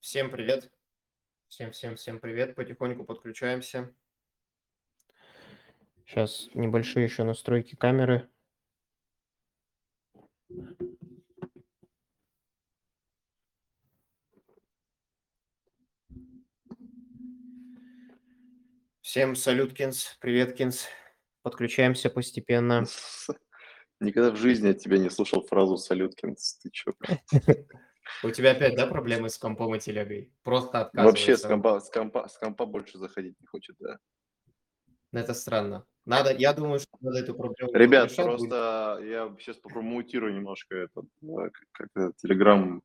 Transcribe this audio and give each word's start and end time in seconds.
Всем 0.00 0.30
привет. 0.30 0.70
Всем-всем-всем 1.48 2.20
привет. 2.20 2.54
Потихоньку 2.54 3.04
подключаемся. 3.04 3.94
Сейчас 6.06 6.48
небольшие 6.54 7.04
еще 7.04 7.24
настройки 7.24 7.76
камеры. 7.76 8.28
Всем 19.02 19.36
салют, 19.36 19.74
Кинс. 19.74 20.16
Привет, 20.20 20.56
Кинс. 20.56 20.86
Подключаемся 21.42 22.08
постепенно. 22.08 22.86
Никогда 24.00 24.30
в 24.30 24.36
жизни 24.36 24.70
от 24.70 24.78
тебя 24.78 24.96
не 24.96 25.10
слушал 25.10 25.46
фразу 25.46 25.76
«салюткинс». 25.76 26.58
Ты 26.58 26.70
чё? 26.70 26.94
У 28.22 28.30
тебя 28.30 28.52
опять, 28.52 28.76
да, 28.76 28.86
проблемы 28.86 29.28
с 29.28 29.38
компом 29.38 29.74
и 29.74 29.78
телегой? 29.78 30.32
Просто 30.42 30.80
отказывается. 30.80 31.20
Вообще 31.20 31.36
с 31.36 31.46
компа, 31.46 31.80
с, 31.80 31.90
компа, 31.90 32.28
с 32.28 32.38
компа 32.38 32.66
больше 32.66 32.98
заходить 32.98 33.40
не 33.40 33.46
хочет, 33.46 33.76
да. 33.78 33.98
Это 35.12 35.34
странно. 35.34 35.84
Надо, 36.06 36.32
я 36.32 36.52
думаю, 36.52 36.78
что 36.78 36.90
надо 37.00 37.18
эту 37.18 37.34
проблему 37.34 37.72
Ребят, 37.72 38.14
просто 38.14 39.00
я 39.02 39.34
сейчас 39.38 39.56
попромоутирую 39.56 40.34
немножко 40.34 40.76
этот, 40.76 41.04
э, 41.22 41.50
как 41.72 41.88
это, 41.94 42.12
Telegram 42.24 42.80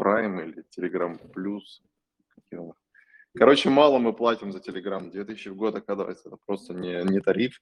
Prime 0.00 0.44
или 0.44 0.64
Telegram 0.76 1.18
Plus. 1.32 1.62
Короче, 3.36 3.70
мало 3.70 3.98
мы 3.98 4.12
платим 4.12 4.52
за 4.52 4.58
Telegram. 4.58 5.10
2000 5.10 5.48
в 5.50 5.56
год, 5.56 5.76
оказывается, 5.76 6.28
это 6.28 6.38
просто 6.46 6.74
не, 6.74 7.02
не 7.04 7.20
тариф. 7.20 7.60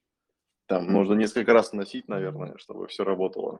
Там 0.65 0.91
нужно 0.91 1.13
несколько 1.13 1.53
раз 1.53 1.73
носить, 1.73 2.07
наверное, 2.07 2.57
чтобы 2.57 2.87
все 2.87 3.03
работало. 3.03 3.59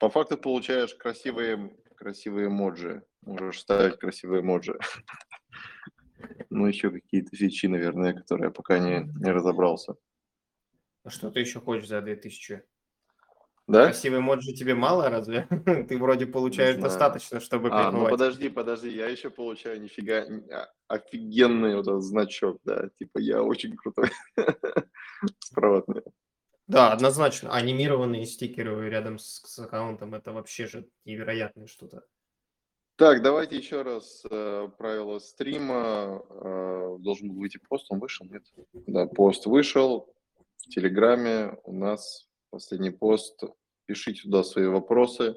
По 0.00 0.08
факту 0.10 0.36
получаешь 0.36 0.94
красивые, 0.94 1.76
красивые 1.96 2.48
эмоджи. 2.48 3.02
Можешь 3.22 3.60
ставить 3.60 3.98
красивые 3.98 4.42
эмоджи. 4.42 4.78
Ну, 6.48 6.66
еще 6.66 6.90
какие-то 6.90 7.36
фичи, 7.36 7.66
наверное, 7.66 8.14
которые 8.14 8.46
я 8.46 8.50
пока 8.50 8.78
не, 8.78 9.00
не 9.20 9.30
разобрался. 9.30 9.96
А 11.02 11.10
что 11.10 11.30
ты 11.30 11.40
еще 11.40 11.60
хочешь 11.60 11.88
за 11.88 12.00
2000? 12.00 12.62
Да? 13.66 13.84
Красивый 13.86 14.20
эмоджи 14.20 14.52
тебе 14.52 14.74
мало, 14.74 15.08
разве? 15.08 15.46
Ты 15.88 15.98
вроде 15.98 16.26
получаешь 16.26 16.76
достаточно, 16.76 17.40
чтобы 17.40 17.70
А, 17.72 17.90
ну 17.90 18.08
подожди, 18.08 18.50
подожди, 18.50 18.90
я 18.90 19.08
еще 19.08 19.30
получаю 19.30 19.80
нифига 19.80 20.26
а, 20.50 20.68
офигенный 20.88 21.76
вот 21.76 21.88
этот 21.88 22.02
значок, 22.02 22.60
да, 22.64 22.90
типа 22.98 23.18
я 23.18 23.42
очень 23.42 23.74
крутой. 23.74 24.10
Справа 25.40 25.78
от 25.78 25.88
меня. 25.88 26.02
Да, 26.66 26.92
однозначно. 26.92 27.52
Анимированные 27.52 28.24
стикеры 28.24 28.88
рядом 28.88 29.18
с, 29.18 29.42
с 29.44 29.58
аккаунтом 29.58 30.14
это 30.14 30.32
вообще 30.32 30.66
же 30.66 30.88
невероятное 31.04 31.66
что-то. 31.66 32.04
Так, 32.96 33.22
давайте 33.22 33.56
еще 33.56 33.82
раз 33.82 34.24
э, 34.30 34.68
правила 34.78 35.18
стрима. 35.18 36.22
Э, 36.30 36.96
должен 37.00 37.28
был 37.28 37.40
выйти 37.40 37.58
пост, 37.58 37.86
он 37.90 37.98
вышел, 37.98 38.24
нет? 38.26 38.44
Да, 38.72 39.06
пост 39.06 39.46
вышел. 39.46 40.14
В 40.58 40.68
Телеграме 40.68 41.58
у 41.64 41.72
нас 41.72 42.28
последний 42.50 42.90
пост. 42.90 43.42
Пишите 43.86 44.22
туда 44.22 44.44
свои 44.44 44.66
вопросы. 44.66 45.36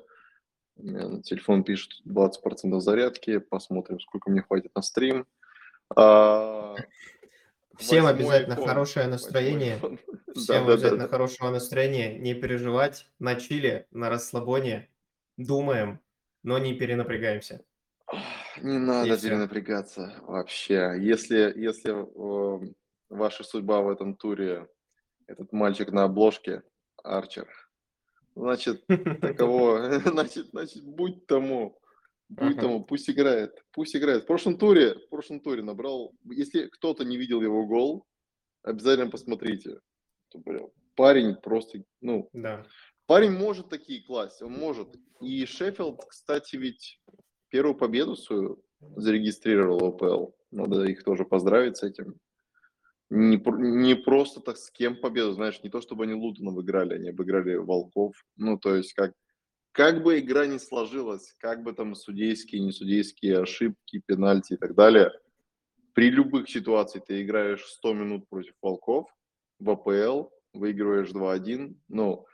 Телефон 0.78 1.64
пишет 1.64 1.94
20% 2.08 2.80
зарядки. 2.80 3.40
Посмотрим, 3.40 4.00
сколько 4.00 4.30
мне 4.30 4.44
хватит 4.44 4.74
на 4.76 4.84
стрим. 4.84 5.26
А, 5.96 6.76
Всем 7.78 8.06
обязательно 8.06 8.54
iPhone. 8.54 8.66
хорошее 8.66 9.08
настроение. 9.08 9.78
iPhone. 9.78 10.00
Всем 10.34 10.46
Да-да-да-да. 10.48 10.74
обязательно 10.74 11.08
хорошего 11.08 11.50
настроения. 11.50 12.18
Не 12.18 12.34
переживать. 12.34 13.08
На 13.20 13.36
чиле, 13.36 13.88
на 13.92 14.10
расслабоне. 14.10 14.90
Думаем, 15.38 16.00
но 16.44 16.58
не 16.58 16.74
перенапрягаемся. 16.74 17.64
Не 18.62 18.78
надо 18.80 19.18
всё. 19.18 19.30
перенапрягаться 19.30 20.16
вообще. 20.22 20.96
Если, 21.00 21.54
если 21.56 21.94
э, 21.94 22.74
ваша 23.10 23.44
судьба 23.44 23.82
в 23.82 23.90
этом 23.90 24.16
туре 24.16 24.68
этот 25.28 25.52
мальчик 25.52 25.92
на 25.92 26.06
обложке, 26.06 26.64
Арчер, 27.04 27.48
значит, 28.36 28.86
таково, 29.22 30.00
значит, 30.06 30.48
значит, 30.48 30.84
будь 30.84 31.28
тому, 31.28 31.77
будь 32.30 32.54
Ага. 32.54 32.62
тому, 32.62 32.84
пусть 32.84 33.10
играет, 33.10 33.64
пусть 33.72 33.96
играет. 33.96 34.24
В 34.24 34.28
прошлом 34.28 34.58
туре, 34.58 34.96
в 34.96 35.10
прошлом 35.10 35.40
туре 35.40 35.62
набрал, 35.64 36.14
если 36.26 36.68
кто-то 36.68 37.04
не 37.06 37.18
видел 37.18 37.42
его 37.42 37.66
гол, 37.66 38.06
обязательно 38.64 39.10
посмотрите. 39.10 39.80
Парень 40.96 41.36
просто, 41.36 41.84
ну, 42.02 42.30
Да. 42.34 42.66
Парень 43.06 43.32
может 43.32 43.70
такие 43.70 44.04
класть, 44.04 44.42
он 44.42 44.52
может. 44.52 44.90
И 45.22 45.46
Шеффилд, 45.46 46.04
кстати, 46.10 46.58
ведь 46.58 47.00
первую 47.50 47.76
победу 47.76 48.18
свою 48.18 48.62
зарегистрировал 48.98 49.80
в 49.80 49.84
ОПЛ. 49.86 50.32
Надо 50.52 50.84
их 50.84 51.04
тоже 51.04 51.24
поздравить 51.24 51.78
с 51.78 51.84
этим. 51.84 52.16
Не, 53.10 53.38
не 53.38 53.96
просто 53.96 54.42
так 54.42 54.58
с 54.58 54.70
кем 54.70 55.00
победу, 55.00 55.32
знаешь, 55.32 55.64
не 55.64 55.70
то 55.70 55.80
чтобы 55.80 56.04
они 56.04 56.14
Лутоном 56.14 56.60
играли, 56.62 56.96
они 56.96 57.10
обыграли 57.10 57.56
Волков. 57.56 58.14
Ну, 58.36 58.58
то 58.60 58.76
есть 58.76 58.92
как, 58.94 59.14
как 59.78 60.02
бы 60.02 60.18
игра 60.18 60.48
не 60.48 60.58
сложилась, 60.58 61.36
как 61.38 61.62
бы 61.62 61.72
там 61.72 61.94
судейские, 61.94 62.64
не 62.64 62.72
судейские 62.72 63.42
ошибки, 63.42 64.02
пенальти 64.04 64.54
и 64.54 64.58
так 64.58 64.74
далее, 64.74 65.12
при 65.94 66.10
любых 66.10 66.50
ситуациях 66.50 67.06
ты 67.06 67.22
играешь 67.22 67.64
100 67.64 67.94
минут 67.94 68.28
против 68.28 68.54
Волков 68.60 69.08
в 69.60 69.70
АПЛ, 69.70 70.30
выигрываешь 70.54 71.10
2-1, 71.10 71.76
ну, 71.90 72.26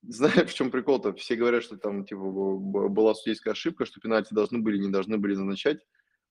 знаешь, 0.00 0.34
в 0.50 0.54
чем 0.54 0.70
прикол-то? 0.70 1.12
Все 1.12 1.36
говорят, 1.36 1.62
что 1.64 1.76
там 1.76 2.06
типа 2.06 2.22
была 2.22 3.14
судейская 3.14 3.52
ошибка, 3.52 3.84
что 3.84 4.00
пенальти 4.00 4.32
должны 4.32 4.60
были, 4.60 4.78
не 4.78 4.90
должны 4.90 5.18
были 5.18 5.34
назначать. 5.34 5.80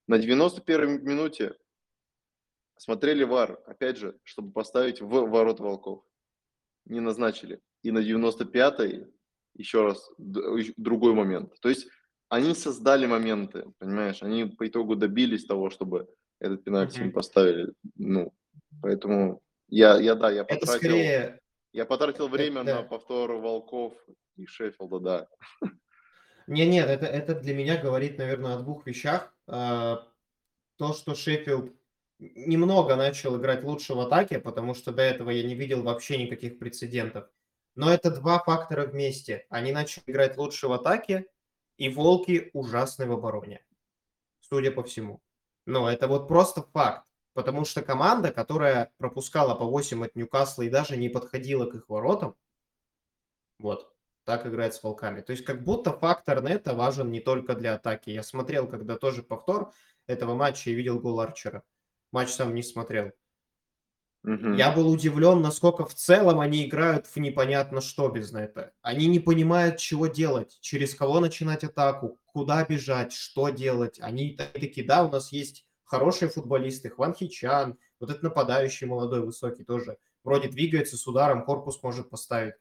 На 0.07 0.15
91-й 0.15 0.99
минуте 1.03 1.55
смотрели 2.77 3.23
ВАР, 3.23 3.61
опять 3.67 3.97
же, 3.97 4.17
чтобы 4.23 4.51
поставить 4.51 4.99
в 4.99 5.09
ворота 5.09 5.61
волков. 5.61 6.03
Не 6.85 7.01
назначили. 7.01 7.61
И 7.83 7.91
на 7.91 7.99
95-й 7.99 9.13
еще 9.55 9.85
раз 9.85 10.09
другой 10.17 11.13
момент. 11.13 11.53
То 11.61 11.69
есть 11.69 11.87
они 12.29 12.55
создали 12.55 13.05
моменты, 13.05 13.65
понимаешь? 13.77 14.23
Они 14.23 14.45
по 14.45 14.67
итогу 14.67 14.95
добились 14.95 15.45
того, 15.45 15.69
чтобы 15.69 16.09
этот 16.39 16.63
пенальти 16.63 16.99
им 16.99 17.11
поставили. 17.11 17.73
Ну, 17.95 18.33
поэтому 18.81 19.41
я, 19.67 19.99
я 19.99 20.15
да, 20.15 20.31
я 20.31 20.41
Это 20.41 20.59
потратил... 20.59 20.79
скорее 20.79 21.39
Я 21.71 21.85
потратил 21.85 22.27
время 22.27 22.63
да. 22.63 22.75
на 22.75 22.83
повтор 22.83 23.33
Волков 23.33 23.93
и 24.35 24.45
Шеффилда, 24.45 24.99
да. 24.99 25.27
Не, 26.47 26.65
нет, 26.65 26.89
это, 26.89 27.05
это 27.05 27.35
для 27.35 27.53
меня 27.53 27.81
говорит, 27.81 28.17
наверное, 28.17 28.55
о 28.55 28.59
двух 28.59 28.85
вещах. 28.85 29.33
А, 29.47 30.05
То, 30.77 30.93
что 30.93 31.15
Шеффилд 31.15 31.71
немного 32.19 32.95
начал 32.95 33.37
играть 33.37 33.63
лучше 33.63 33.93
в 33.93 33.99
атаке, 33.99 34.39
потому 34.39 34.73
что 34.73 34.91
до 34.91 35.01
этого 35.01 35.29
я 35.29 35.43
не 35.43 35.55
видел 35.55 35.83
вообще 35.83 36.17
никаких 36.17 36.59
прецедентов. 36.59 37.29
Но 37.75 37.91
это 37.91 38.11
два 38.11 38.39
фактора 38.39 38.85
вместе. 38.85 39.45
Они 39.49 39.71
начали 39.71 40.03
играть 40.07 40.37
лучше 40.37 40.67
в 40.67 40.73
атаке, 40.73 41.25
и 41.77 41.89
Волки 41.89 42.51
ужасны 42.53 43.07
в 43.07 43.13
обороне. 43.13 43.65
Судя 44.41 44.71
по 44.71 44.83
всему. 44.83 45.21
Но 45.65 45.89
это 45.89 46.07
вот 46.07 46.27
просто 46.27 46.61
факт. 46.61 47.07
Потому 47.33 47.65
что 47.65 47.81
команда, 47.81 48.31
которая 48.31 48.91
пропускала 48.97 49.55
по 49.55 49.65
8 49.65 50.05
от 50.05 50.15
Ньюкасла 50.15 50.63
и 50.63 50.69
даже 50.69 50.97
не 50.97 51.09
подходила 51.09 51.65
к 51.65 51.73
их 51.73 51.89
воротам, 51.89 52.35
вот, 53.57 53.91
так 54.23 54.45
играет 54.45 54.75
с 54.75 54.83
волками. 54.83 55.21
То 55.21 55.31
есть 55.31 55.43
как 55.43 55.63
будто 55.63 55.91
фактор 55.93 56.43
нета 56.43 56.75
важен 56.75 57.09
не 57.09 57.21
только 57.21 57.55
для 57.55 57.73
атаки. 57.73 58.11
Я 58.11 58.21
смотрел, 58.21 58.67
когда 58.67 58.97
тоже 58.97 59.23
повтор 59.23 59.73
этого 60.05 60.35
матча 60.35 60.69
и 60.69 60.75
видел 60.75 60.99
гол 60.99 61.19
Арчера. 61.19 61.63
Матч 62.11 62.29
сам 62.29 62.53
не 62.53 62.61
смотрел. 62.61 63.11
Мгм. 64.23 64.55
Я 64.55 64.71
был 64.71 64.89
удивлен, 64.89 65.41
насколько 65.41 65.85
в 65.85 65.93
целом 65.93 66.39
они 66.39 66.65
играют 66.65 67.07
в 67.07 67.17
непонятно 67.17 67.81
что 67.81 68.07
без 68.09 68.31
нета. 68.31 68.71
Они 68.81 69.07
не 69.07 69.19
понимают, 69.19 69.77
чего 69.77 70.07
делать, 70.07 70.57
через 70.61 70.95
кого 70.95 71.19
начинать 71.19 71.63
атаку, 71.63 72.19
куда 72.25 72.63
бежать, 72.63 73.11
что 73.13 73.49
делать. 73.49 73.99
Они 74.01 74.31
такие, 74.35 74.85
да, 74.87 75.03
у 75.05 75.11
нас 75.11 75.31
есть 75.31 75.65
хорошие 75.83 76.29
футболисты, 76.29 76.89
Хван 76.89 77.13
Хичан, 77.13 77.77
вот 77.99 78.09
этот 78.09 78.23
нападающий 78.23 78.87
молодой, 78.87 79.21
высокий 79.21 79.63
тоже, 79.63 79.97
вроде 80.23 80.47
двигается 80.47 80.97
с 80.97 81.05
ударом, 81.05 81.43
корпус 81.43 81.81
может 81.83 82.09
поставить. 82.09 82.55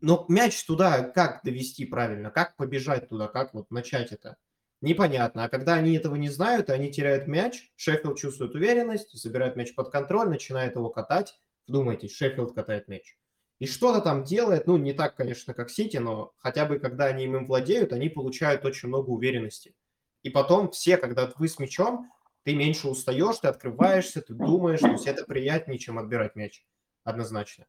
Но 0.00 0.26
мяч 0.28 0.64
туда 0.64 1.02
как 1.02 1.42
довести 1.44 1.86
правильно, 1.86 2.30
как 2.30 2.56
побежать 2.56 3.08
туда, 3.08 3.28
как 3.28 3.54
вот 3.54 3.70
начать 3.70 4.12
это? 4.12 4.36
Непонятно. 4.86 5.42
А 5.42 5.48
когда 5.48 5.74
они 5.74 5.96
этого 5.96 6.14
не 6.14 6.28
знают, 6.28 6.70
они 6.70 6.92
теряют 6.92 7.26
мяч, 7.26 7.72
Шеффилд 7.74 8.16
чувствует 8.16 8.54
уверенность, 8.54 9.20
забирает 9.20 9.56
мяч 9.56 9.74
под 9.74 9.90
контроль, 9.90 10.28
начинает 10.28 10.76
его 10.76 10.90
катать. 10.90 11.40
Вдумайтесь, 11.66 12.14
Шеффилд 12.14 12.54
катает 12.54 12.86
мяч. 12.86 13.18
И 13.58 13.66
что-то 13.66 14.00
там 14.00 14.22
делает, 14.22 14.68
ну, 14.68 14.76
не 14.76 14.92
так, 14.92 15.16
конечно, 15.16 15.54
как 15.54 15.70
Сити, 15.70 15.96
но 15.96 16.34
хотя 16.36 16.66
бы 16.66 16.78
когда 16.78 17.06
они 17.06 17.24
им 17.24 17.48
владеют, 17.48 17.92
они 17.92 18.08
получают 18.08 18.64
очень 18.64 18.86
много 18.86 19.10
уверенности. 19.10 19.74
И 20.22 20.30
потом 20.30 20.70
все, 20.70 20.98
когда 20.98 21.32
вы 21.34 21.48
с 21.48 21.58
мячом, 21.58 22.08
ты 22.44 22.54
меньше 22.54 22.86
устаешь, 22.86 23.38
ты 23.38 23.48
открываешься, 23.48 24.22
ты 24.22 24.34
думаешь, 24.34 24.78
то 24.78 24.92
есть 24.92 25.08
это 25.08 25.24
приятнее, 25.24 25.80
чем 25.80 25.98
отбирать 25.98 26.36
мяч. 26.36 26.64
Однозначно. 27.02 27.66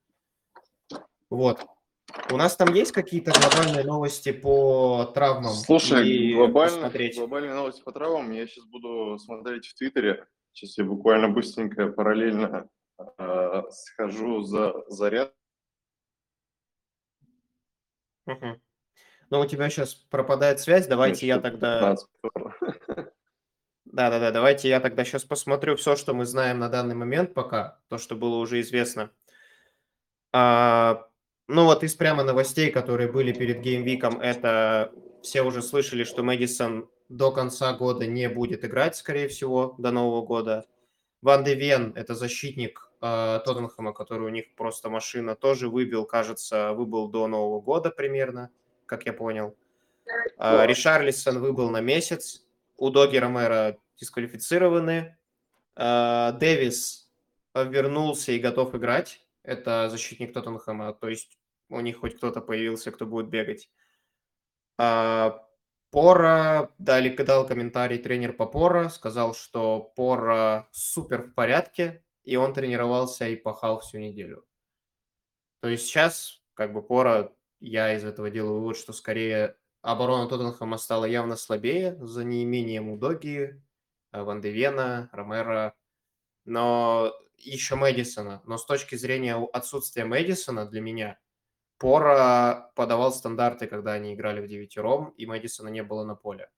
Вот. 1.31 1.65
У 2.31 2.37
нас 2.37 2.55
там 2.55 2.73
есть 2.73 2.91
какие-то 2.91 3.31
глобальные 3.31 3.83
новости 3.83 4.31
по 4.31 5.05
травмам? 5.13 5.53
Слушай, 5.53 6.33
посмотреть? 6.53 7.17
глобальные 7.17 7.53
новости 7.53 7.81
по 7.83 7.91
травмам 7.91 8.31
я 8.31 8.47
сейчас 8.47 8.65
буду 8.65 9.17
смотреть 9.19 9.67
в 9.67 9.75
Твиттере. 9.75 10.25
Сейчас 10.53 10.77
я 10.77 10.85
буквально 10.85 11.29
быстренько 11.29 11.87
параллельно 11.87 12.69
э, 13.19 13.61
схожу 13.69 14.41
за 14.41 14.73
заряд. 14.87 15.33
Мгм. 18.25 18.61
Ну, 19.29 19.39
у 19.39 19.45
тебя 19.45 19.69
сейчас 19.69 19.93
пропадает 19.93 20.59
связь, 20.59 20.87
давайте 20.87 21.27
я 21.27 21.35
штук 21.35 21.43
тогда... 21.43 21.79
15. 21.79 22.07
Да-да-да, 23.85 24.31
давайте 24.31 24.69
я 24.69 24.79
тогда 24.79 25.05
сейчас 25.05 25.23
посмотрю 25.23 25.75
все, 25.75 25.95
что 25.95 26.13
мы 26.13 26.25
знаем 26.25 26.59
на 26.59 26.69
данный 26.69 26.95
момент 26.95 27.33
пока, 27.33 27.79
то, 27.87 27.97
что 27.97 28.15
было 28.15 28.37
уже 28.37 28.61
известно. 28.61 29.11
А, 30.33 31.07
ну 31.47 31.65
вот 31.65 31.83
из 31.83 31.95
прямо 31.95 32.23
новостей, 32.23 32.71
которые 32.71 33.11
были 33.11 33.31
перед 33.31 33.61
геймвиком, 33.61 34.19
это 34.19 34.91
все 35.21 35.41
уже 35.41 35.61
слышали, 35.61 36.03
что 36.03 36.23
Мэдисон 36.23 36.89
до 37.09 37.31
конца 37.31 37.73
года 37.73 38.05
не 38.05 38.27
будет 38.29 38.65
играть, 38.65 38.95
скорее 38.95 39.27
всего, 39.27 39.75
до 39.77 39.91
Нового 39.91 40.25
года. 40.25 40.65
Ван 41.21 41.43
де 41.43 41.55
Вен, 41.55 41.93
это 41.95 42.15
защитник 42.15 42.91
э, 43.01 43.39
Тоттенхэма, 43.45 43.93
который 43.93 44.27
у 44.27 44.29
них 44.29 44.53
просто 44.55 44.89
машина, 44.89 45.35
тоже 45.35 45.69
выбил, 45.69 46.05
кажется, 46.05 46.73
выбыл 46.73 47.07
до 47.07 47.27
Нового 47.27 47.61
года 47.61 47.89
примерно, 47.91 48.49
как 48.85 49.05
я 49.05 49.13
понял. 49.13 49.55
А, 50.37 50.65
Ришарлисон 50.65 51.39
выбыл 51.39 51.69
на 51.69 51.81
месяц. 51.81 52.43
У 52.77 52.89
Доги 52.89 53.17
Ромеро 53.17 53.77
дисквалифицированы. 53.99 55.17
А, 55.75 56.31
Дэвис 56.33 57.09
вернулся 57.55 58.31
и 58.31 58.39
готов 58.39 58.75
играть. 58.75 59.21
Это 59.43 59.89
защитник 59.89 60.33
Тоттенхэма, 60.33 60.93
то 60.93 61.07
есть 61.07 61.36
у 61.69 61.79
них 61.79 61.99
хоть 61.99 62.17
кто-то 62.17 62.41
появился, 62.41 62.91
кто 62.91 63.05
будет 63.05 63.29
бегать. 63.29 63.69
А, 64.77 65.43
Пора, 65.89 66.69
дали, 66.77 67.15
дал 67.15 67.47
комментарий 67.47 67.97
тренер 67.97 68.33
по 68.33 68.45
Пора, 68.45 68.89
сказал, 68.89 69.33
что 69.33 69.79
Пора 69.95 70.67
супер 70.71 71.23
в 71.23 71.33
порядке, 71.33 72.03
и 72.23 72.35
он 72.35 72.53
тренировался 72.53 73.27
и 73.27 73.35
пахал 73.35 73.79
всю 73.79 73.99
неделю. 73.99 74.45
То 75.61 75.69
есть 75.69 75.85
сейчас, 75.87 76.41
как 76.53 76.73
бы 76.73 76.81
Пора, 76.81 77.31
я 77.59 77.95
из 77.95 78.03
этого 78.03 78.29
делаю 78.29 78.59
вывод, 78.59 78.77
что 78.77 78.93
скорее 78.93 79.55
оборона 79.81 80.27
Тоттенхэма 80.27 80.77
стала 80.77 81.05
явно 81.05 81.37
слабее 81.37 81.97
за 82.05 82.23
неимением 82.23 82.89
Удоги, 82.89 83.61
Ван 84.11 84.41
де 84.41 84.51
Вена, 84.51 85.09
Ромера, 85.13 85.73
но 86.45 87.13
еще 87.37 87.75
Мэдисона. 87.75 88.41
Но 88.45 88.57
с 88.57 88.65
точки 88.65 88.95
зрения 88.95 89.35
отсутствия 89.35 90.05
Мэдисона 90.05 90.65
для 90.65 90.81
меня, 90.81 91.19
Пора 91.77 92.71
подавал 92.75 93.11
стандарты, 93.11 93.67
когда 93.67 93.93
они 93.93 94.13
играли 94.13 94.41
в 94.41 94.47
девятером, 94.47 95.09
и 95.17 95.25
Мэдисона 95.25 95.69
не 95.69 95.83
было 95.83 96.03
на 96.03 96.15
поле. 96.15 96.49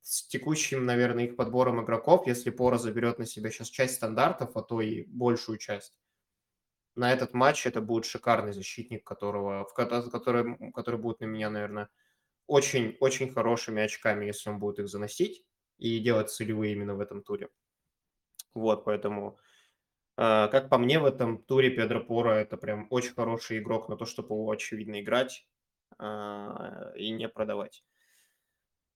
С 0.00 0.26
текущим, 0.28 0.86
наверное, 0.86 1.24
их 1.24 1.36
подбором 1.36 1.82
игроков, 1.82 2.26
если 2.26 2.50
Пора 2.50 2.78
заберет 2.78 3.18
на 3.18 3.26
себя 3.26 3.50
сейчас 3.50 3.68
часть 3.68 3.96
стандартов, 3.96 4.56
а 4.56 4.62
то 4.62 4.80
и 4.80 5.04
большую 5.04 5.58
часть, 5.58 5.94
на 6.94 7.12
этот 7.12 7.34
матч 7.34 7.66
это 7.66 7.80
будет 7.82 8.06
шикарный 8.06 8.52
защитник, 8.52 9.04
которого, 9.04 9.66
в 9.66 9.74
который, 9.74 10.72
который 10.72 10.98
будет 10.98 11.20
на 11.20 11.26
меня, 11.26 11.50
наверное, 11.50 11.90
очень-очень 12.46 13.32
хорошими 13.32 13.82
очками, 13.82 14.24
если 14.24 14.48
он 14.48 14.58
будет 14.58 14.78
их 14.78 14.88
заносить 14.88 15.44
и 15.76 15.98
делать 15.98 16.30
целевые 16.30 16.72
именно 16.72 16.94
в 16.94 17.00
этом 17.00 17.22
туре. 17.22 17.50
Вот, 18.54 18.84
поэтому, 18.84 19.38
как 20.16 20.68
по 20.70 20.78
мне, 20.78 20.98
в 20.98 21.04
этом 21.04 21.38
туре 21.42 21.70
Педро 21.70 22.00
Пора 22.00 22.40
это 22.40 22.56
прям 22.56 22.86
очень 22.90 23.14
хороший 23.14 23.58
игрок 23.58 23.88
на 23.88 23.96
то, 23.96 24.06
чтобы 24.06 24.34
его, 24.34 24.50
очевидно, 24.50 25.00
играть 25.00 25.46
э, 25.98 26.92
и 26.96 27.10
не 27.10 27.28
продавать. 27.28 27.84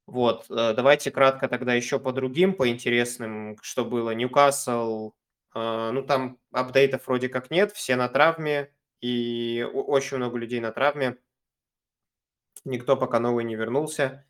Вот, 0.06 0.46
э, 0.50 0.74
давайте 0.74 1.10
кратко 1.10 1.48
тогда 1.48 1.74
еще 1.74 2.00
по 2.00 2.12
другим, 2.12 2.54
по 2.54 2.68
интересным, 2.68 3.56
что 3.62 3.84
было. 3.84 4.10
Ньюкасл, 4.10 5.12
э, 5.54 5.90
ну 5.92 6.02
там 6.02 6.38
апдейтов 6.52 7.06
вроде 7.06 7.28
как 7.28 7.50
нет, 7.50 7.72
все 7.72 7.96
на 7.96 8.08
травме, 8.08 8.74
и 9.00 9.64
очень 9.72 10.16
много 10.16 10.36
людей 10.38 10.60
на 10.60 10.72
травме. 10.72 11.18
Никто 12.64 12.96
пока 12.96 13.20
новый 13.20 13.44
не 13.44 13.54
вернулся. 13.54 14.26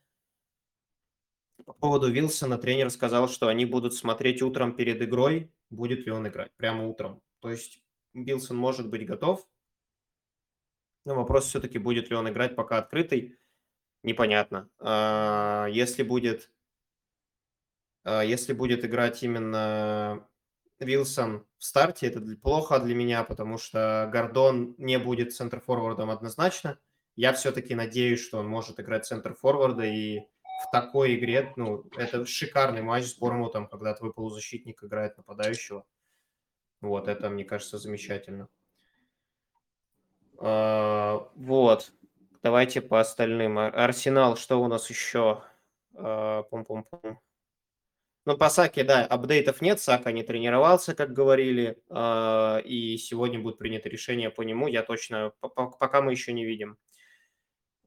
По 1.71 1.87
поводу 1.87 2.11
Вилсона 2.11 2.59
тренер 2.59 2.91
сказал, 2.91 3.29
что 3.29 3.47
они 3.47 3.65
будут 3.65 3.95
смотреть 3.95 4.43
утром 4.43 4.75
перед 4.75 5.01
игрой, 5.03 5.53
будет 5.71 6.05
ли 6.05 6.11
он 6.11 6.27
играть, 6.27 6.51
прямо 6.57 6.85
утром. 6.89 7.23
То 7.39 7.49
есть 7.49 7.81
Вилсон 8.13 8.57
может 8.57 8.91
быть 8.91 9.07
готов, 9.07 9.47
но 11.05 11.15
вопрос 11.15 11.45
все-таки, 11.47 11.79
будет 11.79 12.11
ли 12.11 12.17
он 12.17 12.29
играть 12.29 12.57
пока 12.57 12.79
открытый, 12.79 13.39
непонятно. 14.03 14.69
А, 14.81 15.69
если 15.71 16.03
будет, 16.03 16.51
а, 18.03 18.25
если 18.25 18.53
будет 18.53 18.85
играть 18.85 19.23
именно 19.23 20.29
Вилсон 20.81 21.47
в 21.57 21.65
старте, 21.65 22.09
это 22.09 22.21
плохо 22.43 22.81
для 22.81 22.97
меня, 22.97 23.23
потому 23.23 23.59
что 23.59 24.11
Гордон 24.13 24.75
не 24.77 24.99
будет 24.99 25.35
центр-форвардом 25.35 26.11
однозначно. 26.11 26.81
Я 27.15 27.33
все-таки 27.33 27.77
надеюсь, 27.77 28.25
что 28.25 28.39
он 28.39 28.49
может 28.49 28.81
играть 28.81 29.07
центр-форварда 29.07 29.85
и 29.85 30.27
в 30.61 30.71
такой 30.71 31.15
игре, 31.15 31.53
ну, 31.57 31.85
это 31.97 32.27
шикарный 32.27 32.83
матч 32.83 33.05
с 33.07 33.19
Бормутом, 33.19 33.67
когда 33.69 33.95
твой 33.95 34.13
полузащитник 34.13 34.83
играет 34.85 35.17
нападающего. 35.17 35.85
Вот, 36.81 37.09
это, 37.09 37.31
мне 37.31 37.45
кажется, 37.45 37.79
замечательно. 37.79 38.49
А, 40.39 41.29
вот, 41.35 41.93
давайте 42.43 42.81
по 42.81 43.01
остальным. 43.01 43.59
Арсенал, 43.59 44.37
что 44.37 44.63
у 44.63 44.69
нас 44.69 44.89
еще? 44.91 45.43
А, 45.95 46.43
пум-пум-пум. 46.45 47.21
Ну, 48.27 48.37
по 48.37 48.51
Саке, 48.51 48.85
да, 48.85 49.07
апдейтов 49.07 49.63
нет, 49.63 49.81
Сака 49.81 50.13
не 50.13 50.23
тренировался, 50.23 50.95
как 50.95 51.13
говорили, 51.13 51.83
а, 51.89 52.59
и 52.59 52.99
сегодня 52.99 53.41
будет 53.41 53.59
принято 53.59 53.89
решение 53.89 54.31
по 54.31 54.43
нему, 54.43 54.69
я 54.69 54.83
точно, 54.83 55.33
пока 55.41 56.03
мы 56.03 56.13
еще 56.13 56.33
не 56.35 56.45
видим. 56.45 56.77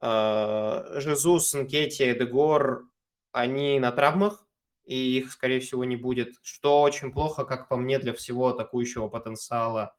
А, 0.05 0.99
Жезус, 0.99 1.53
Нкетти, 1.53 2.13
Дегор, 2.13 2.83
они 3.31 3.79
на 3.79 3.89
травмах, 3.93 4.45
и 4.83 5.17
их, 5.17 5.31
скорее 5.31 5.61
всего, 5.61 5.85
не 5.85 5.95
будет, 5.95 6.33
что 6.41 6.81
очень 6.81 7.13
плохо, 7.13 7.45
как 7.45 7.69
по 7.69 7.77
мне, 7.77 7.99
для 7.99 8.11
всего 8.11 8.49
атакующего 8.49 9.07
потенциала 9.07 9.95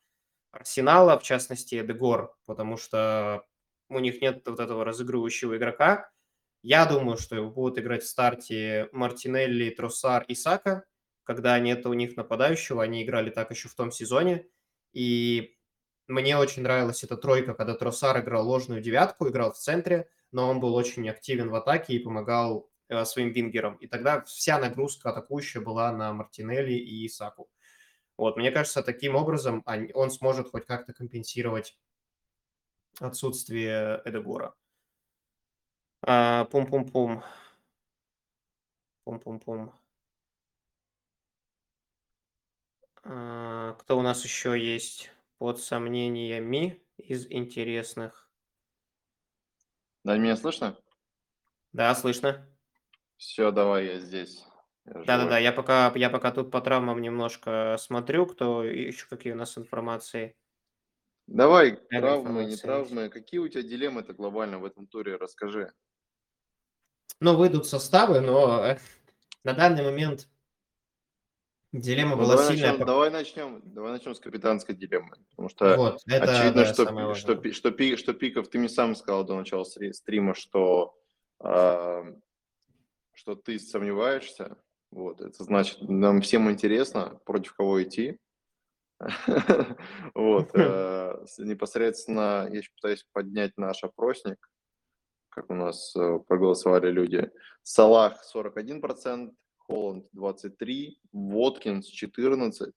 Арсенала, 0.51 1.19
в 1.19 1.23
частности, 1.23 1.81
Дегор, 1.81 2.37
потому 2.45 2.77
что 2.77 3.47
у 3.89 3.99
них 3.99 4.21
нет 4.21 4.43
вот 4.45 4.61
этого 4.61 4.85
разыгрывающего 4.85 5.57
игрока. 5.57 6.11
Я 6.63 6.85
думаю, 6.85 7.17
что 7.17 7.43
будут 7.49 7.79
играть 7.79 8.03
в 8.03 8.09
старте 8.09 8.91
Мартинелли, 8.93 9.71
Тросар 9.71 10.27
и 10.29 10.35
Сака. 10.35 10.85
Когда 11.23 11.59
нет 11.59 11.87
у 11.87 11.95
них 11.95 12.15
нападающего, 12.15 12.83
они 12.83 13.05
играли 13.05 13.31
так 13.31 13.51
еще 13.51 13.71
в 13.71 13.75
том 13.75 13.91
сезоне. 13.91 14.47
И 14.93 15.54
мне 16.07 16.37
очень 16.37 16.63
нравилась 16.63 17.03
эта 17.05 17.17
тройка, 17.17 17.55
когда 17.55 17.75
Тросар 17.75 18.21
играл 18.21 18.47
ложную 18.47 18.81
девятку, 18.83 19.29
играл 19.29 19.53
в 19.53 19.59
центре, 19.59 20.09
но 20.33 20.49
он 20.49 20.61
был 20.61 20.75
очень 20.75 21.09
активен 21.09 21.49
в 21.49 21.55
атаке 21.55 21.95
и 21.95 21.99
помогал 21.99 22.69
э, 22.89 23.05
своим 23.05 23.33
вингерам. 23.33 23.77
И 23.77 23.87
тогда 23.87 24.23
вся 24.23 24.59
нагрузка 24.59 25.11
атакующая 25.11 25.63
была 25.63 25.93
на 25.93 26.13
Мартинелли 26.13 26.75
и 26.75 27.07
Исаку. 27.07 27.49
Вот, 28.17 28.37
мне 28.37 28.51
кажется, 28.51 28.83
таким 28.83 29.17
образом 29.17 29.65
он 29.95 30.11
сможет 30.11 30.51
хоть 30.51 30.67
как-то 30.67 30.93
компенсировать 30.93 31.77
отсутствие 33.01 34.03
Эдегора. 34.05 34.55
А, 36.03 36.45
пум-пум-пум. 36.45 37.25
Пум-пум-пум. 39.05 39.73
А, 43.03 43.73
кто 43.75 43.99
у 43.99 44.03
нас 44.03 44.23
еще 44.25 44.59
есть? 44.59 45.14
Под 45.45 45.61
сомнениями 45.61 46.83
из 46.97 47.27
интересных. 47.31 48.31
Да, 50.03 50.17
меня 50.17 50.39
слышно? 50.39 50.79
Да, 51.75 51.95
слышно. 51.95 52.49
Все, 53.19 53.51
давай, 53.51 53.85
я 53.85 54.01
здесь. 54.01 54.43
Да-да-да, 54.87 55.37
я 55.37 55.53
пока, 55.53 55.93
я 55.97 56.09
пока 56.09 56.33
тут 56.33 56.51
по 56.51 56.63
травмам 56.63 57.03
немножко 57.03 57.77
смотрю, 57.79 58.25
кто 58.25 58.65
еще 58.65 59.07
какие 59.07 59.35
у 59.35 59.37
нас 59.37 59.59
информации. 59.59 60.35
Давай, 61.27 61.73
Эго 61.91 62.01
травмы, 62.01 62.47
не 62.47 62.57
травмы. 62.57 63.11
Какие 63.11 63.41
у 63.41 63.49
тебя 63.49 63.65
дилеммы-то 63.65 64.15
глобально 64.15 64.59
в 64.61 64.65
этом 64.65 64.87
туре? 64.87 65.17
Расскажи. 65.17 65.75
Ну, 67.21 67.37
выйдут 67.37 67.67
составы, 67.67 68.21
но 68.23 68.65
э, 68.65 68.79
на 69.43 69.53
данный 69.53 69.85
момент 69.85 70.27
Дилемма 71.75 72.15
ну, 72.15 72.23
была 72.23 72.37
давай 72.37 72.53
сильная. 72.53 72.71
Начнем, 72.71 72.87
давай 72.87 73.11
начнем, 73.11 73.61
давай 73.65 73.93
начнем 73.93 74.15
с 74.15 74.21
капитанской 74.21 74.77
дилеммы, 74.77 75.17
потому 75.31 75.49
что 75.49 75.77
вот, 75.77 76.03
это, 76.07 76.33
очевидно, 76.33 76.63
да, 76.63 76.73
что, 76.73 76.85
что, 76.85 77.15
что, 77.15 77.53
что, 77.53 77.97
что 77.97 78.15
Пиков, 78.15 78.49
ты 78.49 78.59
мне 78.61 78.69
сам 78.69 78.95
сказал 78.95 79.25
до 79.25 79.35
начала 79.35 79.65
стрима, 79.65 80.35
что 80.35 80.95
э, 81.43 82.15
что 83.13 83.35
ты 83.35 83.59
сомневаешься, 83.59 84.57
вот, 84.93 85.21
это 85.21 85.43
значит, 85.43 85.83
нам 85.83 86.21
всем 86.21 86.49
интересно, 86.49 87.19
против 87.25 87.55
кого 87.55 87.83
идти, 87.83 88.21
вот, 90.15 90.51
э, 90.55 91.27
непосредственно, 91.39 92.49
я 92.53 92.63
пытаюсь 92.77 93.05
поднять 93.13 93.57
наш 93.57 93.83
опросник, 93.83 94.49
как 95.29 95.51
у 95.51 95.55
нас 95.55 95.93
э, 95.97 96.21
проголосовали 96.29 96.93
люди. 96.93 97.33
Салах 97.65 98.21
41%, 98.33 99.33
Холланд 99.67 100.07
23%, 100.17 100.93
Воткинс 101.13 101.91
14%. 101.91 102.73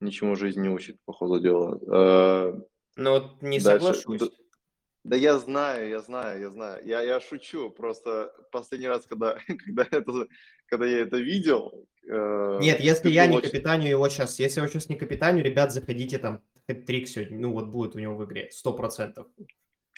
Ничему 0.00 0.34
жизнь 0.34 0.60
не 0.60 0.68
учит, 0.68 0.96
по 1.04 1.12
ходу 1.12 1.40
дела. 1.40 1.78
Э, 1.86 2.60
ну 2.96 3.10
вот 3.10 3.42
не 3.42 3.60
Дальше. 3.60 3.94
соглашусь. 3.94 4.30
Да 5.04 5.16
я 5.16 5.38
знаю, 5.38 5.88
я 5.88 6.00
знаю, 6.00 6.40
я 6.40 6.50
знаю. 6.50 6.86
Я, 6.86 7.02
я 7.02 7.20
шучу. 7.20 7.70
Просто 7.70 8.32
последний 8.52 8.88
раз, 8.88 9.06
когда, 9.06 9.38
когда, 9.66 9.86
это, 9.90 10.26
когда 10.66 10.86
я 10.86 11.00
это 11.00 11.18
видел... 11.18 11.86
Э, 12.08 12.58
Нет, 12.60 12.80
если 12.80 13.10
я 13.10 13.26
не 13.26 13.36
очень... 13.36 13.50
капитаню 13.50 13.88
его 13.88 14.08
сейчас, 14.08 14.38
если 14.38 14.60
я 14.60 14.68
сейчас 14.68 14.88
не 14.88 14.96
капитаню, 14.96 15.42
ребят, 15.42 15.72
заходите 15.72 16.18
там, 16.18 16.42
трик 16.66 17.08
сегодня, 17.08 17.38
ну 17.38 17.52
вот 17.52 17.68
будет 17.68 17.94
у 17.94 17.98
него 17.98 18.16
в 18.16 18.24
игре, 18.24 18.48
сто 18.52 18.72
процентов. 18.72 19.26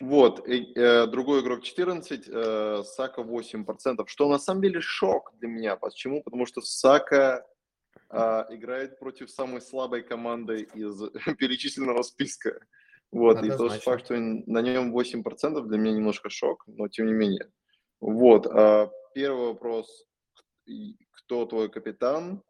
Вот, 0.00 0.48
э, 0.48 1.06
другой 1.06 1.42
игрок 1.42 1.62
14, 1.62 2.28
э, 2.28 2.82
Сака 2.84 3.22
8%, 3.22 4.08
что 4.08 4.28
на 4.28 4.38
самом 4.38 4.62
деле 4.62 4.80
шок 4.80 5.32
для 5.38 5.48
меня. 5.48 5.76
Почему? 5.76 6.22
Потому 6.22 6.46
что 6.46 6.60
Сака 6.60 7.46
э, 8.08 8.44
играет 8.50 8.98
против 8.98 9.30
самой 9.30 9.60
слабой 9.60 10.02
команды 10.02 10.62
из 10.74 11.00
перечисленного 11.38 12.02
списка. 12.02 12.58
Вот, 13.12 13.38
Однозначно. 13.38 13.64
и 13.64 13.68
тот 13.68 13.82
факт, 13.82 14.04
что 14.06 14.16
на 14.16 14.62
нем 14.62 14.96
8% 14.96 15.60
для 15.66 15.78
меня 15.78 15.92
немножко 15.96 16.30
шок, 16.30 16.64
но 16.66 16.88
тем 16.88 17.06
не 17.06 17.12
менее. 17.12 17.50
Вот, 18.00 18.46
а 18.46 18.90
первый 19.14 19.48
вопрос, 19.48 20.06
кто 21.10 21.44
твой 21.44 21.68
капитан, 21.68 22.42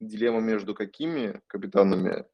дилемма 0.00 0.40
между 0.40 0.74
какими 0.74 1.40
капитанами, 1.46 2.26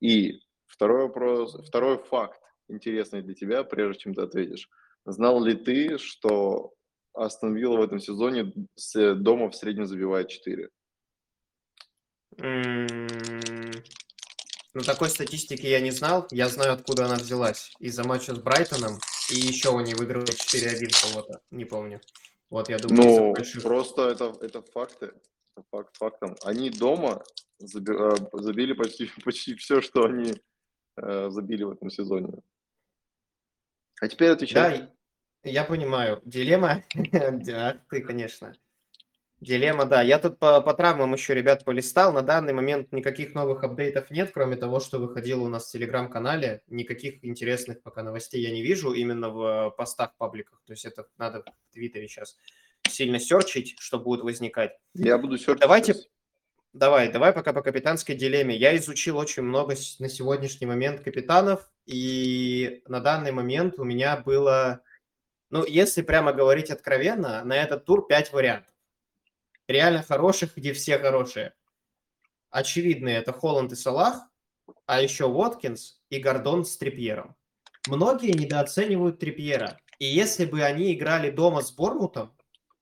и 0.00 0.40
второй 0.66 1.02
вопрос, 1.06 1.56
второй 1.66 1.98
факт, 1.98 2.40
интересный 2.70 3.22
для 3.22 3.34
тебя, 3.34 3.64
прежде 3.64 4.00
чем 4.00 4.14
ты 4.14 4.22
ответишь. 4.22 4.68
Знал 5.04 5.42
ли 5.42 5.54
ты, 5.54 5.98
что 5.98 6.72
Астон 7.14 7.54
Вилла 7.54 7.78
в 7.78 7.82
этом 7.82 7.98
сезоне 7.98 8.52
с 8.76 9.14
дома 9.14 9.50
в 9.50 9.56
среднем 9.56 9.86
забивает 9.86 10.28
4? 10.28 10.68
Ну, 14.72 14.82
такой 14.82 15.08
статистики 15.10 15.66
я 15.66 15.80
не 15.80 15.90
знал. 15.90 16.28
Я 16.30 16.48
знаю, 16.48 16.74
откуда 16.74 17.06
она 17.06 17.16
взялась. 17.16 17.72
Из-за 17.80 18.04
матча 18.04 18.34
с 18.34 18.38
Брайтоном. 18.38 18.98
И 19.30 19.34
еще 19.34 19.76
они 19.76 19.94
выиграли 19.94 20.26
4-1 20.26 20.88
кого-то. 21.02 21.40
Не 21.50 21.64
помню. 21.64 22.00
Вот, 22.50 22.68
я 22.68 22.78
думаю, 22.78 23.02
Ну, 23.02 23.32
больших... 23.32 23.62
просто 23.62 24.08
это, 24.08 24.32
это 24.40 24.62
факты. 24.62 25.12
Это 25.56 25.66
факт 25.70 25.96
фактом. 25.96 26.36
Они 26.44 26.70
дома 26.70 27.22
заби, 27.58 27.92
э, 27.92 28.16
забили 28.32 28.72
почти, 28.72 29.10
почти 29.24 29.54
все, 29.54 29.80
что 29.80 30.04
они 30.04 30.34
э, 30.96 31.30
забили 31.30 31.64
в 31.64 31.70
этом 31.70 31.90
сезоне. 31.90 32.40
А 34.00 34.08
теперь 34.08 34.30
отвечай. 34.30 34.78
Да, 34.78 34.90
я 35.44 35.64
понимаю. 35.64 36.20
Дилемма, 36.24 36.84
да, 36.94 37.80
ты, 37.90 38.00
конечно. 38.00 38.54
Дилемма, 39.40 39.86
да. 39.86 40.02
Я 40.02 40.18
тут 40.18 40.38
по, 40.38 40.60
по 40.60 40.74
травмам 40.74 41.12
еще, 41.14 41.34
ребят, 41.34 41.64
полистал. 41.64 42.12
На 42.12 42.22
данный 42.22 42.52
момент 42.52 42.92
никаких 42.92 43.34
новых 43.34 43.62
апдейтов 43.64 44.10
нет, 44.10 44.30
кроме 44.32 44.56
того, 44.56 44.80
что 44.80 44.98
выходило 44.98 45.42
у 45.42 45.48
нас 45.48 45.68
в 45.68 45.72
Телеграм-канале. 45.72 46.62
Никаких 46.66 47.24
интересных 47.24 47.82
пока 47.82 48.02
новостей 48.02 48.42
я 48.42 48.50
не 48.50 48.62
вижу 48.62 48.92
именно 48.92 49.30
в 49.30 49.70
постах, 49.76 50.14
пабликах. 50.16 50.62
То 50.66 50.72
есть 50.72 50.84
это 50.84 51.06
надо 51.16 51.42
в 51.42 51.72
Твиттере 51.74 52.08
сейчас 52.08 52.36
сильно 52.88 53.18
серчить, 53.18 53.76
что 53.78 53.98
будет 53.98 54.22
возникать. 54.22 54.72
Я 54.94 55.16
буду 55.18 55.38
серчить. 55.38 55.60
Давайте, 55.60 55.94
давай, 56.72 57.10
давай 57.10 57.32
пока 57.32 57.52
по 57.52 57.62
капитанской 57.62 58.14
дилемме. 58.14 58.56
Я 58.56 58.76
изучил 58.76 59.16
очень 59.18 59.42
много 59.42 59.74
на 59.98 60.08
сегодняшний 60.08 60.66
момент 60.66 61.00
капитанов, 61.00 61.70
и 61.86 62.82
на 62.86 63.00
данный 63.00 63.32
момент 63.32 63.78
у 63.78 63.84
меня 63.84 64.16
было, 64.16 64.82
ну, 65.50 65.64
если 65.64 66.02
прямо 66.02 66.32
говорить 66.32 66.70
откровенно, 66.70 67.44
на 67.44 67.56
этот 67.56 67.84
тур 67.84 68.06
5 68.06 68.32
вариантов 68.32 68.74
реально 69.70 70.02
хороших, 70.02 70.56
где 70.56 70.72
все 70.72 70.98
хорошие. 70.98 71.54
Очевидные 72.50 73.18
это 73.18 73.32
Холланд 73.32 73.72
и 73.72 73.76
Салах, 73.76 74.22
а 74.86 75.00
еще 75.00 75.26
Уоткинс 75.26 76.00
и 76.10 76.18
Гордон 76.18 76.64
с 76.64 76.76
Трипьером. 76.76 77.36
Многие 77.88 78.32
недооценивают 78.32 79.20
Трипьера. 79.20 79.78
И 79.98 80.06
если 80.06 80.44
бы 80.44 80.62
они 80.62 80.92
играли 80.92 81.30
дома 81.30 81.62
с 81.62 81.72
Бормутом, 81.72 82.36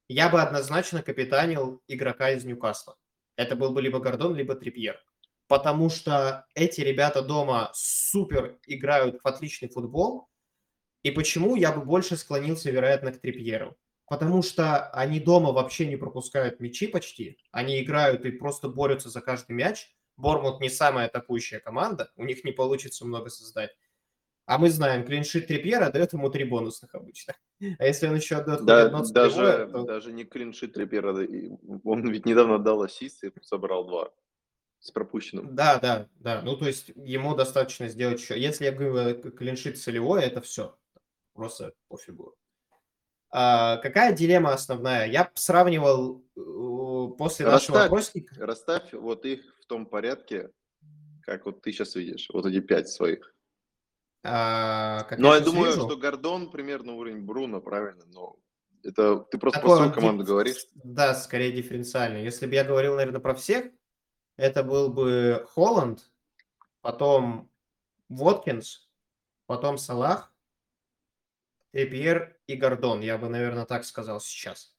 я 0.08 0.28
бы 0.28 0.40
однозначно 0.40 1.02
капитанил 1.02 1.82
игрока 1.86 2.30
из 2.30 2.44
Ньюкасла. 2.44 2.96
Это 3.38 3.56
был 3.56 3.72
бы 3.72 3.80
либо 3.80 3.98
Гордон, 3.98 4.34
либо 4.34 4.54
Трипьер. 4.54 5.00
Потому 5.46 5.88
что 5.88 6.44
эти 6.54 6.82
ребята 6.82 7.22
дома 7.22 7.70
супер 7.72 8.58
играют 8.66 9.22
в 9.22 9.26
отличный 9.26 9.70
футбол. 9.70 10.28
И 11.02 11.10
почему 11.10 11.56
я 11.56 11.72
бы 11.72 11.82
больше 11.82 12.18
склонился, 12.18 12.70
вероятно, 12.70 13.12
к 13.12 13.20
Трипьеру? 13.20 13.78
потому 14.08 14.42
что 14.42 14.88
они 14.90 15.20
дома 15.20 15.52
вообще 15.52 15.86
не 15.86 15.96
пропускают 15.96 16.60
мячи 16.60 16.86
почти. 16.86 17.38
Они 17.52 17.80
играют 17.80 18.24
и 18.24 18.30
просто 18.30 18.68
борются 18.68 19.10
за 19.10 19.20
каждый 19.20 19.52
мяч. 19.52 19.94
Бормут 20.16 20.60
не 20.60 20.70
самая 20.70 21.06
атакующая 21.06 21.60
команда, 21.60 22.10
у 22.16 22.24
них 22.24 22.42
не 22.42 22.50
получится 22.50 23.04
много 23.06 23.30
создать. 23.30 23.70
А 24.48 24.56
мы 24.56 24.70
знаем, 24.70 25.04
клиншит 25.04 25.46
Трипьера 25.46 25.90
дает 25.90 26.14
ему 26.14 26.30
три 26.30 26.44
бонусных 26.44 26.94
обычно. 26.94 27.34
А 27.78 27.84
если 27.84 28.06
он 28.06 28.16
еще 28.16 28.36
отдает 28.36 28.64
да, 28.64 28.86
одно 28.86 29.04
даже, 29.04 29.34
целевое, 29.34 29.66
то... 29.66 29.82
даже 29.82 30.10
не 30.10 30.24
клиншит 30.24 30.72
Трипьера, 30.72 31.14
он 31.84 32.08
ведь 32.08 32.24
недавно 32.24 32.54
отдал 32.54 32.80
ассист 32.80 33.24
и 33.24 33.32
собрал 33.42 33.86
два 33.86 34.10
с 34.78 34.90
пропущенным. 34.90 35.54
Да, 35.54 35.78
да, 35.78 36.08
да. 36.14 36.40
Ну, 36.40 36.56
то 36.56 36.66
есть 36.66 36.90
ему 36.96 37.34
достаточно 37.34 37.88
сделать 37.88 38.22
еще. 38.22 38.40
Если 38.40 38.64
я 38.64 38.72
говорю 38.72 38.96
э, 38.96 39.30
клиншит 39.32 39.78
целевой, 39.78 40.22
это 40.22 40.40
все. 40.40 40.78
Просто 41.34 41.74
пофигу. 41.88 42.34
А, 43.30 43.76
какая 43.76 44.14
дилемма 44.14 44.54
основная? 44.54 45.08
Я 45.08 45.30
сравнивал 45.34 46.24
э, 46.34 47.16
после 47.18 47.44
расставь, 47.44 47.68
нашего 47.68 47.84
опросника. 47.84 48.34
Расставь 48.38 48.94
вот 48.94 49.26
их 49.26 49.42
в 49.60 49.66
том 49.66 49.84
порядке, 49.84 50.52
как 51.20 51.44
вот 51.44 51.60
ты 51.60 51.70
сейчас 51.70 51.96
видишь, 51.96 52.30
вот 52.32 52.46
эти 52.46 52.60
пять 52.60 52.88
своих. 52.88 53.34
А, 54.30 55.06
Но 55.16 55.28
я, 55.32 55.38
я 55.38 55.44
думаю, 55.44 55.72
вижу? 55.72 55.86
что 55.86 55.96
Гордон 55.96 56.50
примерно 56.50 56.94
уровень 56.94 57.22
Бруно, 57.22 57.60
правильно? 57.60 58.04
Но 58.06 58.36
это 58.82 59.20
ты 59.30 59.38
просто 59.38 59.60
Такое, 59.60 59.76
про 59.76 59.84
свою 59.84 59.92
команду 59.94 60.24
говоришь. 60.24 60.66
Да, 60.74 61.14
скорее 61.14 61.52
дифференциальный. 61.52 62.22
Если 62.22 62.46
бы 62.46 62.54
я 62.54 62.64
говорил, 62.64 62.96
наверное, 62.96 63.20
про 63.20 63.34
всех, 63.34 63.66
это 64.36 64.62
был 64.62 64.90
бы 64.90 65.46
Холланд, 65.52 66.10
потом 66.80 67.50
Воткинс, 68.08 68.88
потом 69.46 69.78
Салах, 69.78 70.32
Трипьер 71.72 72.36
и 72.46 72.56
Гордон, 72.56 73.00
я 73.00 73.18
бы, 73.18 73.28
наверное, 73.28 73.66
так 73.66 73.84
сказал 73.84 74.20
сейчас. 74.20 74.74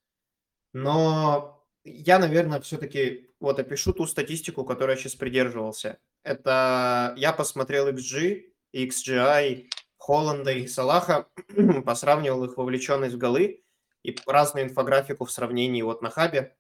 Но 0.74 1.65
я, 1.84 2.20
наверное, 2.20 2.62
все-таки 2.62 3.29
вот 3.39 3.60
опишу 3.60 3.94
ту 3.94 4.06
статистику, 4.06 4.65
которой 4.65 4.91
я 4.91 4.98
сейчас 4.98 5.15
придерживался. 5.15 6.00
Это 6.24 7.13
я 7.18 7.32
посмотрел 7.34 7.88
XG, 7.89 8.49
XGI, 8.73 9.69
Холланда 9.97 10.51
и 10.51 10.67
Салаха, 10.67 11.27
посравнивал 11.85 12.45
их 12.45 12.57
вовлеченность 12.57 13.15
в 13.15 13.17
голы 13.17 13.63
и 14.03 14.15
разную 14.25 14.67
инфографику 14.67 15.25
в 15.25 15.31
сравнении 15.31 15.81
вот 15.81 16.01
на 16.01 16.09
хабе. 16.09 16.55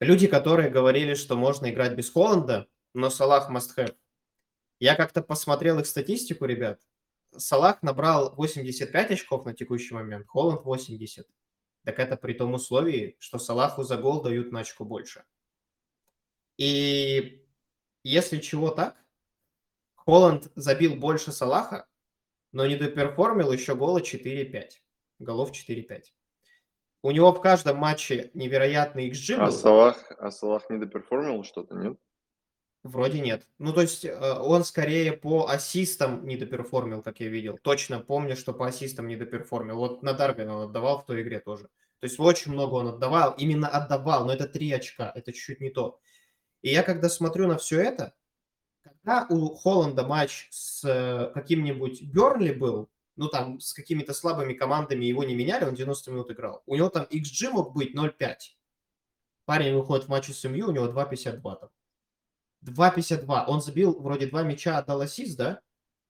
Люди, 0.00 0.26
которые 0.26 0.70
говорили, 0.70 1.14
что 1.14 1.36
можно 1.36 1.70
играть 1.70 1.94
без 1.94 2.10
Холланда, 2.10 2.68
но 2.92 3.10
Салах 3.10 3.50
must 3.50 3.76
have. 3.76 3.96
Я 4.80 4.96
как-то 4.96 5.22
посмотрел 5.22 5.78
их 5.78 5.86
статистику, 5.86 6.44
ребят, 6.44 6.80
Салах 7.36 7.82
набрал 7.82 8.34
85 8.34 9.10
очков 9.10 9.44
на 9.44 9.54
текущий 9.54 9.94
момент, 9.94 10.26
Холланд 10.28 10.64
80. 10.64 11.26
Так 11.84 11.98
это 11.98 12.16
при 12.16 12.32
том 12.32 12.54
условии, 12.54 13.16
что 13.18 13.38
Салаху 13.38 13.82
за 13.82 13.96
гол 13.96 14.22
дают 14.22 14.52
на 14.52 14.60
очко 14.60 14.84
больше. 14.84 15.24
И 16.56 17.44
если 18.04 18.38
чего 18.38 18.70
так, 18.70 19.03
Холланд 20.06 20.50
забил 20.54 20.96
больше 20.96 21.32
Салаха, 21.32 21.86
но 22.52 22.66
не 22.66 22.76
доперформил 22.76 23.52
еще 23.52 23.74
гола 23.74 24.00
4-5. 24.00 24.70
Голов 25.18 25.52
4-5. 25.52 26.02
У 27.02 27.10
него 27.10 27.32
в 27.32 27.40
каждом 27.40 27.76
матче 27.76 28.30
невероятный 28.34 29.10
XG 29.10 29.34
а 29.34 29.46
был. 29.46 29.52
Салах, 29.52 30.12
а 30.18 30.30
Салах 30.30 30.70
не 30.70 30.78
доперформил 30.78 31.44
что-то, 31.44 31.74
нет? 31.74 31.98
Вроде 32.82 33.20
нет. 33.20 33.46
Ну, 33.58 33.72
то 33.72 33.80
есть 33.80 34.04
э, 34.04 34.32
он 34.38 34.64
скорее 34.64 35.12
по 35.12 35.48
ассистам 35.48 36.26
не 36.26 36.36
доперформил, 36.36 37.02
как 37.02 37.20
я 37.20 37.28
видел. 37.28 37.58
Точно 37.62 38.00
помню, 38.00 38.36
что 38.36 38.52
по 38.52 38.66
ассистам 38.66 39.08
не 39.08 39.16
доперформил. 39.16 39.76
Вот 39.76 40.02
на 40.02 40.12
Дарвина 40.12 40.56
он 40.56 40.68
отдавал 40.68 41.00
в 41.00 41.06
той 41.06 41.22
игре 41.22 41.40
тоже. 41.40 41.64
То 42.00 42.06
есть 42.06 42.20
очень 42.20 42.52
много 42.52 42.74
он 42.74 42.88
отдавал. 42.88 43.34
Именно 43.38 43.68
отдавал, 43.68 44.26
но 44.26 44.32
это 44.34 44.46
три 44.46 44.70
очка. 44.70 45.10
Это 45.14 45.32
чуть-чуть 45.32 45.60
не 45.60 45.70
то. 45.70 45.98
И 46.60 46.70
я 46.70 46.82
когда 46.82 47.08
смотрю 47.08 47.48
на 47.48 47.56
все 47.56 47.80
это, 47.80 48.14
когда 48.84 49.26
у 49.30 49.54
Холланда 49.54 50.04
матч 50.04 50.48
с 50.50 50.84
э, 50.84 51.30
каким-нибудь 51.32 52.02
Бернли 52.02 52.52
был, 52.52 52.90
ну 53.16 53.28
там 53.28 53.58
с 53.58 53.72
какими-то 53.72 54.12
слабыми 54.12 54.52
командами 54.52 55.06
его 55.06 55.24
не 55.24 55.34
меняли, 55.34 55.64
он 55.64 55.74
90 55.74 56.10
минут 56.10 56.30
играл. 56.30 56.62
У 56.66 56.76
него 56.76 56.90
там 56.90 57.06
XG 57.10 57.50
мог 57.50 57.74
быть 57.74 57.94
0,5. 57.94 58.34
Парень 59.46 59.74
выходит 59.74 60.06
в 60.06 60.08
матч 60.08 60.28
с 60.28 60.44
МЮ, 60.44 60.68
у 60.68 60.72
него 60.72 60.86
2,52 60.86 61.60
там. 61.60 61.70
2.52. 62.64 63.44
Он 63.46 63.60
забил 63.60 64.00
вроде 64.00 64.26
два 64.26 64.42
мяча, 64.42 64.78
отдал 64.78 65.00
ассист, 65.00 65.36
да? 65.36 65.60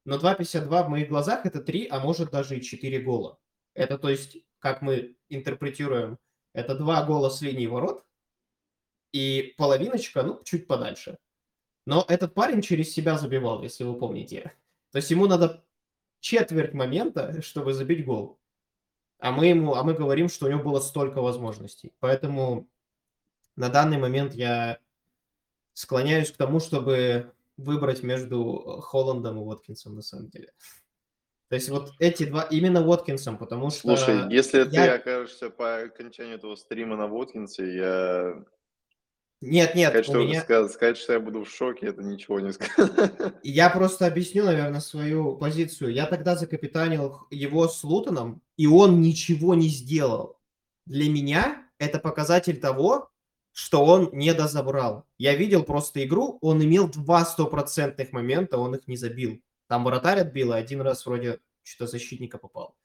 Но 0.05 0.17
2.52 0.17 0.87
в 0.87 0.89
моих 0.89 1.09
глазах 1.09 1.47
это 1.47 1.61
3, 1.61 1.89
а 1.91 2.01
может 2.01 2.31
даже 2.31 2.59
и 2.59 2.63
4 2.63 3.01
гола. 3.01 3.39
Это 3.75 3.99
то 3.99 4.09
есть, 4.09 4.39
как 4.59 4.83
мы 4.83 5.17
интерпретируем, 5.29 6.19
это 6.53 6.77
два 6.77 7.05
гола 7.05 7.31
с 7.31 7.41
линии 7.41 7.67
ворот 7.67 8.05
и 9.13 9.55
половиночка, 9.57 10.23
ну, 10.23 10.41
чуть 10.45 10.67
подальше. 10.69 11.19
Но 11.87 12.05
этот 12.09 12.35
парень 12.35 12.63
через 12.63 12.93
себя 12.93 13.19
забивал, 13.19 13.63
если 13.63 13.85
вы 13.85 13.99
помните. 13.99 14.53
То 14.91 14.97
есть 14.97 15.11
ему 15.11 15.27
надо 15.27 15.65
четверть 16.21 16.73
момента, 16.73 17.43
чтобы 17.43 17.75
забить 17.75 18.05
гол. 18.07 18.39
А 19.19 19.33
мы 19.33 19.47
ему, 19.47 19.75
а 19.75 19.83
мы 19.83 19.95
говорим, 19.95 20.29
что 20.29 20.47
у 20.47 20.51
него 20.51 20.63
было 20.63 20.81
столько 20.81 21.21
возможностей. 21.21 21.93
Поэтому 22.01 22.69
на 23.57 23.69
данный 23.69 23.99
момент 23.99 24.35
я 24.35 24.79
склоняюсь 25.75 26.31
к 26.31 26.37
тому, 26.37 26.61
чтобы 26.61 27.33
выбрать 27.57 28.03
между 28.03 28.81
Холландом 28.83 29.37
и 29.37 29.41
Уоткинсом 29.41 29.95
на 29.95 30.03
самом 30.03 30.29
деле. 30.29 30.53
То 31.49 31.57
есть 31.57 31.69
вот 31.69 31.93
эти 31.99 32.25
два, 32.25 32.43
именно 32.43 32.85
Уоткинсом, 32.85 33.39
потому 33.39 33.71
что... 33.71 33.97
Слушай, 33.97 34.33
если 34.33 34.59
я... 34.59 34.65
ты 34.65 34.89
окажешься 34.89 35.51
по 35.51 35.83
окончанию 35.83 36.37
этого 36.37 36.57
стрима 36.57 36.97
на 36.97 37.07
Уоткинсе, 37.07 37.77
я 37.77 38.45
нет, 39.51 39.75
нет, 39.75 39.91
сказать, 39.91 40.07
что, 40.07 40.19
меня... 40.19 40.41
сказать, 40.43 40.73
сказать, 40.73 40.97
что 40.97 41.13
я 41.15 41.21
буду 41.21 41.45
в 41.45 41.51
шоке, 41.51 41.87
это 41.87 42.03
ничего 42.03 42.41
не 42.41 42.53
сказать. 42.53 43.13
Я 43.43 43.71
просто 43.71 44.07
объясню, 44.07 44.45
наверное, 44.45 44.81
свою 44.81 45.37
позицию. 45.37 45.93
Я 45.93 46.07
тогда 46.07 46.37
закапитанил 46.37 47.21
его 47.31 47.69
с 47.69 47.85
Лутоном, 47.85 48.43
и 48.57 48.67
он 48.67 49.01
ничего 49.01 49.55
не 49.55 49.69
сделал. 49.69 50.39
Для 50.87 51.11
меня 51.11 51.67
это 51.79 51.99
показатель 51.99 52.61
того, 52.61 53.11
что 53.53 53.85
он 53.85 54.11
не 54.13 54.35
дозабрал. 54.35 55.07
Я 55.17 55.35
видел 55.37 55.63
просто 55.63 56.05
игру, 56.05 56.39
он 56.41 56.63
имел 56.63 56.89
два 56.89 57.25
стопроцентных 57.25 58.13
момента, 58.13 58.59
он 58.59 58.75
их 58.75 58.89
не 58.89 58.97
забил. 58.97 59.41
Там 59.69 59.85
вратарь 59.85 60.21
отбил, 60.21 60.53
и 60.53 60.57
один 60.57 60.81
раз 60.81 61.07
вроде 61.07 61.39
что-то 61.63 61.93
защитника 61.93 62.39
попал. 62.39 62.77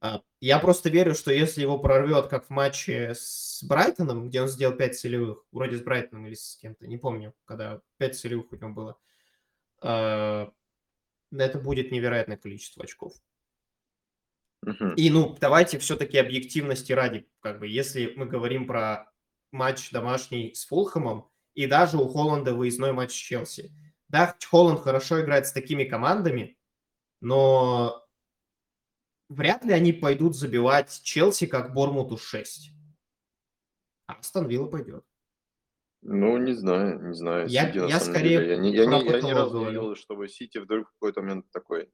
А, 0.00 0.22
я 0.40 0.58
просто 0.58 0.88
верю, 0.88 1.14
что 1.14 1.30
если 1.30 1.60
его 1.60 1.78
прорвет, 1.78 2.28
как 2.28 2.46
в 2.46 2.50
матче 2.50 3.12
с 3.14 3.62
Брайтоном, 3.62 4.28
где 4.28 4.40
он 4.40 4.48
сделал 4.48 4.74
5 4.74 4.98
целевых, 4.98 5.44
вроде 5.52 5.76
с 5.76 5.82
Брайтоном 5.82 6.26
или 6.26 6.34
с 6.34 6.56
кем-то, 6.56 6.86
не 6.86 6.96
помню, 6.96 7.34
когда 7.44 7.82
5 7.98 8.18
целевых 8.18 8.52
у 8.52 8.56
него 8.56 8.70
было, 8.70 8.98
а, 9.82 10.50
это 11.30 11.58
будет 11.58 11.92
невероятное 11.92 12.38
количество 12.38 12.84
очков. 12.84 13.12
И, 14.96 15.10
ну, 15.10 15.36
давайте 15.40 15.78
все-таки 15.78 16.18
объективности 16.18 16.92
ради, 16.92 17.28
как 17.40 17.60
бы, 17.60 17.66
если 17.66 18.12
мы 18.16 18.26
говорим 18.26 18.66
про 18.66 19.10
матч 19.52 19.90
домашний 19.90 20.54
с 20.54 20.66
Фулхэмом, 20.66 21.28
и 21.54 21.66
даже 21.66 21.96
у 21.96 22.08
Холланда 22.08 22.54
выездной 22.54 22.92
матч 22.92 23.12
с 23.12 23.14
Челси. 23.14 23.72
Да, 24.08 24.36
Холланд 24.48 24.80
хорошо 24.80 25.20
играет 25.20 25.46
с 25.46 25.52
такими 25.52 25.84
командами, 25.84 26.58
но 27.20 28.06
вряд 29.30 29.64
ли 29.64 29.72
они 29.72 29.92
пойдут 29.92 30.36
забивать 30.36 31.00
Челси 31.02 31.46
как 31.46 31.72
Бормуту 31.72 32.18
6. 32.18 32.72
А 34.08 34.14
Астон 34.14 34.46
Вилла 34.46 34.66
пойдет. 34.66 35.04
Ну, 36.02 36.38
не 36.38 36.54
знаю, 36.54 37.00
не 37.08 37.14
знаю. 37.14 37.46
Я, 37.48 37.66
Сити, 37.66 37.88
я 37.88 38.00
скорее 38.00 38.38
деле, 38.38 38.50
я, 38.50 38.56
не, 38.56 38.72
я, 38.72 38.86
не, 38.86 39.04
я 39.04 39.34
разу 39.34 39.58
не 39.58 39.64
говорю. 39.64 39.66
видел, 39.66 39.96
чтобы 39.96 40.28
Сити 40.28 40.58
вдруг 40.58 40.88
в 40.88 40.92
какой-то 40.94 41.20
момент 41.20 41.50
такой, 41.52 41.90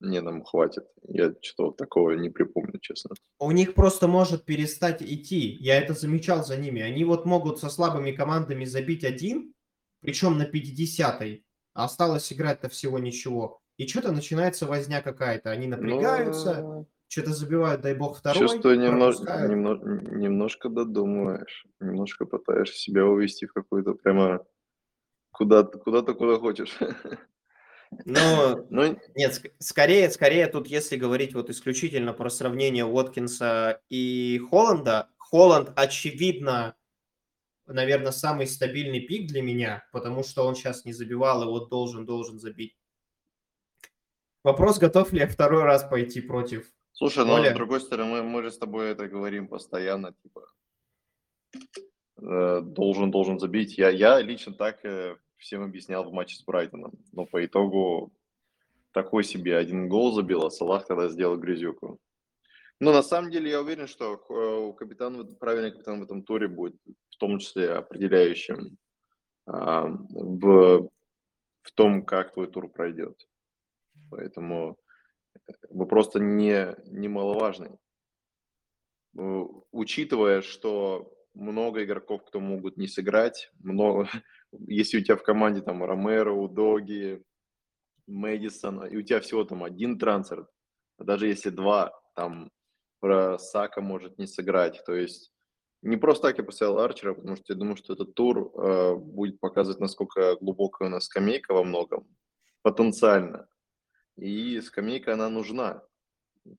не, 0.00 0.20
нам 0.20 0.42
хватит. 0.42 0.84
Я 1.06 1.34
что-то 1.42 1.76
такого 1.76 2.12
не 2.12 2.30
припомню, 2.30 2.78
честно. 2.80 3.14
У 3.38 3.52
них 3.52 3.74
просто 3.74 4.08
может 4.08 4.44
перестать 4.44 5.02
идти. 5.02 5.50
Я 5.60 5.78
это 5.78 5.94
замечал 5.94 6.44
за 6.44 6.56
ними. 6.56 6.80
Они 6.80 7.04
вот 7.04 7.26
могут 7.26 7.60
со 7.60 7.68
слабыми 7.68 8.12
командами 8.12 8.64
забить 8.64 9.04
один, 9.04 9.54
причем 10.00 10.38
на 10.38 10.44
50-й, 10.50 11.44
а 11.74 11.84
осталось 11.84 12.32
играть-то 12.32 12.68
всего 12.68 12.98
ничего. 12.98 13.61
И 13.82 13.88
что-то 13.88 14.12
начинается 14.12 14.64
возня 14.66 15.02
какая-то. 15.02 15.50
Они 15.50 15.66
напрягаются, 15.66 16.60
Ну, 16.62 16.88
что-то 17.08 17.32
забивают, 17.32 17.80
дай 17.80 17.94
бог, 17.96 18.16
второй. 18.16 18.38
чувствую, 18.38 18.78
немнож- 18.78 19.16
пропускают. 19.16 19.50
немно- 19.50 20.16
немножко 20.16 20.68
додумываешь, 20.68 21.66
немножко 21.80 22.24
пытаешься 22.26 22.78
себя 22.78 23.04
увести 23.04 23.46
в 23.46 23.52
какую-то 23.52 23.94
прямо 23.94 24.46
куда-то, 25.32 25.78
куда-то, 25.78 26.14
куда 26.14 26.36
хочешь. 26.38 26.76
Но 28.04 28.64
Ну, 28.70 28.96
Нет, 29.16 29.32
ск- 29.32 29.50
скорее, 29.58 30.08
скорее 30.10 30.46
тут, 30.46 30.68
если 30.68 30.96
говорить 30.96 31.34
вот 31.34 31.50
исключительно 31.50 32.12
про 32.12 32.30
сравнение 32.30 32.84
Уоткинса 32.84 33.80
и 33.90 34.40
Холланда, 34.48 35.08
Холланд, 35.18 35.72
очевидно, 35.74 36.76
наверное, 37.66 38.12
самый 38.12 38.46
стабильный 38.46 39.00
пик 39.00 39.26
для 39.26 39.42
меня, 39.42 39.82
потому 39.92 40.22
что 40.22 40.46
он 40.46 40.54
сейчас 40.54 40.84
не 40.84 40.92
забивал 40.92 41.42
и 41.42 41.46
вот 41.46 41.68
должен, 41.68 42.06
должен 42.06 42.38
забить. 42.38 42.76
Вопрос, 44.44 44.78
готов 44.78 45.12
ли 45.12 45.20
я 45.20 45.28
второй 45.28 45.62
раз 45.62 45.84
пойти 45.84 46.20
против. 46.20 46.70
Слушай, 46.92 47.24
но 47.24 47.34
Оля. 47.34 47.52
с 47.52 47.54
другой 47.54 47.80
стороны, 47.80 48.10
мы, 48.10 48.22
мы 48.22 48.42
же 48.42 48.50
с 48.50 48.58
тобой 48.58 48.90
это 48.90 49.08
говорим 49.08 49.48
постоянно, 49.48 50.14
типа, 50.22 50.46
э, 52.20 52.60
должен, 52.62 53.10
должен 53.10 53.38
забить. 53.38 53.78
Я, 53.78 53.90
я 53.90 54.20
лично 54.20 54.52
так 54.52 54.84
э, 54.84 55.16
всем 55.36 55.62
объяснял 55.62 56.04
в 56.04 56.12
матче 56.12 56.36
с 56.36 56.44
Брайтоном, 56.44 56.92
но 57.12 57.24
по 57.24 57.44
итогу 57.44 58.12
такой 58.92 59.24
себе 59.24 59.56
один 59.56 59.88
гол 59.88 60.12
забил, 60.12 60.44
а 60.44 60.50
Салах 60.50 60.86
тогда 60.86 61.08
сделал 61.08 61.36
грязюку. 61.38 61.98
Но 62.80 62.92
на 62.92 63.02
самом 63.02 63.30
деле 63.30 63.50
я 63.50 63.60
уверен, 63.60 63.86
что 63.86 64.14
э, 64.28 64.32
у 64.32 64.72
капитана, 64.72 65.24
правильный 65.24 65.70
капитан 65.70 66.00
в 66.00 66.02
этом 66.02 66.22
туре 66.24 66.48
будет 66.48 66.74
в 67.10 67.16
том 67.16 67.38
числе 67.38 67.72
определяющим 67.74 68.76
а, 69.46 69.86
в, 69.86 70.88
в 71.62 71.72
том, 71.74 72.04
как 72.04 72.32
твой 72.32 72.48
тур 72.48 72.68
пройдет. 72.68 73.16
Поэтому 74.12 74.78
вопрос 75.70 76.06
просто 76.06 76.20
не, 76.20 76.76
немаловажный. 76.86 77.78
Э, 79.18 79.44
Учитывая, 79.70 80.42
что 80.42 81.10
много 81.32 81.82
игроков, 81.82 82.22
кто 82.26 82.38
могут 82.38 82.76
не 82.76 82.88
сыграть, 82.88 83.50
много, 83.60 84.06
если 84.68 84.98
у 84.98 85.00
тебя 85.02 85.16
в 85.16 85.22
команде 85.22 85.62
там 85.62 85.82
Ромеро, 85.82 86.32
Удоги, 86.32 87.22
Мэдисон, 88.06 88.86
и 88.86 88.96
у 88.96 89.02
тебя 89.02 89.20
всего 89.20 89.44
там 89.44 89.64
один 89.64 89.98
трансфер, 89.98 90.46
даже 90.98 91.26
если 91.26 91.48
два, 91.48 91.98
там 92.14 92.50
про 93.00 93.38
Сака 93.38 93.80
может 93.80 94.18
не 94.18 94.26
сыграть, 94.26 94.84
то 94.84 94.94
есть 94.94 95.32
не 95.80 95.96
просто 95.96 96.28
так 96.28 96.38
я 96.38 96.44
поставил 96.44 96.78
Арчера, 96.80 97.14
потому 97.14 97.36
что 97.36 97.54
я 97.54 97.58
думаю, 97.58 97.76
что 97.76 97.94
этот 97.94 98.14
тур 98.14 98.52
э, 98.54 98.94
будет 98.94 99.40
показывать, 99.40 99.80
насколько 99.80 100.36
глубокая 100.36 100.88
у 100.88 100.90
нас 100.90 101.06
скамейка 101.06 101.54
во 101.54 101.64
многом, 101.64 102.06
потенциально. 102.60 103.48
И 104.16 104.60
скамейка, 104.60 105.14
она 105.14 105.28
нужна. 105.28 105.82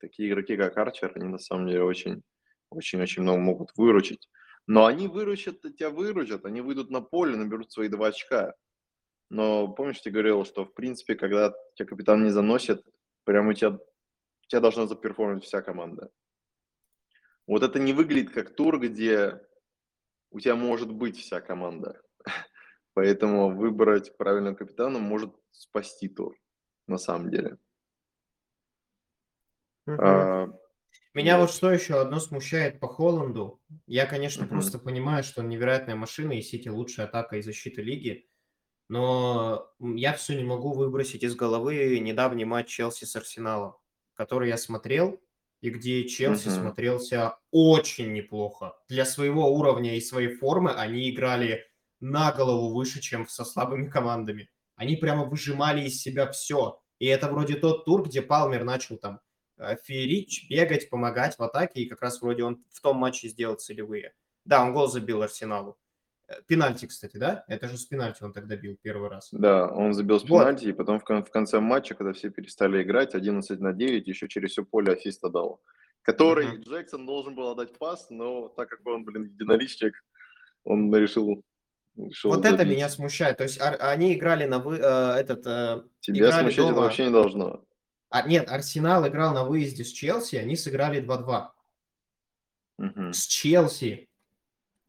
Такие 0.00 0.28
игроки, 0.30 0.56
как 0.56 0.76
Арчер, 0.76 1.12
они 1.14 1.26
на 1.26 1.38
самом 1.38 1.68
деле 1.68 1.82
очень, 1.82 2.22
очень-очень 2.70 3.22
много 3.22 3.40
могут 3.40 3.70
выручить. 3.76 4.28
Но 4.66 4.86
они 4.86 5.08
выручат, 5.08 5.60
тебя 5.60 5.90
выручат, 5.90 6.46
они 6.46 6.60
выйдут 6.62 6.90
на 6.90 7.00
поле, 7.00 7.36
наберут 7.36 7.70
свои 7.70 7.88
два 7.88 8.08
очка. 8.08 8.54
Но 9.30 9.68
помнишь, 9.68 10.00
ты 10.00 10.10
говорил, 10.10 10.44
что 10.44 10.64
в 10.64 10.74
принципе, 10.74 11.14
когда 11.14 11.52
тебя 11.74 11.86
капитан 11.86 12.24
не 12.24 12.30
заносит, 12.30 12.82
прямо 13.24 13.50
у 13.50 13.52
тебя, 13.52 13.70
у 13.70 14.46
тебя 14.48 14.60
должна 14.60 14.86
заперформить 14.86 15.44
вся 15.44 15.60
команда. 15.60 16.10
Вот 17.46 17.62
это 17.62 17.78
не 17.78 17.92
выглядит 17.92 18.32
как 18.32 18.54
тур, 18.54 18.80
где 18.80 19.40
у 20.30 20.40
тебя 20.40 20.56
может 20.56 20.92
быть 20.92 21.18
вся 21.18 21.40
команда. 21.40 22.00
Поэтому 22.94 23.54
выбрать 23.54 24.16
правильного 24.16 24.54
капитана 24.54 24.98
может 24.98 25.34
спасти 25.50 26.08
тур, 26.08 26.34
на 26.86 26.98
самом 26.98 27.30
деле. 27.30 27.58
Мгм. 29.86 30.28
А, 30.36 30.46
Меня 31.14 31.38
вот. 31.38 31.50
что 31.50 31.72
еще 31.72 32.00
одно 32.00 32.20
смущает 32.20 32.80
по 32.80 32.88
Холланду. 32.88 33.62
Я, 33.86 34.06
конечно, 34.06 34.46
Мгм. 34.46 34.46
просто 34.46 34.78
понимаю, 34.78 35.24
что 35.24 35.42
он 35.42 35.48
невероятная 35.50 35.96
машина, 35.96 36.32
и 36.34 36.42
Сити 36.42 36.68
лучшая 36.68 37.06
атака 37.06 37.36
и 37.38 37.42
защита 37.42 37.82
лиги. 37.82 38.28
Но 38.88 39.70
я 39.80 40.14
все 40.14 40.36
не 40.36 40.44
могу 40.44 40.74
выбросить 40.74 41.24
из 41.24 41.36
головы 41.36 41.98
недавний 42.00 42.44
матч 42.46 42.68
Челси 42.68 43.06
с 43.06 43.16
Арсеналом, 43.16 43.76
который 44.14 44.48
я 44.50 44.58
смотрел, 44.58 45.20
и 45.62 45.70
где 45.70 46.06
Челси 46.08 46.48
Мгм. 46.48 46.50
смотрелся 46.50 47.38
очень 47.52 48.12
неплохо. 48.14 48.74
Для 48.88 49.06
своего 49.06 49.52
уровня 49.54 49.96
и 49.96 50.02
своей 50.02 50.34
формы 50.36 50.72
они 50.72 51.10
играли 51.10 51.66
на 52.00 52.32
голову 52.32 52.74
выше, 52.74 53.00
чем 53.00 53.28
со 53.28 53.44
слабыми 53.44 53.88
командами. 53.88 54.50
Они 54.76 54.96
прямо 54.96 55.24
выжимали 55.24 55.82
из 55.86 56.00
себя 56.00 56.30
все. 56.30 56.80
И 56.98 57.06
это 57.06 57.28
вроде 57.28 57.56
тот 57.56 57.84
тур, 57.84 58.02
где 58.02 58.22
Палмер 58.22 58.64
начал 58.64 58.96
там 58.96 59.20
э, 59.58 59.76
феерить, 59.84 60.46
бегать, 60.50 60.88
помогать 60.90 61.36
в 61.38 61.42
атаке, 61.42 61.82
и 61.82 61.88
как 61.88 62.02
раз 62.02 62.20
вроде 62.20 62.44
он 62.44 62.64
в 62.72 62.80
том 62.80 62.96
матче 62.96 63.28
сделал 63.28 63.56
целевые. 63.56 64.12
Да, 64.44 64.62
он 64.64 64.72
гол 64.72 64.88
забил 64.88 65.22
Арсеналу. 65.22 65.76
Э, 66.28 66.42
Пенальти, 66.46 66.86
кстати, 66.86 67.16
да? 67.16 67.44
Это 67.48 67.68
же 67.68 67.76
с 67.76 67.84
пенальти 67.84 68.22
он 68.22 68.32
тогда 68.32 68.56
бил 68.56 68.76
первый 68.82 69.08
раз. 69.10 69.28
Да, 69.32 69.68
он 69.68 69.92
забил 69.92 70.18
с 70.18 70.24
Вот. 70.28 70.40
пенальти, 70.40 70.66
и 70.66 70.72
потом 70.72 70.98
в, 70.98 71.04
кон- 71.04 71.24
в 71.24 71.30
конце 71.30 71.60
матча, 71.60 71.94
когда 71.94 72.12
все 72.12 72.30
перестали 72.30 72.82
играть, 72.82 73.14
11 73.14 73.60
на 73.60 73.72
9, 73.72 74.08
еще 74.08 74.28
через 74.28 74.50
все 74.52 74.64
поле 74.64 74.92
ассист 74.92 75.22
отдал. 75.24 75.60
Который 76.02 76.46
Мгм. 76.48 76.60
Джексон 76.62 77.06
должен 77.06 77.34
был 77.34 77.48
отдать 77.50 77.78
пас, 77.78 78.08
но 78.10 78.48
так 78.48 78.68
как 78.68 78.86
он, 78.86 79.04
блин, 79.04 79.24
единоличник, 79.24 79.94
он 80.64 80.94
решил 80.94 81.42
Вот 82.24 82.44
это 82.44 82.64
меня 82.64 82.88
смущает. 82.88 83.38
То 83.38 83.44
есть 83.44 83.60
они 83.60 84.14
играли 84.14 84.46
на 84.46 84.58
вы, 84.58 84.78
э, 84.78 84.80
этот 84.80 85.46
э, 85.46 85.82
Тебя 86.00 86.32
смущать 86.32 86.58
это 86.58 86.68
дома. 86.68 86.82
вообще 86.82 87.06
не 87.06 87.12
должно. 87.12 87.64
А, 88.08 88.26
нет, 88.26 88.48
Арсенал 88.50 89.06
играл 89.06 89.32
на 89.34 89.44
выезде 89.44 89.84
с 89.84 89.92
Челси, 89.92 90.36
они 90.36 90.56
сыграли 90.56 91.00
2-2. 91.00 91.50
Мгм. 92.78 93.12
С 93.12 93.26
Челси. 93.26 94.08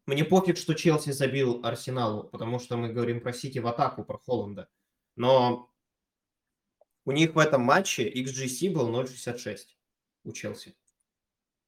Мне 0.06 0.24
пофиг, 0.24 0.56
что 0.56 0.74
Челси 0.74 1.10
забил 1.10 1.60
Арсеналу, 1.64 2.24
потому 2.24 2.58
что 2.58 2.76
мы 2.76 2.92
говорим 2.92 3.20
про 3.20 3.32
Сити 3.32 3.58
в 3.58 3.66
атаку, 3.66 4.04
про 4.04 4.18
Холланда. 4.18 4.68
Но 5.16 5.72
у 7.04 7.12
них 7.12 7.34
в 7.34 7.38
этом 7.38 7.62
матче 7.62 8.08
XGC 8.08 8.72
был 8.72 8.90
0.66 8.90 9.58
у 10.24 10.32
Челси 10.32 10.76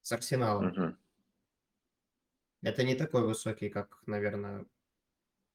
с 0.03 0.13
Арсеналом. 0.13 0.67
Мгм. 0.69 0.99
Это 2.63 2.83
не 2.83 2.95
такой 2.95 3.23
высокий, 3.23 3.69
как, 3.69 4.01
наверное... 4.07 4.67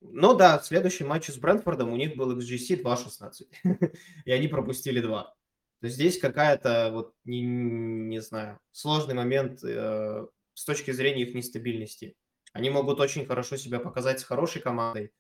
Ну 0.05 0.33
да, 0.35 0.59
в 0.59 0.65
следующем 0.65 1.07
матче 1.07 1.31
с 1.31 1.37
Брентфордом 1.37 1.91
у 1.91 1.95
них 1.95 2.15
был 2.15 2.37
XGC 2.37 2.81
2.16, 2.83 3.97
и 4.25 4.31
они 4.31 4.47
пропустили 4.47 4.99
2. 4.99 5.23
То 5.23 5.87
есть 5.87 5.95
здесь 5.95 6.19
какая-то, 6.19 6.91
вот, 6.91 7.13
не, 7.25 7.41
не 7.41 8.21
знаю, 8.21 8.59
сложный 8.71 9.15
момент 9.15 9.63
э, 9.63 10.25
с 10.53 10.65
точки 10.65 10.91
зрения 10.91 11.23
их 11.23 11.35
нестабильности. 11.35 12.15
Они 12.53 12.69
могут 12.69 12.99
очень 12.99 13.25
хорошо 13.25 13.57
себя 13.57 13.79
показать 13.79 14.19
с 14.19 14.23
хорошей 14.23 14.61
командой, 14.61 15.11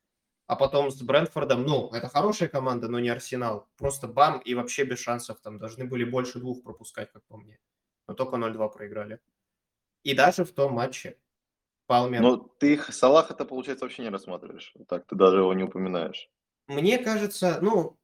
а 0.47 0.55
потом 0.55 0.91
с 0.91 1.01
Брентфордом, 1.01 1.63
ну, 1.63 1.89
это 1.91 2.07
хорошая 2.09 2.49
команда, 2.49 2.87
но 2.87 2.99
не 2.99 3.09
Арсенал. 3.09 3.67
Просто 3.77 4.07
бам, 4.07 4.39
и 4.39 4.53
вообще 4.53 4.83
без 4.83 4.99
шансов 4.99 5.39
там 5.41 5.57
должны 5.57 5.85
были 5.85 6.03
больше 6.03 6.39
двух 6.39 6.63
пропускать, 6.63 7.11
как 7.11 7.25
по 7.27 7.37
мне. 7.37 7.59
Но 8.07 8.13
только 8.13 8.35
0-2 8.35 8.73
проиграли. 8.73 9.19
И 10.03 10.13
даже 10.13 10.43
в 10.43 10.51
том 10.51 10.73
матче 10.73 11.17
Палмер... 11.85 12.21
Но 12.21 12.37
ты 12.37 12.73
их- 12.73 12.93
Салаха-то, 12.93 13.45
получается, 13.45 13.85
вообще 13.85 14.03
не 14.03 14.09
рассматриваешь. 14.09 14.73
Так, 14.87 15.05
ты 15.07 15.15
даже 15.15 15.37
его 15.37 15.53
не 15.53 15.63
упоминаешь. 15.63 16.29
Мне 16.67 16.97
кажется, 16.97 17.59
ну, 17.61 17.99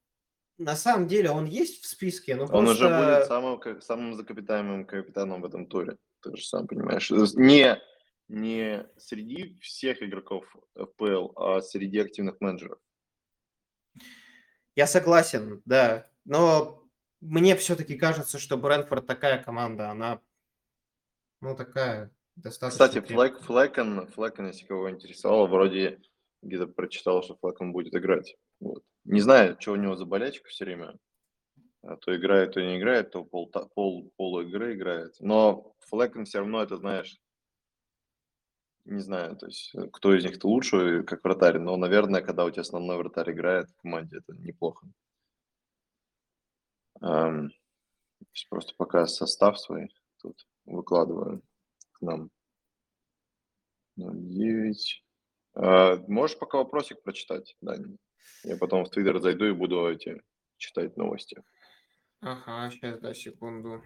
на 0.58 0.76
самом 0.76 1.08
деле 1.08 1.32
он 1.32 1.46
есть 1.46 1.84
в 1.84 1.88
списке, 1.88 2.36
но 2.36 2.46
Он 2.46 2.68
уже 2.68 2.88
просто... 2.89 3.15
будет 3.15 3.28
самым, 3.28 3.82
самым 3.82 4.15
закапитаемым 4.15 4.86
капитаном 4.86 5.42
в 5.42 5.46
этом 5.46 5.65
туре. 5.65 5.98
Ты 6.22 6.36
же 6.36 6.44
сам 6.44 6.68
понимаешь. 6.68 7.10
Не, 7.10 7.82
не 8.28 8.86
среди 8.98 9.58
всех 9.62 10.04
игроков 10.04 10.46
FPL, 10.78 11.32
а 11.38 11.62
среди 11.62 12.00
активных 12.00 12.42
менеджеров. 12.42 12.80
Я 14.76 14.86
согласен, 14.88 15.62
да. 15.65 16.06
Но 16.26 16.84
мне 17.22 17.56
все-таки 17.56 17.98
кажется, 17.98 18.38
что 18.39 18.58
Брэнфорд 18.58 19.08
такая 19.08 19.42
команда, 19.42 19.89
она, 19.89 20.22
ну, 21.42 21.56
такая 21.56 22.12
достаточно... 22.43 23.02
Кстати. 23.02 23.13
Флэк, 23.13 23.39
Флэкон, 23.41 24.08
Флэкон, 24.08 24.47
если 24.47 24.65
кого 24.65 24.89
интересовало, 24.89 25.47
вроде 25.47 25.99
где-то 26.41 26.67
прочитал, 26.67 27.23
что 27.23 27.36
Флэкон 27.36 27.71
будет 27.71 27.95
играть. 27.95 28.36
Вот. 28.60 28.84
Не 29.04 29.21
знаю, 29.21 29.58
что 29.60 29.73
у 29.73 29.75
него 29.75 29.95
за 29.95 30.06
болячка 30.06 30.47
все 30.49 30.65
время. 30.65 30.97
А 31.82 31.95
То 31.97 32.15
играет, 32.15 32.54
то 32.54 32.62
не 32.62 32.78
играет, 32.78 33.12
то 33.12 33.23
пол, 33.23 33.49
пол, 33.73 34.12
пол 34.17 34.41
игры 34.41 34.73
играет. 34.73 35.15
Но 35.19 35.73
Флэкон 35.88 36.25
все 36.25 36.39
равно 36.39 36.62
это, 36.62 36.78
знаешь, 36.78 37.17
не 38.86 39.02
знаю, 39.02 39.36
то 39.36 39.45
есть 39.45 39.73
э, 39.75 39.88
кто 39.91 40.15
из 40.15 40.23
них-то 40.23 40.47
лучше, 40.47 41.04
как 41.04 41.23
вратарь. 41.23 41.60
Но, 41.60 41.78
наверное, 41.78 42.21
когда 42.21 42.45
у 42.45 42.49
тебя 42.49 42.62
основной 42.62 42.97
вратарь 42.97 43.32
играет 43.32 43.69
в 43.69 43.82
команде, 43.82 44.17
это 44.17 44.34
неплохо. 44.34 44.88
Сейчас 46.99 48.49
просто 48.49 48.73
пока 48.75 49.06
состав 49.06 49.58
свой 49.58 49.89
тут 50.21 50.45
выкладываю 50.65 51.41
к 51.99 52.01
нам. 52.01 52.29
09. 53.95 55.03
А, 55.55 55.97
можешь 56.07 56.38
пока 56.38 56.57
вопросик 56.57 57.01
прочитать, 57.03 57.55
Дани? 57.62 57.97
Я 58.43 58.57
потом 58.57 58.85
в 58.85 58.89
Твиттер 58.89 59.19
зайду 59.19 59.45
и 59.45 59.53
буду 59.53 59.88
эти 59.89 60.21
читать 60.57 60.95
новости. 60.97 61.43
Ага, 62.21 62.71
сейчас, 62.71 62.99
да, 62.99 63.13
секунду. 63.13 63.83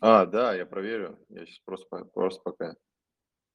А, 0.00 0.26
да, 0.26 0.54
я 0.54 0.66
проверю. 0.66 1.18
Я 1.28 1.46
сейчас 1.46 1.58
просто, 1.60 2.04
просто 2.06 2.42
пока 2.42 2.76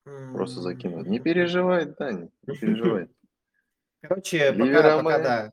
просто 0.04 0.62
закину. 0.62 1.04
Не 1.04 1.19
переживай, 1.19 1.86
Дани, 1.86 2.30
не 2.47 2.58
переживай. 2.58 3.08
Короче, 4.02 4.54
пока, 4.54 5.04
пока 5.04 5.19
да. 5.19 5.52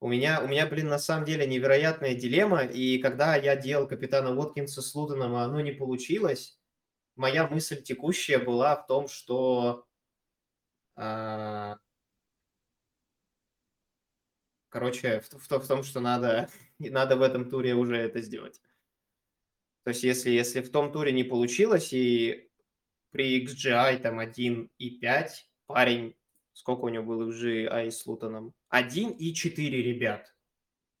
У 0.00 0.08
меня, 0.08 0.42
у 0.42 0.46
меня, 0.46 0.66
блин, 0.66 0.88
на 0.88 0.98
самом 0.98 1.24
деле 1.24 1.46
невероятная 1.46 2.14
дилемма, 2.14 2.64
и 2.64 2.98
когда 2.98 3.34
я 3.36 3.56
делал 3.56 3.88
капитана 3.88 4.36
Уоткинса 4.36 4.82
с 4.82 4.94
Лутоном, 4.94 5.34
а 5.34 5.44
оно 5.44 5.60
не 5.62 5.72
получилось, 5.72 6.60
моя 7.14 7.48
мысль 7.48 7.82
текущая 7.82 8.38
была 8.38 8.76
в 8.76 8.86
том, 8.86 9.08
что... 9.08 9.86
а, 10.96 11.78
короче, 14.68 15.20
в, 15.20 15.32
в 15.32 15.58
в 15.60 15.66
том, 15.66 15.82
что 15.82 16.00
надо, 16.00 16.50
надо 16.78 17.16
в 17.16 17.22
этом 17.22 17.48
туре 17.48 17.74
уже 17.74 17.96
это 17.96 18.20
сделать. 18.20 18.60
То 19.84 19.90
есть 19.90 20.02
если, 20.02 20.30
если 20.30 20.60
в 20.60 20.70
том 20.70 20.92
туре 20.92 21.12
не 21.12 21.24
получилось, 21.24 21.92
и 21.92 22.50
при 23.12 23.46
XGI 23.46 23.98
там 23.98 24.20
1,5 24.20 25.28
парень 25.66 26.16
Сколько 26.56 26.86
у 26.86 26.88
него 26.88 27.04
было 27.04 27.24
в 27.26 27.34
GI 27.34 27.90
с 27.90 28.06
Лутоном? 28.06 28.54
1 28.70 29.10
и 29.10 29.34
4, 29.34 29.82
ребят. 29.82 30.34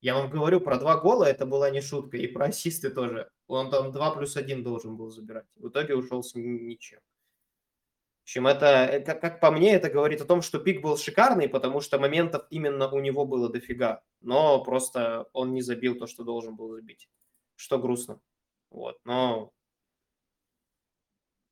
Я 0.02 0.14
вам 0.14 0.28
говорю, 0.28 0.60
про 0.60 0.78
два 0.78 1.00
гола 1.00 1.24
это 1.24 1.46
была 1.46 1.70
не 1.70 1.80
шутка, 1.80 2.18
и 2.18 2.26
про 2.26 2.48
ассисты 2.48 2.90
тоже. 2.90 3.30
Он 3.46 3.70
там 3.70 3.90
2 3.90 4.10
плюс 4.16 4.36
1 4.36 4.62
должен 4.62 4.98
был 4.98 5.08
забирать. 5.08 5.46
В 5.54 5.68
итоге 5.68 5.96
ушел 5.96 6.22
с 6.22 6.34
ни- 6.34 6.42
ничем. 6.42 6.98
В 6.98 8.24
общем, 8.24 8.46
это, 8.46 8.66
э, 8.66 9.00
как, 9.00 9.22
как 9.22 9.40
по 9.40 9.50
мне, 9.50 9.72
это 9.72 9.88
говорит 9.88 10.20
о 10.20 10.26
том, 10.26 10.42
что 10.42 10.58
пик 10.58 10.82
был 10.82 10.98
шикарный, 10.98 11.48
потому 11.48 11.80
что 11.80 11.98
моментов 11.98 12.46
именно 12.50 12.90
у 12.90 13.00
него 13.00 13.24
было 13.24 13.48
дофига. 13.48 14.02
Но 14.20 14.62
просто 14.62 15.26
он 15.32 15.54
не 15.54 15.62
забил 15.62 15.96
то, 15.96 16.06
что 16.06 16.22
должен 16.22 16.54
был 16.54 16.68
забить. 16.68 17.08
Что 17.54 17.78
грустно. 17.78 18.20
Вот, 18.68 18.98
но... 19.04 19.54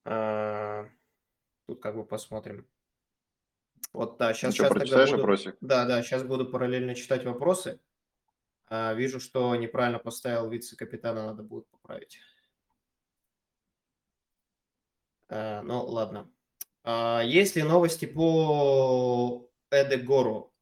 а, 0.05 0.91
тут 1.67 1.81
как 1.81 1.97
бы 1.97 2.05
посмотрим. 2.05 2.69
Вот, 3.95 4.19
да, 4.19 4.29
Ну 4.31 4.35
сейчас, 4.35 4.55
что, 4.55 4.69
прочитаешь 4.69 5.11
вопросик? 5.13 5.57
да, 5.61 5.85
да, 5.87 6.03
сейчас 6.03 6.25
буду 6.25 6.47
параллельно 6.51 6.97
читать 6.97 7.25
вопросы. 7.25 7.81
А, 8.67 8.93
вижу, 8.93 9.21
что 9.21 9.55
неправильно 9.55 10.01
поставил 10.01 10.51
вице-капитана, 10.51 11.27
надо 11.27 11.45
будет 11.45 11.69
поправить. 11.69 12.19
А, 15.29 15.63
ну, 15.63 15.85
ладно. 15.87 16.29
А, 16.83 17.23
есть 17.25 17.55
ли 17.55 17.63
новости 17.63 18.05
по 18.05 19.49
Эдегору? 19.71 20.53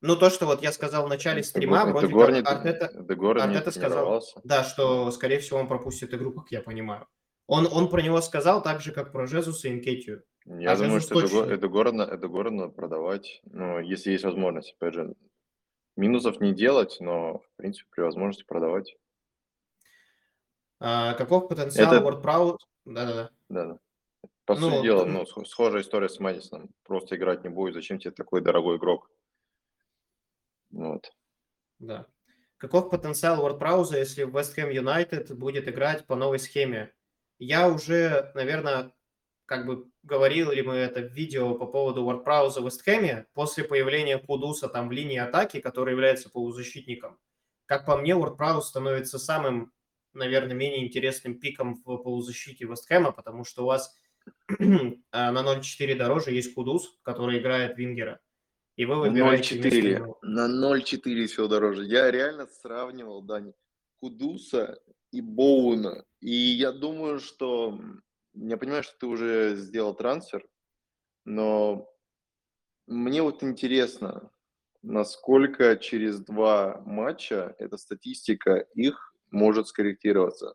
Ну, 0.00 0.14
то, 0.16 0.30
что 0.30 0.46
вот 0.46 0.62
я 0.62 0.72
сказал 0.72 1.04
в 1.06 1.08
начале 1.08 1.42
стрима, 1.42 1.78
Это 1.78 1.90
вроде 1.90 2.06
Гор 2.06 2.30
не- 2.32 2.38
Артета, 2.38 2.86
это 2.86 3.14
Гор 3.16 3.36
не 3.36 3.42
Артета 3.42 3.72
сказал, 3.72 4.22
да, 4.44 4.62
что, 4.64 5.10
скорее 5.10 5.40
всего, 5.40 5.58
он 5.58 5.66
пропустит 5.68 6.14
игру, 6.14 6.32
как 6.32 6.52
я 6.52 6.62
понимаю. 6.62 7.08
Он, 7.48 7.66
он 7.66 7.90
про 7.90 8.00
него 8.00 8.20
сказал 8.22 8.62
так 8.62 8.80
же, 8.80 8.92
как 8.92 9.10
про 9.12 9.26
Жезуса 9.26 9.66
и 9.68 9.72
Инкетию. 9.72 10.24
Я 10.58 10.72
А 10.72 10.76
думаю, 10.76 11.00
что 11.00 11.20
это, 11.20 11.28
точно. 11.30 11.52
это 11.52 11.68
горно, 11.68 12.02
это 12.02 12.26
горно 12.28 12.68
продавать, 12.70 13.40
ну, 13.44 13.78
если 13.78 14.10
есть 14.10 14.24
возможность, 14.24 14.74
опять 14.74 14.94
же. 14.94 15.14
Минусов 15.96 16.40
не 16.40 16.52
делать, 16.52 16.96
но, 17.00 17.38
в 17.38 17.50
принципе, 17.56 17.88
при 17.90 18.02
возможности 18.02 18.44
продавать. 18.46 18.96
А, 20.80 21.14
каков 21.14 21.48
потенциал 21.48 21.92
Это- 21.94 22.04
WordPress? 22.04 22.56
Да-да-да. 22.84 23.30
Да, 23.48 23.66
да. 23.66 23.78
По 24.46 24.56
Ну, 24.56 24.70
сути 24.70 24.82
дела, 24.82 25.04
ну, 25.04 25.24
сх- 25.26 25.44
схожая 25.44 25.82
история 25.82 26.08
с 26.08 26.18
Мэдисоном. 26.18 26.70
Просто 26.82 27.14
играть 27.16 27.44
не 27.44 27.50
будет. 27.50 27.74
Зачем 27.74 27.98
тебе 27.98 28.10
такой 28.10 28.40
дорогой 28.40 28.78
игрок? 28.78 29.08
Вот. 30.70 31.12
Да. 31.78 32.06
Каков 32.56 32.90
потенциал 32.90 33.44
WordPress, 33.46 33.96
если 33.96 34.26
West 34.26 34.56
Ham 34.56 34.72
United 34.72 35.32
будет 35.34 35.68
играть 35.68 36.06
по 36.06 36.16
новой 36.16 36.38
схеме? 36.38 36.92
Я 37.38 37.68
уже, 37.68 38.32
наверное, 38.34 38.92
как 39.50 39.66
бы 39.66 39.90
говорили 40.04 40.60
мы 40.60 40.74
это 40.74 41.00
в 41.00 41.12
видео 41.12 41.56
по 41.56 41.66
поводу 41.66 42.08
WordPress 42.08 42.60
в 42.60 42.66
Ham, 42.86 43.24
после 43.34 43.64
появления 43.64 44.16
Кудуса 44.16 44.68
там 44.68 44.88
в 44.88 44.92
линии 44.92 45.18
атаки, 45.18 45.58
который 45.58 45.90
является 45.90 46.30
полузащитником. 46.30 47.18
Как 47.66 47.84
по 47.84 47.96
мне, 47.96 48.12
WordPress 48.12 48.60
становится 48.60 49.18
самым, 49.18 49.72
наверное, 50.12 50.54
менее 50.54 50.86
интересным 50.86 51.40
пиком 51.40 51.74
в 51.74 51.96
полузащите 51.96 52.64
Ham, 52.64 53.12
потому 53.12 53.42
что 53.44 53.64
у 53.64 53.66
вас 53.66 53.92
а, 55.10 55.32
на 55.32 55.40
0.4 55.40 55.96
дороже 55.96 56.30
есть 56.30 56.54
Кудус, 56.54 56.96
который 57.02 57.40
играет 57.40 57.76
Вингера. 57.76 58.20
И 58.76 58.84
вы 58.84 59.00
выбираете 59.00 59.56
вместо 59.56 59.80
0,4. 59.80 59.94
него. 59.96 60.18
На 60.22 60.46
0,4 60.46 61.26
все 61.26 61.48
дороже. 61.48 61.86
Я 61.86 62.08
реально 62.12 62.46
сравнивал, 62.46 63.20
Дани, 63.20 63.52
Кудуса 63.98 64.78
и 65.10 65.20
Боуна. 65.20 66.04
И 66.20 66.30
я 66.30 66.70
думаю, 66.70 67.18
что... 67.18 67.80
Я 68.42 68.56
понимаю, 68.56 68.82
что 68.82 68.96
ты 68.98 69.06
уже 69.06 69.54
сделал 69.56 69.94
трансфер, 69.94 70.46
но 71.26 71.86
мне 72.86 73.22
вот 73.22 73.42
интересно, 73.42 74.30
насколько 74.82 75.76
через 75.76 76.20
два 76.20 76.80
матча 76.86 77.54
эта 77.58 77.76
статистика 77.76 78.66
их 78.74 79.14
может 79.30 79.68
скорректироваться. 79.68 80.54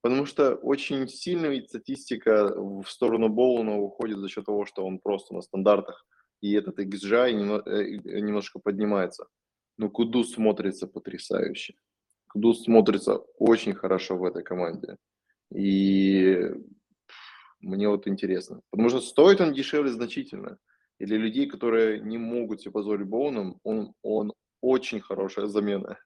Потому 0.00 0.26
что 0.26 0.54
очень 0.54 1.08
сильно 1.08 1.46
ведь 1.46 1.70
статистика 1.70 2.54
в 2.54 2.84
сторону 2.86 3.28
Боуна 3.28 3.78
уходит 3.78 4.18
за 4.18 4.28
счет 4.28 4.44
того, 4.44 4.64
что 4.64 4.86
он 4.86 5.00
просто 5.00 5.34
на 5.34 5.40
стандартах, 5.40 6.06
и 6.40 6.52
этот 6.52 6.78
XGI 6.78 7.62
э, 7.66 8.20
немножко 8.20 8.60
поднимается. 8.60 9.26
Но 9.76 9.90
Кудус 9.90 10.34
смотрится 10.34 10.86
потрясающе. 10.86 11.74
Кудус 12.28 12.62
смотрится 12.62 13.16
очень 13.38 13.74
хорошо 13.74 14.16
в 14.16 14.24
этой 14.24 14.44
команде. 14.44 14.98
И 15.52 16.50
мне 17.64 17.88
вот 17.88 18.06
интересно. 18.06 18.60
Потому 18.70 18.88
что 18.88 19.00
стоит 19.00 19.40
он 19.40 19.52
дешевле 19.52 19.90
значительно. 19.90 20.58
И 20.98 21.06
для 21.06 21.16
людей, 21.16 21.46
которые 21.46 22.00
не 22.00 22.18
могут 22.18 22.60
себе 22.60 22.72
позволить 22.72 23.08
Боуном, 23.08 23.58
он, 23.64 23.94
он 24.02 24.32
очень 24.60 25.00
хорошая 25.00 25.46
замена. 25.46 25.98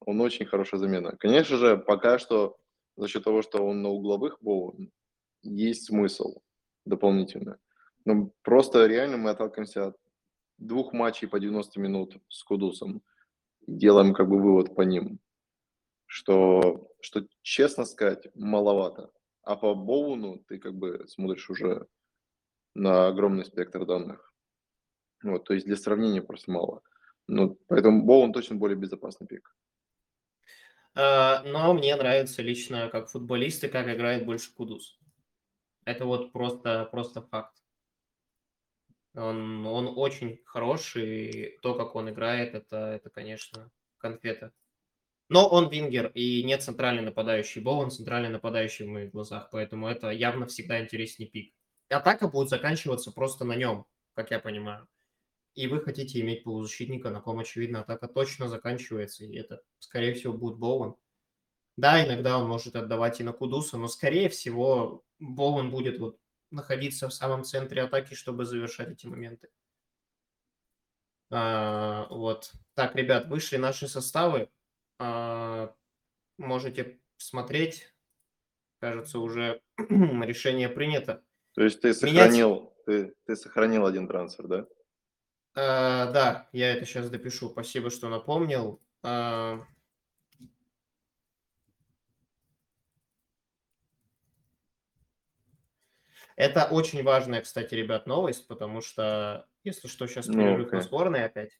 Он 0.00 0.20
очень 0.20 0.46
хорошая 0.46 0.80
замена. 0.80 1.16
Конечно 1.16 1.56
же, 1.56 1.76
пока 1.76 2.18
что 2.18 2.56
за 2.96 3.08
счет 3.08 3.24
того, 3.24 3.42
что 3.42 3.64
он 3.64 3.82
на 3.82 3.88
угловых 3.88 4.38
Боун, 4.40 4.90
есть 5.42 5.86
смысл 5.86 6.40
дополнительно. 6.84 7.58
Но 8.04 8.32
просто 8.42 8.86
реально 8.86 9.16
мы 9.16 9.30
отталкиваемся 9.30 9.88
от 9.88 9.96
двух 10.58 10.92
матчей 10.92 11.28
по 11.28 11.40
90 11.40 11.80
минут 11.80 12.16
с 12.28 12.42
Кудусом. 12.44 13.02
Делаем 13.66 14.12
как 14.12 14.28
бы 14.28 14.40
вывод 14.40 14.74
по 14.74 14.82
ним, 14.82 15.20
что, 16.06 16.90
что 17.00 17.26
честно 17.42 17.84
сказать, 17.84 18.28
маловато. 18.34 19.10
А 19.42 19.56
по 19.56 19.74
Боуну 19.74 20.38
ты 20.46 20.58
как 20.58 20.74
бы 20.74 21.06
смотришь 21.08 21.50
уже 21.50 21.86
на 22.74 23.08
огромный 23.08 23.44
спектр 23.44 23.84
данных. 23.84 24.32
Вот, 25.22 25.44
то 25.44 25.54
есть 25.54 25.66
для 25.66 25.76
сравнения 25.76 26.22
просто 26.22 26.50
мало. 26.50 26.82
Ну, 27.28 27.58
поэтому 27.68 28.04
Боун 28.04 28.32
точно 28.32 28.56
более 28.56 28.76
безопасный 28.76 29.26
пик. 29.26 29.54
А, 30.94 31.42
но 31.44 31.72
мне 31.74 31.94
нравится 31.96 32.42
лично 32.42 32.88
как 32.90 33.08
футболист 33.08 33.64
и 33.64 33.68
как 33.68 33.88
играет 33.88 34.26
больше 34.26 34.52
Кудус. 34.54 34.98
Это 35.84 36.04
вот 36.04 36.32
просто, 36.32 36.88
просто 36.90 37.22
факт. 37.22 37.56
Он, 39.14 39.66
он 39.66 39.92
очень 39.96 40.40
хороший, 40.44 41.30
и 41.30 41.58
то, 41.60 41.74
как 41.74 41.94
он 41.94 42.10
играет, 42.10 42.54
это, 42.54 42.76
это, 42.76 43.10
конечно, 43.10 43.70
конфета. 43.98 44.52
Но 45.32 45.48
он 45.48 45.70
вингер, 45.70 46.08
и 46.12 46.42
нет 46.44 46.62
центральный 46.62 47.02
нападающий. 47.02 47.62
Боуэн 47.62 47.90
центральный 47.90 48.28
нападающий 48.28 48.84
в 48.84 48.90
моих 48.90 49.12
глазах, 49.12 49.48
поэтому 49.50 49.88
это 49.88 50.10
явно 50.10 50.46
всегда 50.46 50.78
интереснее 50.78 51.26
пик. 51.26 51.54
Атака 51.88 52.28
будет 52.28 52.50
заканчиваться 52.50 53.12
просто 53.12 53.46
на 53.46 53.56
нем, 53.56 53.86
как 54.12 54.30
я 54.30 54.38
понимаю. 54.38 54.86
И 55.54 55.68
вы 55.68 55.80
хотите 55.80 56.20
иметь 56.20 56.44
полузащитника, 56.44 57.08
на 57.08 57.22
ком, 57.22 57.38
очевидно, 57.38 57.80
атака 57.80 58.08
точно 58.08 58.50
заканчивается, 58.50 59.24
и 59.24 59.34
это, 59.34 59.62
скорее 59.78 60.12
всего, 60.12 60.34
будет 60.34 60.58
Боуэн. 60.58 60.96
Да, 61.78 62.06
иногда 62.06 62.36
он 62.36 62.46
может 62.46 62.76
отдавать 62.76 63.20
и 63.20 63.24
на 63.24 63.32
Кудуса, 63.32 63.78
но, 63.78 63.88
скорее 63.88 64.28
всего, 64.28 65.02
Боуэн 65.18 65.70
будет 65.70 65.98
вот 65.98 66.18
находиться 66.50 67.08
в 67.08 67.14
самом 67.14 67.44
центре 67.44 67.80
атаки, 67.80 68.12
чтобы 68.12 68.44
завершать 68.44 68.90
эти 68.90 69.06
моменты. 69.06 69.48
А, 71.30 72.06
вот. 72.10 72.52
Так, 72.74 72.94
ребят, 72.96 73.28
вышли 73.28 73.56
наши 73.56 73.88
составы. 73.88 74.50
А, 74.98 75.74
можете 76.38 77.00
смотреть. 77.16 77.92
Кажется, 78.80 79.18
уже 79.18 79.60
решение 79.78 80.68
принято. 80.68 81.22
То 81.54 81.62
есть 81.62 81.80
ты 81.80 81.94
сохранил, 81.94 82.50
Менять... 82.50 82.84
ты, 82.86 83.14
ты 83.26 83.36
сохранил 83.36 83.86
один 83.86 84.08
трансфер, 84.08 84.48
да? 84.48 84.66
А, 85.54 86.10
да, 86.12 86.48
я 86.52 86.74
это 86.74 86.86
сейчас 86.86 87.10
допишу. 87.10 87.50
Спасибо, 87.50 87.90
что 87.90 88.08
напомнил. 88.08 88.80
А... 89.02 89.64
Это 96.36 96.64
очень 96.64 97.02
важная, 97.02 97.42
кстати, 97.42 97.74
ребят, 97.74 98.06
новость, 98.06 98.48
потому 98.48 98.80
что, 98.80 99.46
если 99.64 99.86
что, 99.86 100.06
сейчас 100.06 100.26
перерыв 100.26 100.72
ну, 100.72 100.78
на 100.78 100.82
сборной 100.82 101.24
опять. 101.24 101.52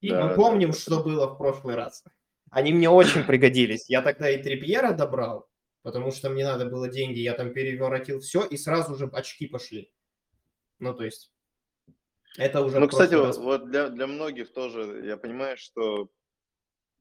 И 0.00 0.10
да, 0.10 0.26
мы 0.26 0.34
помним, 0.34 0.72
да, 0.72 0.76
что 0.76 1.02
было 1.02 1.26
в 1.26 1.38
прошлый 1.38 1.76
раз. 1.76 2.04
Они 2.50 2.72
мне 2.72 2.90
очень 2.90 3.24
пригодились. 3.24 3.88
Я 3.88 4.02
тогда 4.02 4.28
и 4.28 4.42
Трипьера 4.42 4.92
добрал, 4.92 5.48
потому 5.82 6.10
что 6.10 6.30
мне 6.30 6.44
надо 6.44 6.66
было 6.66 6.88
деньги, 6.88 7.20
я 7.20 7.34
там 7.34 7.52
переворотил 7.52 8.20
все, 8.20 8.44
и 8.44 8.56
сразу 8.56 8.96
же 8.96 9.06
очки 9.06 9.46
пошли. 9.46 9.92
Ну, 10.78 10.94
то 10.94 11.04
есть 11.04 11.32
это 12.36 12.60
уже 12.62 12.78
Ну, 12.80 12.88
кстати, 12.88 13.14
раз... 13.14 13.38
вот 13.38 13.70
для, 13.70 13.88
для 13.88 14.06
многих 14.06 14.52
тоже, 14.52 15.02
я 15.04 15.16
понимаю, 15.16 15.56
что 15.56 16.10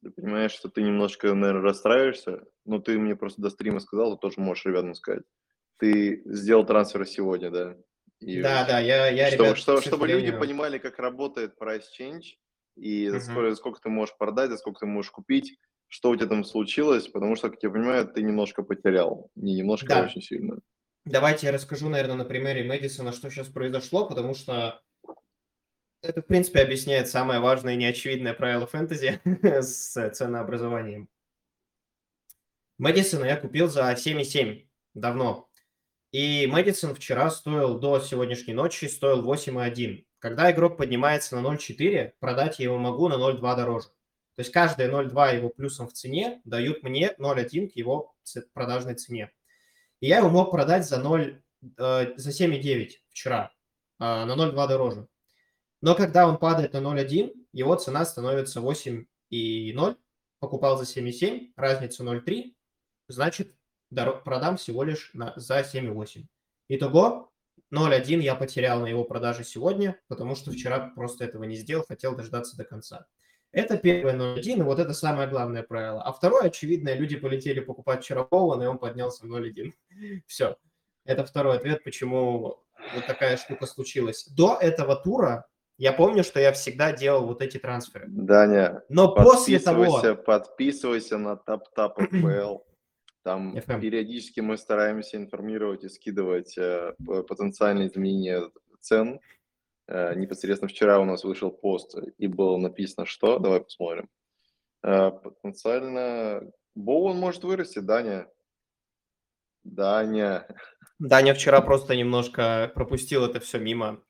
ты 0.02 0.12
понимаешь, 0.12 0.52
что 0.52 0.70
ты 0.70 0.82
немножко, 0.82 1.34
наверное, 1.34 1.62
расстраиваешься, 1.62 2.44
но 2.66 2.80
ты 2.80 2.98
мне 2.98 3.16
просто 3.16 3.42
до 3.42 3.50
стрима 3.50 3.80
сказал, 3.80 4.16
ты 4.16 4.22
тоже 4.22 4.40
можешь 4.40 4.66
ребятам 4.66 4.96
сказать. 4.96 5.24
Ты 5.78 6.22
сделал 6.26 6.66
трансфер 6.66 7.06
сегодня, 7.06 7.50
да? 7.52 7.78
И 8.20 8.42
да, 8.42 8.66
да, 8.66 8.80
я, 8.80 9.08
я 9.08 9.32
что, 9.32 9.44
ребят, 9.44 9.58
что, 9.58 9.82
Чтобы 9.82 10.08
люди 10.08 10.32
понимали, 10.32 10.78
как 10.78 11.00
работает 11.00 11.56
price 11.60 11.86
change, 11.98 12.36
и 12.80 13.10
угу. 13.10 13.20
сколько, 13.20 13.56
сколько 13.56 13.82
ты 13.82 13.90
можешь 13.90 14.18
продать, 14.18 14.50
за 14.50 14.58
сколько 14.58 14.82
ты 14.82 14.86
можешь 14.86 15.12
купить, 15.12 15.58
что 15.88 16.12
у 16.12 16.16
тебя 16.16 16.28
там 16.28 16.44
случилось, 16.44 17.08
потому 17.08 17.36
что, 17.36 17.50
как 17.50 17.62
я 17.64 17.70
понимаю, 17.70 18.08
ты 18.08 18.22
немножко 18.22 18.64
потерял, 18.64 19.30
не 19.36 19.56
немножко, 19.56 19.88
да. 19.88 20.02
а 20.02 20.06
очень 20.06 20.22
сильно. 20.22 20.60
Давайте 21.06 21.48
я 21.48 21.54
расскажу, 21.54 21.90
наверное, 21.90 22.16
на 22.16 22.26
примере 22.26 22.64
Мэдисона, 22.64 23.12
что 23.12 23.30
сейчас 23.30 23.48
произошло, 23.48 24.08
потому 24.08 24.36
что 24.36 24.82
это, 26.02 26.22
в 26.22 26.26
принципе, 26.28 26.62
объясняет 26.62 27.10
самое 27.10 27.40
важное 27.40 27.74
и 27.74 27.78
неочевидное 27.78 28.34
правило 28.34 28.68
фэнтези 28.68 29.20
с 29.44 30.12
ценообразованием. 30.12 31.10
Мэдисона 32.78 33.26
я 33.26 33.36
купил 33.36 33.68
за 33.68 33.92
7,7 33.92 34.66
давно. 34.94 35.50
И 36.12 36.48
Мэдисон 36.48 36.96
вчера 36.96 37.30
стоил 37.30 37.78
до 37.80 38.00
сегодняшней 38.00 38.54
ночи, 38.54 38.86
стоил 38.86 39.24
8,1. 39.24 40.06
Когда 40.20 40.52
игрок 40.52 40.78
поднимается 40.78 41.40
на 41.40 41.48
0,4, 41.48 42.14
продать 42.20 42.60
я 42.60 42.66
его 42.66 42.78
могу 42.78 43.08
на 43.08 43.16
0,2 43.16 43.56
дороже. 43.56 43.88
То 44.36 44.42
есть 44.42 44.52
каждые 44.52 44.90
0,2 44.90 45.36
его 45.36 45.50
плюсом 45.50 45.88
в 45.88 45.94
цене 45.94 46.42
дают 46.44 46.84
мне 46.84 47.14
0,1 47.18 47.70
к 47.70 47.76
его 47.76 48.14
продажной 48.54 48.96
цене. 48.96 49.32
И 50.02 50.08
я 50.08 50.20
его 50.20 50.30
мог 50.30 50.52
продать 50.52 50.88
за 50.88 51.00
0, 51.00 51.42
э, 51.78 52.14
за 52.16 52.32
7,9 52.32 53.02
вчера, 53.10 53.52
э, 54.00 54.04
на 54.04 54.36
0,2 54.36 54.68
дороже. 54.68 55.08
Но 55.82 55.96
когда 55.96 56.28
он 56.28 56.38
падает 56.38 56.74
на 56.74 56.82
0,1, 56.82 57.34
его 57.54 57.76
цена 57.76 58.06
становится 58.06 58.60
8,0, 58.62 59.98
покупал 60.40 60.78
за 60.78 60.86
7,7, 60.86 61.54
разница 61.56 62.04
0,3, 62.04 62.56
значит, 63.08 63.56
продам 64.24 64.58
всего 64.58 64.84
лишь 64.84 65.12
на, 65.14 65.34
за 65.38 65.64
7,8. 65.64 66.26
Итого 66.68 67.32
0,1 67.74 68.22
я 68.22 68.36
потерял 68.36 68.80
на 68.82 68.88
его 68.88 69.04
продаже 69.04 69.44
сегодня, 69.44 70.00
потому 70.08 70.36
что 70.36 70.52
вчера 70.52 70.92
просто 70.96 71.26
этого 71.26 71.44
не 71.44 71.56
сделал, 71.56 71.86
хотел 71.88 72.16
дождаться 72.16 72.58
до 72.58 72.64
конца. 72.64 73.06
Это 73.52 73.78
первое 73.78 74.16
0,1, 74.16 74.60
и 74.60 74.62
вот 74.62 74.80
это 74.80 74.94
самое 74.94 75.28
главное 75.28 75.64
правило. 75.64 76.04
А 76.04 76.12
второе, 76.12 76.44
очевидное, 76.44 76.94
люди 76.94 77.16
полетели 77.16 77.60
покупать 77.60 78.04
вчера 78.04 78.24
Боуэн, 78.24 78.62
и 78.62 78.68
он 78.68 78.78
поднялся 78.78 79.26
в 79.26 79.32
0,1. 79.32 79.74
Все. 80.28 80.58
Это 81.06 81.26
второй 81.26 81.58
ответ, 81.58 81.84
почему 81.84 82.62
вот 82.94 83.08
такая 83.08 83.38
штука 83.38 83.66
случилась. 83.66 84.28
До 84.28 84.58
этого 84.60 84.96
тура 84.96 85.48
я 85.80 85.94
помню, 85.94 86.24
что 86.24 86.40
я 86.40 86.52
всегда 86.52 86.92
делал 86.92 87.26
вот 87.26 87.42
эти 87.42 87.58
трансферы. 87.58 88.06
Даня, 88.10 88.84
но 88.90 89.16
после 89.16 89.60
того... 89.60 90.02
Подписывайся 90.16 91.18
на 91.18 91.40
TapTap 91.48 91.96
FPL. 92.12 92.60
Там 93.30 93.56
FM. 93.56 93.80
периодически 93.80 94.40
мы 94.40 94.58
стараемся 94.58 95.18
информировать 95.18 95.84
и 95.84 95.90
скидывать 95.90 96.58
э, 96.58 96.96
потенциальные 97.06 97.90
изменения 97.90 98.50
цен. 98.82 99.20
Э, 99.88 100.16
непосредственно 100.16 100.68
вчера 100.68 101.00
у 101.00 101.06
нас 101.06 101.24
вышел 101.24 101.52
пост 101.52 101.96
и 102.18 102.26
было 102.26 102.58
написано, 102.58 103.06
что, 103.06 103.38
давай 103.38 103.62
посмотрим. 103.62 104.10
Э, 104.82 105.12
потенциально 105.12 106.42
Боуэн 106.74 107.18
может 107.18 107.44
вырасти, 107.44 107.78
Даня. 107.78 108.28
Даня. 109.64 110.48
Даня 110.98 111.36
вчера 111.36 111.62
просто 111.62 111.96
немножко 111.96 112.72
пропустил 112.74 113.26
это 113.26 113.40
все 113.40 113.60
мимо. 113.60 114.02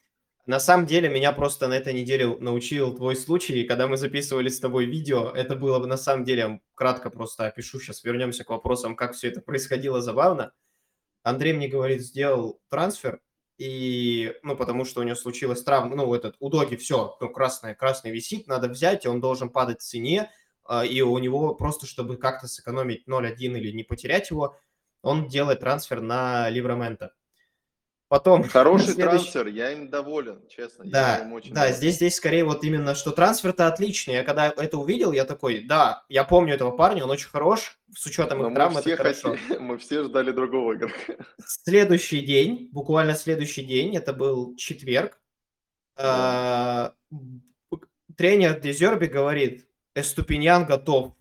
На 0.50 0.60
самом 0.60 0.88
деле, 0.88 1.10
меня 1.10 1.32
просто 1.32 1.68
на 1.68 1.76
этой 1.76 1.94
неделе 1.94 2.26
научил 2.26 2.96
твой 2.96 3.16
случай, 3.16 3.66
когда 3.66 3.88
мы 3.88 3.98
записывали 3.98 4.50
с 4.50 4.60
тобой 4.60 4.86
видео, 4.86 5.30
это 5.30 5.56
было 5.56 5.78
бы 5.78 5.86
на 5.86 5.96
самом 5.96 6.24
деле, 6.24 6.60
кратко 6.74 7.12
просто 7.12 7.46
опишу, 7.46 7.80
сейчас 7.80 8.04
вернемся 8.04 8.44
к 8.44 8.50
вопросам, 8.50 8.96
как 8.96 9.14
все 9.14 9.28
это 9.28 9.42
происходило 9.42 10.02
забавно. 10.02 10.52
Андрей 11.22 11.54
мне 11.54 11.68
говорит, 11.68 12.02
сделал 12.02 12.60
трансфер, 12.72 13.22
и, 13.60 14.34
ну, 14.42 14.58
потому 14.58 14.86
что 14.86 15.02
у 15.02 15.04
него 15.04 15.16
случилась 15.16 15.62
травма, 15.62 15.96
ну, 15.96 16.12
этот, 16.16 16.36
у 16.40 16.50
Доги 16.50 16.78
все, 16.78 17.16
ну, 17.22 17.30
красное, 17.30 17.76
красный 17.76 18.10
висит, 18.10 18.48
надо 18.48 18.70
взять, 18.70 19.06
и 19.06 19.08
он 19.08 19.22
должен 19.22 19.52
падать 19.52 19.82
в 19.82 19.84
цене, 19.84 20.32
а, 20.64 20.84
и 20.84 21.00
у 21.02 21.16
него 21.20 21.54
просто, 21.54 21.86
чтобы 21.86 22.18
как-то 22.18 22.48
сэкономить 22.48 23.08
0.1 23.08 23.36
или 23.38 23.72
не 23.72 23.84
потерять 23.84 24.32
его, 24.32 24.58
он 25.04 25.28
делает 25.28 25.60
трансфер 25.60 26.02
на 26.02 26.50
Ливрамента. 26.50 27.14
Потом 28.10 28.44
Хороший 28.50 28.88
следующий- 28.94 29.32
трансфер, 29.32 29.48
я 29.48 29.72
им 29.72 29.90
доволен, 29.90 30.42
честно. 30.50 30.84
я 30.84 30.90
Да, 30.92 31.18
им 31.20 31.34
очень 31.34 31.54
да, 31.54 31.62
доволен. 31.62 31.76
здесь, 31.78 31.96
здесь 31.96 32.16
скорее 32.16 32.44
вот 32.44 32.64
именно, 32.64 32.96
что 32.96 33.12
трансфер-то 33.12 33.68
отличный. 33.68 34.16
Я 34.16 34.24
когда 34.24 34.48
это 34.50 34.78
увидел, 34.78 35.12
я 35.12 35.26
такой, 35.26 35.62
да, 35.64 36.04
я 36.10 36.24
помню 36.24 36.56
этого 36.56 36.72
парня, 36.72 37.04
он 37.04 37.12
очень 37.12 37.30
хорош, 37.30 37.78
с 37.96 38.06
учетом 38.08 38.40
Но 38.40 38.46
их 38.46 38.50
мы 38.50 38.56
травм, 38.56 38.74
это 38.78 38.82
все, 38.82 38.98
хорошо. 38.98 39.36
хотели- 39.36 39.58
мы 39.60 39.78
все 39.78 40.04
ждали 40.04 40.32
другого 40.32 40.74
игрока. 40.76 40.96
Следующий 41.46 42.22
день, 42.22 42.70
буквально 42.72 43.14
следующий 43.16 43.64
день, 43.64 43.96
это 43.96 44.12
был 44.12 44.56
четверг, 44.56 45.22
Да. 45.96 46.96
а, 47.72 47.78
тренер 48.18 48.60
Дезерби 48.60 49.06
говорит, 49.06 49.68
Эступиньян 49.96 50.66
готов. 50.66 51.14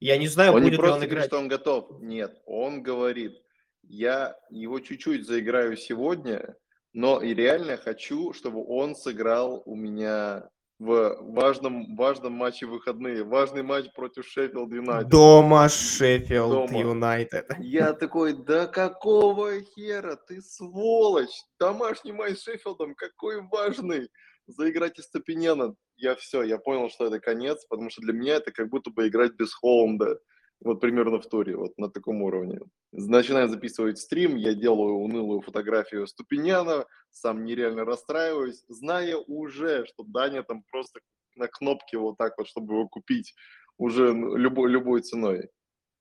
Я 0.00 0.16
не 0.18 0.26
знаю, 0.26 0.52
Он 0.54 0.58
не 0.62 0.70
будет 0.70 0.72
ли 0.72 0.78
просто 0.78 0.94
он 0.94 0.98
говорит, 1.00 1.12
играть. 1.12 1.26
что 1.26 1.38
он 1.38 1.48
готов. 1.48 2.00
Нет, 2.02 2.42
он 2.46 2.82
говорит, 2.82 3.41
я 3.82 4.36
его 4.50 4.80
чуть-чуть 4.80 5.26
заиграю 5.26 5.76
сегодня, 5.76 6.56
но 6.92 7.20
и 7.20 7.34
реально 7.34 7.76
хочу, 7.76 8.32
чтобы 8.32 8.64
он 8.66 8.94
сыграл 8.94 9.62
у 9.64 9.74
меня 9.74 10.48
в 10.82 11.16
важном, 11.20 11.94
важном 11.94 12.32
матче 12.32 12.66
выходные. 12.66 13.22
Важный 13.22 13.62
матч 13.62 13.86
против 13.94 14.26
Шеффилд 14.26 14.72
Юнайтед. 14.72 15.08
Дома 15.08 15.68
Шеффилд. 15.68 16.72
Юнайтед. 16.72 17.46
Я 17.60 17.92
такой, 17.92 18.32
да 18.32 18.66
какого 18.66 19.60
хера, 19.60 20.16
ты 20.16 20.42
сволочь! 20.42 21.44
Домашний 21.60 22.12
матч 22.12 22.38
с 22.38 22.42
Шеффилдом, 22.42 22.94
какой 22.96 23.42
важный! 23.42 24.08
Заиграть 24.46 24.98
из 24.98 25.04
Ступинена. 25.04 25.74
Я 25.96 26.16
все, 26.16 26.42
я 26.42 26.58
понял, 26.58 26.90
что 26.90 27.06
это 27.06 27.20
конец, 27.20 27.64
потому 27.68 27.88
что 27.90 28.02
для 28.02 28.12
меня 28.12 28.34
это 28.34 28.50
как 28.50 28.68
будто 28.68 28.90
бы 28.90 29.06
играть 29.06 29.34
без 29.34 29.54
Холланда. 29.54 30.18
Вот 30.64 30.80
примерно 30.80 31.18
в 31.20 31.26
туре, 31.26 31.56
вот 31.56 31.76
на 31.76 31.88
таком 31.90 32.22
уровне. 32.22 32.60
Начинаю 32.92 33.48
записывать 33.48 33.98
стрим, 33.98 34.36
я 34.36 34.54
делаю 34.54 34.94
унылую 34.94 35.40
фотографию 35.40 36.06
Ступиняна, 36.06 36.86
сам 37.10 37.44
нереально 37.44 37.84
расстраиваюсь, 37.84 38.62
зная 38.68 39.16
уже, 39.16 39.84
что 39.86 40.04
Даня 40.04 40.42
там 40.42 40.62
просто 40.70 41.00
на 41.36 41.48
кнопке 41.48 41.98
вот 41.98 42.16
так 42.18 42.38
вот, 42.38 42.46
чтобы 42.46 42.74
его 42.74 42.88
купить 42.88 43.34
уже 43.78 44.12
любой, 44.12 44.70
любой 44.70 45.02
ценой. 45.02 45.48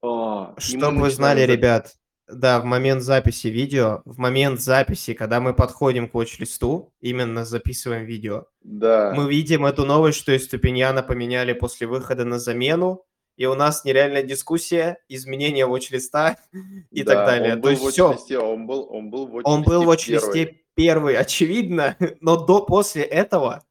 А, 0.04 0.54
и 0.58 0.76
мы 0.76 0.80
Чтобы 0.80 1.00
вы 1.02 1.10
знали, 1.10 1.39
записывать. 1.39 1.60
ребят, 1.60 1.95
да, 2.28 2.60
в 2.60 2.65
момент 2.65 3.02
записи 3.02 3.47
видео, 3.47 4.02
в 4.06 4.17
момент 4.19 4.60
записи, 4.62 5.13
когда 5.13 5.39
мы 5.39 5.54
подходим 5.54 6.08
к 6.08 6.13
watch-листу, 6.13 6.93
именно 7.00 7.45
записываем 7.45 8.06
видео, 8.06 8.45
Да. 8.62 9.13
мы 9.15 9.30
видим 9.30 9.65
эту 9.65 9.86
новость, 9.86 10.17
что 10.19 10.38
Ступиньяна 10.38 11.02
поменяли 11.04 11.54
после 11.54 11.88
выхода 11.88 12.26
на 12.26 12.39
замену, 12.39 13.06
и 13.41 13.45
у 13.47 13.56
нас 13.56 13.84
нереальная 13.86 14.21
дискуссия, 14.21 14.99
изменение 15.10 15.65
watch-листа 15.65 16.38
и 16.91 17.01
Да, 17.01 17.15
так 17.15 17.25
далее. 17.25 17.54
Он 17.56 17.62
То 17.62 17.63
был 17.63 17.69
есть 17.71 17.84
в 17.84 17.89
все, 17.89 18.12
watch-листе, 18.12 18.38
он 18.38 18.67
был, 18.67 18.88
он 18.88 19.10
был 19.10 19.25
в 19.25 19.41
он 19.43 19.63
был 19.63 19.84
в 19.84 19.89
watch-листе 19.89 20.06
первый. 20.06 20.43
watch-листе 20.43 20.62
первый, 20.75 21.17
очевидно, 21.17 21.97
но 22.21 22.38
до, 22.38 22.62
после 22.63 23.01
этого 23.01 23.63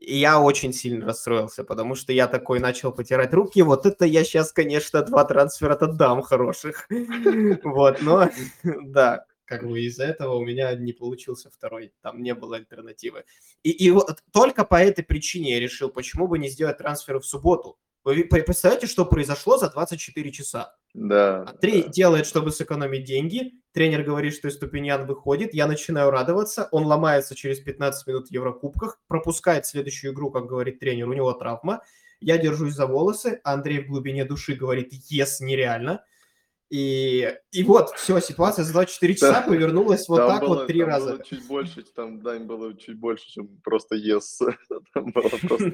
я 0.00 0.40
очень 0.40 0.72
сильно 0.72 1.06
расстроился, 1.06 1.62
потому 1.62 1.94
что 1.94 2.12
я 2.12 2.26
такой 2.26 2.58
начал 2.58 2.90
потирать 2.90 3.32
руки, 3.32 3.62
вот 3.62 3.86
это 3.86 4.04
я 4.04 4.24
сейчас, 4.24 4.52
конечно, 4.52 5.00
два 5.02 5.24
трансфера 5.24 5.74
отдам 5.74 6.20
хороших. 6.22 6.88
Вот, 7.62 8.02
но 8.02 8.30
да, 8.64 9.26
как 9.44 9.64
бы 9.64 9.80
из-за 9.82 10.06
этого 10.06 10.34
у 10.34 10.44
меня 10.44 10.74
не 10.74 10.92
получился 10.92 11.50
второй, 11.50 11.92
там 12.02 12.20
не 12.20 12.34
было 12.34 12.56
альтернативы. 12.56 13.22
И, 13.62 13.70
и 13.70 13.92
вот 13.92 14.24
только 14.32 14.64
по 14.64 14.82
этой 14.82 15.04
причине 15.04 15.52
я 15.52 15.60
решил, 15.60 15.88
почему 15.88 16.26
бы 16.26 16.40
не 16.40 16.48
сделать 16.48 16.78
трансферы 16.78 17.20
в 17.20 17.26
субботу. 17.26 17.78
Вы 18.04 18.24
представляете, 18.24 18.86
что 18.86 19.06
произошло 19.06 19.56
за 19.56 19.70
24 19.70 20.30
часа? 20.30 20.76
Да. 20.92 21.46
Андрей 21.48 21.84
да. 21.84 21.88
делает, 21.88 22.26
чтобы 22.26 22.50
сэкономить 22.50 23.04
деньги. 23.04 23.52
Тренер 23.72 24.02
говорит, 24.02 24.34
что 24.34 24.50
Ступиньян 24.50 25.06
выходит. 25.06 25.54
Я 25.54 25.66
начинаю 25.66 26.10
радоваться. 26.10 26.68
Он 26.70 26.84
ломается 26.84 27.34
через 27.34 27.60
15 27.60 28.06
минут 28.06 28.28
в 28.28 28.30
Еврокубках. 28.30 29.00
Пропускает 29.08 29.64
следующую 29.64 30.12
игру, 30.12 30.30
как 30.30 30.46
говорит 30.46 30.80
тренер. 30.80 31.08
У 31.08 31.14
него 31.14 31.32
травма. 31.32 31.82
Я 32.20 32.36
держусь 32.36 32.74
за 32.74 32.86
волосы. 32.86 33.40
а 33.42 33.54
Андрей 33.54 33.80
в 33.80 33.88
глубине 33.88 34.26
души 34.26 34.54
говорит, 34.54 34.92
ес, 35.08 35.40
нереально. 35.40 36.04
И, 36.70 37.34
и 37.52 37.62
вот, 37.62 37.90
все, 37.90 38.20
ситуация 38.20 38.64
за 38.64 38.72
24 38.72 39.14
часа 39.14 39.42
повернулась 39.42 40.08
вот 40.08 40.16
Там 40.16 40.28
так 40.28 40.40
было- 40.40 40.48
вот 40.56 40.66
три 40.66 40.82
раза. 40.82 41.12
было 41.12 41.24
чуть 41.24 41.46
больше, 41.46 41.82
там 41.94 42.20
Дань 42.20 42.44
было 42.44 42.76
чуть 42.76 42.98
больше, 42.98 43.26
чем 43.28 43.48
просто 43.62 43.96
yes. 43.96 44.40
Там 44.94 45.12
было 45.12 45.28
просто 45.28 45.72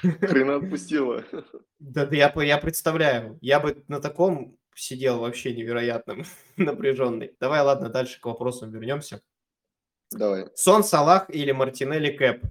хрена 0.00 0.56
отпустила. 0.56 1.24
Да, 1.78 2.06
да 2.06 2.16
я, 2.16 2.32
я 2.42 2.58
представляю. 2.58 3.38
Я 3.40 3.60
бы 3.60 3.84
на 3.88 4.00
таком 4.00 4.58
сидел 4.74 5.20
вообще 5.20 5.54
невероятным, 5.54 6.24
напряженный. 6.56 7.36
Давай, 7.40 7.62
ладно, 7.62 7.88
дальше 7.88 8.20
к 8.20 8.26
вопросам 8.26 8.70
вернемся. 8.70 9.22
Давай. 10.10 10.46
Сон 10.54 10.84
Салах 10.84 11.28
или 11.30 11.52
Мартинелли 11.52 12.10
Кэп? 12.16 12.44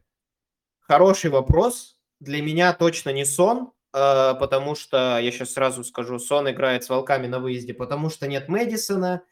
Хороший 0.80 1.32
вопрос. 1.32 1.98
Для 2.20 2.42
меня 2.42 2.74
точно 2.74 3.12
не 3.12 3.26
Сон, 3.26 3.72
э, 3.94 4.34
потому 4.40 4.76
что, 4.76 5.20
я 5.20 5.32
сейчас 5.32 5.54
сразу 5.54 5.84
скажу, 5.84 6.20
Сон 6.20 6.50
играет 6.50 6.84
с 6.84 6.90
Волками 6.90 7.28
на 7.28 7.40
выезде, 7.40 7.74
потому 7.74 8.10
что 8.10 8.28
нет 8.28 8.48
Мэдисона. 8.48 9.24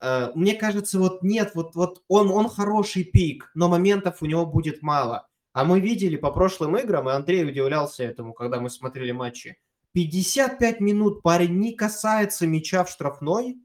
Э, 0.00 0.30
Мне 0.34 0.54
кажется, 0.54 0.98
вот 0.98 1.22
нет, 1.22 1.52
вот, 1.54 1.74
вот 1.74 2.02
он, 2.08 2.30
он 2.30 2.48
хороший 2.48 3.04
пик, 3.04 3.50
но 3.54 3.68
моментов 3.68 4.20
у 4.20 4.26
него 4.26 4.46
будет 4.46 4.82
мало. 4.82 5.28
А 5.54 5.64
мы 5.64 5.78
видели 5.78 6.16
по 6.16 6.32
прошлым 6.32 6.76
играм, 6.76 7.08
и 7.08 7.12
Андрей 7.12 7.44
удивлялся 7.48 8.02
этому, 8.02 8.32
когда 8.34 8.58
мы 8.58 8.68
смотрели 8.68 9.12
матчи. 9.12 9.56
55 9.92 10.80
минут 10.80 11.22
парень 11.22 11.60
не 11.60 11.74
касается 11.74 12.44
мяча 12.44 12.82
в 12.82 12.90
штрафной, 12.90 13.58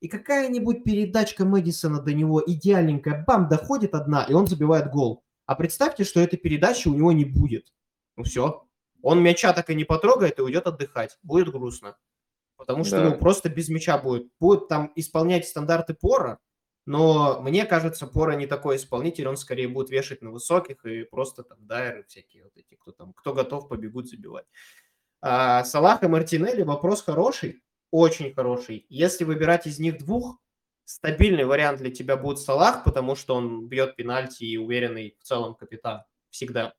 и 0.00 0.08
какая-нибудь 0.08 0.82
передачка 0.82 1.44
Мэдисона 1.44 2.00
до 2.00 2.14
него 2.14 2.42
идеальненькая, 2.44 3.22
бам, 3.26 3.50
доходит 3.50 3.94
одна, 3.94 4.24
и 4.24 4.32
он 4.32 4.46
забивает 4.46 4.90
гол. 4.90 5.24
А 5.44 5.54
представьте, 5.54 6.04
что 6.04 6.20
этой 6.20 6.38
передачи 6.38 6.88
у 6.88 6.94
него 6.94 7.12
не 7.12 7.26
будет. 7.26 7.70
Ну 8.16 8.24
все. 8.24 8.66
Он 9.02 9.22
мяча 9.22 9.52
так 9.52 9.68
и 9.68 9.74
не 9.74 9.84
потрогает 9.84 10.38
и 10.38 10.42
уйдет 10.42 10.66
отдыхать. 10.66 11.18
Будет 11.22 11.52
грустно. 11.52 11.98
Потому 12.56 12.82
что, 12.82 12.96
Да. 13.02 13.10
ну, 13.10 13.18
просто 13.18 13.50
без 13.50 13.68
мяча 13.68 13.98
будет. 13.98 14.28
Будет 14.40 14.68
там 14.68 14.90
исполнять 14.96 15.46
стандарты 15.46 15.92
Пора, 15.92 16.38
но 16.86 17.40
мне 17.42 17.66
кажется, 17.66 18.06
Пора 18.06 18.36
не 18.36 18.46
такой 18.46 18.76
исполнитель, 18.76 19.26
он 19.26 19.36
скорее 19.36 19.68
будет 19.68 19.90
вешать 19.90 20.22
на 20.22 20.30
высоких 20.30 20.84
и 20.84 21.02
просто 21.02 21.42
там 21.42 21.58
дайры 21.66 22.04
всякие 22.08 22.44
вот 22.44 22.56
эти, 22.56 22.74
кто 22.76 22.92
там, 22.92 23.12
кто 23.12 23.34
готов, 23.34 23.68
побегут 23.68 24.08
забивать. 24.08 24.46
А 25.20 25.64
Салах 25.64 26.04
и 26.04 26.06
Мартинелли 26.06 26.62
вопрос 26.62 27.02
хороший, 27.02 27.62
очень 27.90 28.32
хороший. 28.32 28.86
Если 28.88 29.24
выбирать 29.24 29.66
из 29.66 29.80
них 29.80 29.98
двух, 29.98 30.38
стабильный 30.84 31.44
вариант 31.44 31.78
для 31.80 31.90
тебя 31.90 32.16
будет 32.16 32.38
Салах, 32.38 32.84
потому 32.84 33.16
что 33.16 33.34
он 33.34 33.66
бьет 33.66 33.96
пенальти 33.96 34.44
и 34.44 34.56
уверенный 34.56 35.16
в 35.20 35.24
целом 35.24 35.56
капитан. 35.56 36.04
Всегда. 36.30 36.74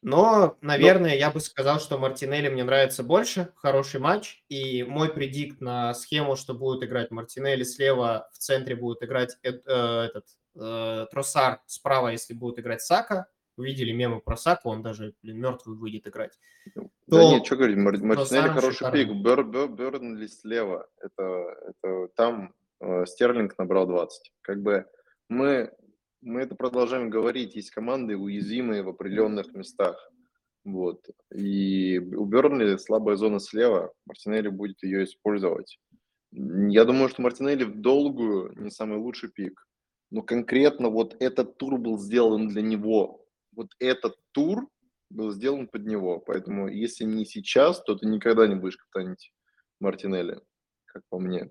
Но, 0.00 0.56
наверное, 0.60 1.16
я 1.16 1.30
бы 1.30 1.40
сказал, 1.40 1.80
что 1.80 1.98
Мартинелли 1.98 2.48
мне 2.48 2.62
нравится 2.64 3.02
больше. 3.02 3.52
Хороший 3.56 4.00
матч. 4.00 4.44
И 4.48 4.84
мой 4.84 5.12
предикт 5.12 5.60
на 5.60 5.92
схему, 5.94 6.36
что 6.36 6.54
будет 6.54 6.84
играть 6.84 7.10
Мартинелли 7.10 7.64
слева, 7.64 8.28
в 8.32 8.38
центре 8.38 8.76
будет 8.76 9.02
играть 9.02 9.36
э- 9.42 9.60
э, 9.66 10.00
этот 10.06 10.24
э, 10.60 11.06
Тросар, 11.10 11.60
справа, 11.66 12.08
если 12.08 12.32
будет 12.34 12.58
играть 12.60 12.80
Сака. 12.82 13.26
Вы 13.56 13.66
видели 13.66 13.90
мемы 13.90 14.20
про 14.20 14.36
Саку, 14.36 14.68
он 14.70 14.82
даже, 14.82 15.14
блин, 15.22 15.40
мертвый 15.40 15.76
выйдет 15.76 16.06
играть. 16.06 16.38
Да 16.76 16.82
То- 17.10 17.30
нет, 17.32 17.44
что 17.44 17.56
говорить, 17.56 17.76
Мар- 17.76 17.98
Мартинелли 17.98 18.48
хороший 18.48 18.72
шикарно. 18.74 18.96
пик, 18.96 19.12
Бер, 19.24 19.42
Бер, 19.42 19.68
Бернли 19.68 20.26
слева, 20.28 20.86
это, 21.00 21.56
это 21.66 22.08
там 22.14 22.54
э, 22.80 23.04
Стерлинг 23.06 23.58
набрал 23.58 23.88
20. 23.88 24.32
Как 24.42 24.62
бы 24.62 24.86
мы, 25.28 25.72
мы 26.20 26.40
это 26.40 26.54
продолжаем 26.54 27.10
говорить, 27.10 27.56
есть 27.56 27.70
команды 27.70 28.16
уязвимые 28.16 28.82
в 28.82 28.88
определенных 28.88 29.52
местах. 29.54 29.96
Вот. 30.64 31.06
И 31.34 31.98
у 31.98 32.24
Бернли 32.24 32.76
слабая 32.76 33.16
зона 33.16 33.40
слева, 33.40 33.92
Мартинелли 34.06 34.48
будет 34.48 34.82
ее 34.82 35.04
использовать. 35.04 35.78
Я 36.30 36.84
думаю, 36.84 37.08
что 37.08 37.22
Мартинелли 37.22 37.64
в 37.64 37.80
долгую 37.80 38.52
не 38.56 38.70
самый 38.70 38.98
лучший 38.98 39.30
пик. 39.30 39.66
Но 40.10 40.22
конкретно 40.22 40.88
вот 40.88 41.16
этот 41.20 41.56
тур 41.58 41.78
был 41.78 41.98
сделан 41.98 42.48
для 42.48 42.62
него. 42.62 43.24
Вот 43.52 43.68
этот 43.78 44.16
тур 44.32 44.68
был 45.10 45.30
сделан 45.30 45.68
под 45.68 45.86
него. 45.86 46.18
Поэтому 46.20 46.68
если 46.68 47.04
не 47.04 47.24
сейчас, 47.24 47.82
то 47.82 47.94
ты 47.94 48.06
никогда 48.06 48.46
не 48.46 48.54
будешь 48.54 48.76
катанить 48.76 49.32
Мартинелли, 49.80 50.40
как 50.86 51.02
по 51.08 51.18
мне. 51.18 51.50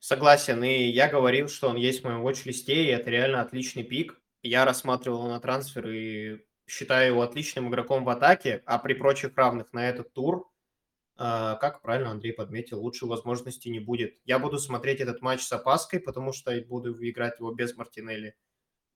Согласен, 0.00 0.62
и 0.62 0.84
я 0.84 1.08
говорил, 1.08 1.48
что 1.48 1.68
он 1.68 1.76
есть 1.76 2.02
в 2.02 2.04
моем 2.04 2.26
watch-листе, 2.26 2.84
и 2.84 2.88
это 2.88 3.10
реально 3.10 3.40
отличный 3.40 3.84
пик. 3.84 4.20
Я 4.42 4.64
рассматривал 4.64 5.20
его 5.20 5.28
на 5.28 5.40
трансфер 5.40 5.88
и 5.88 6.44
считаю 6.66 7.12
его 7.12 7.22
отличным 7.22 7.68
игроком 7.70 8.04
в 8.04 8.08
атаке, 8.10 8.62
а 8.66 8.78
при 8.78 8.94
прочих 8.94 9.36
равных 9.36 9.72
на 9.72 9.88
этот 9.88 10.12
тур, 10.12 10.50
э, 11.16 11.56
как 11.60 11.82
правильно 11.82 12.10
Андрей 12.10 12.32
подметил, 12.32 12.80
лучшей 12.80 13.08
возможности 13.08 13.68
не 13.68 13.80
будет. 13.80 14.18
Я 14.24 14.38
буду 14.38 14.58
смотреть 14.58 15.00
этот 15.00 15.22
матч 15.22 15.42
с 15.42 15.52
опаской, 15.52 16.00
потому 16.00 16.32
что 16.32 16.58
буду 16.62 16.96
играть 17.00 17.38
его 17.38 17.52
без 17.52 17.76
Мартинелли. 17.76 18.34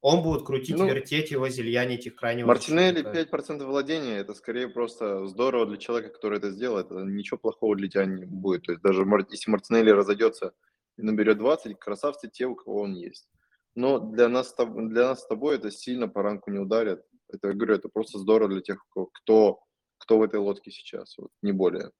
Он 0.00 0.22
будет 0.22 0.44
крутить, 0.44 0.76
Ну, 0.76 0.86
вертеть 0.86 1.32
его, 1.32 1.48
зельянить 1.48 2.06
их 2.06 2.14
крайнего 2.14 2.46
Мартинелли 2.46 3.02
защитника. 3.02 3.36
5% 3.36 3.64
владения, 3.64 4.18
это 4.18 4.34
скорее 4.34 4.68
просто 4.68 5.26
здорово 5.26 5.66
для 5.66 5.76
человека, 5.76 6.14
который 6.14 6.38
это 6.38 6.50
сделает. 6.50 6.90
Ничего 6.90 7.36
плохого 7.36 7.74
для 7.74 7.88
тебя 7.88 8.04
не 8.04 8.24
будет. 8.24 8.64
То 8.64 8.72
есть 8.72 8.82
даже 8.82 9.04
если 9.30 9.50
Мартинелли 9.50 9.90
разойдется 9.90 10.54
и 10.98 11.02
наберет 11.02 11.38
20, 11.38 11.78
красавцы 11.78 12.28
те, 12.28 12.46
у 12.46 12.54
кого 12.54 12.82
он 12.82 12.94
есть. 12.94 13.28
Но 13.74 13.98
для 13.98 14.28
нас, 14.28 14.54
для 14.56 15.08
нас 15.08 15.22
с 15.22 15.26
тобой 15.26 15.56
это 15.56 15.70
сильно 15.70 16.08
по 16.08 16.22
ранку 16.22 16.50
не 16.50 16.58
ударит. 16.58 17.04
Это, 17.28 17.48
я 17.48 17.54
говорю, 17.54 17.74
это 17.74 17.88
просто 17.88 18.18
здорово 18.18 18.50
для 18.50 18.60
тех, 18.60 18.84
кто, 19.12 19.60
кто 19.98 20.18
в 20.18 20.22
этой 20.22 20.40
лодке 20.40 20.70
сейчас, 20.70 21.16
вот, 21.16 21.30
не 21.42 21.52
более. 21.52 21.92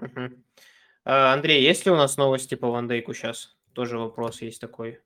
Uh-huh. 0.00 0.40
Андрей, 1.04 1.62
есть 1.62 1.84
ли 1.86 1.92
у 1.92 1.96
нас 1.96 2.16
новости 2.16 2.54
по 2.54 2.70
Вандейку 2.70 3.12
сейчас? 3.14 3.56
Тоже 3.72 3.98
вопрос 3.98 4.42
есть 4.42 4.60
такой. 4.60 5.00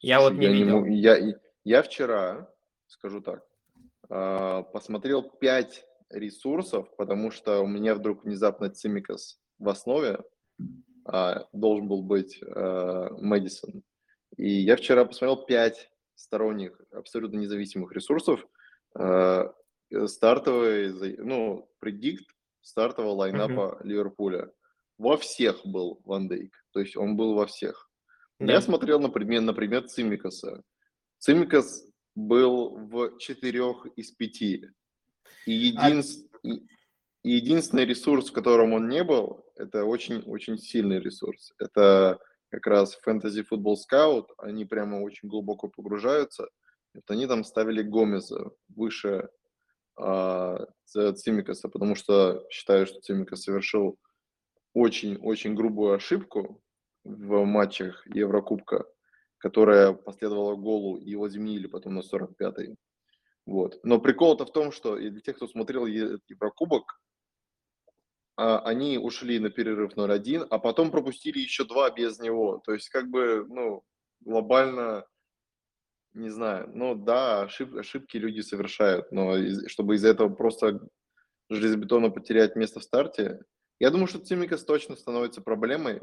Я 0.00 0.20
вот 0.20 0.32
не 0.32 0.46
я 0.46 0.52
видел. 0.52 0.84
Не, 0.84 0.98
я, 0.98 1.38
я 1.64 1.82
вчера, 1.82 2.50
скажу 2.86 3.20
так, 3.20 3.46
а, 4.08 4.62
посмотрел 4.62 5.22
5 5.22 5.84
ресурсов, 6.10 6.94
потому 6.96 7.30
что 7.30 7.60
у 7.60 7.66
меня 7.66 7.94
вдруг 7.94 8.24
внезапно 8.24 8.70
Цимикас 8.70 9.40
в 9.58 9.68
основе 9.68 10.20
а, 11.04 11.46
должен 11.52 11.88
был 11.88 12.02
быть 12.02 12.40
а, 12.42 13.10
Мэдисон. 13.18 13.82
И 14.36 14.50
я 14.50 14.76
вчера 14.76 15.04
посмотрел 15.04 15.44
5 15.44 15.90
сторонних, 16.14 16.80
абсолютно 16.92 17.38
независимых 17.38 17.92
ресурсов. 17.92 18.46
Стартовый, 20.06 21.16
ну, 21.18 21.68
предикт 21.78 22.24
стартового 22.64 23.12
лайнапа 23.12 23.78
uh-huh. 23.78 23.86
Ливерпуля. 23.86 24.50
Во 24.98 25.16
всех 25.16 25.64
был 25.64 26.00
Ван 26.04 26.28
Дейк. 26.28 26.54
То 26.72 26.80
есть 26.80 26.96
он 26.96 27.16
был 27.16 27.34
во 27.34 27.46
всех. 27.46 27.90
Да. 28.40 28.54
Я 28.54 28.60
смотрел, 28.60 29.00
например, 29.00 29.42
например, 29.42 29.86
Цимикаса. 29.86 30.62
Цимикас 31.18 31.86
был 32.14 32.76
в 32.76 33.18
четырех 33.18 33.86
из 33.96 34.10
пяти. 34.12 34.66
И, 35.46 35.52
един... 35.52 36.00
а... 36.42 36.48
и 37.22 37.30
единственный 37.30 37.84
ресурс, 37.84 38.30
в 38.30 38.32
котором 38.32 38.72
он 38.72 38.88
не 38.88 39.04
был, 39.04 39.43
это 39.56 39.84
очень-очень 39.84 40.58
сильный 40.58 41.00
ресурс. 41.00 41.52
Это 41.58 42.18
как 42.50 42.66
раз 42.66 42.98
Fantasy 43.06 43.44
Football 43.50 43.76
Scout. 43.76 44.26
Они 44.38 44.64
прямо 44.64 44.96
очень 44.96 45.28
глубоко 45.28 45.68
погружаются. 45.68 46.48
Вот 46.94 47.04
они 47.10 47.26
там 47.26 47.44
ставили 47.44 47.82
Гомеза 47.82 48.50
выше 48.68 49.28
а, 49.96 50.66
Цимикаса, 50.86 51.68
потому 51.68 51.94
что 51.94 52.46
считаю, 52.50 52.86
что 52.86 53.00
Цимикас 53.00 53.42
совершил 53.42 53.98
очень-очень 54.72 55.54
грубую 55.54 55.94
ошибку 55.94 56.62
в 57.04 57.44
матчах 57.44 58.06
Еврокубка, 58.06 58.86
которая 59.38 59.92
последовала 59.92 60.56
голу, 60.56 60.96
и 60.96 61.10
его 61.10 61.28
заменили 61.28 61.66
потом 61.66 61.94
на 61.94 62.00
45-й. 62.00 62.76
Вот. 63.46 63.78
Но 63.82 64.00
прикол-то 64.00 64.46
в 64.46 64.52
том, 64.52 64.72
что 64.72 64.98
и 64.98 65.10
для 65.10 65.20
тех, 65.20 65.36
кто 65.36 65.46
смотрел 65.46 65.86
Еврокубок, 65.86 67.00
они 68.36 68.98
ушли 68.98 69.38
на 69.38 69.50
перерыв 69.50 69.96
0-1, 69.96 70.46
а 70.50 70.58
потом 70.58 70.90
пропустили 70.90 71.38
еще 71.38 71.64
два 71.64 71.90
без 71.90 72.18
него. 72.18 72.60
То 72.64 72.72
есть, 72.72 72.88
как 72.88 73.08
бы, 73.08 73.46
ну, 73.48 73.82
глобально, 74.20 75.06
не 76.14 76.30
знаю, 76.30 76.70
ну 76.74 76.94
да, 76.94 77.42
ошиб, 77.42 77.74
ошибки 77.76 78.16
люди 78.16 78.40
совершают, 78.40 79.12
но 79.12 79.36
из, 79.36 79.68
чтобы 79.68 79.96
из-за 79.96 80.08
этого 80.08 80.28
просто 80.28 80.80
железобетонно 81.50 82.10
потерять 82.10 82.56
место 82.56 82.80
в 82.80 82.84
старте, 82.84 83.40
я 83.80 83.90
думаю, 83.90 84.06
что 84.06 84.20
Цимикас 84.20 84.64
точно 84.64 84.96
становится 84.96 85.42
проблемой, 85.42 86.00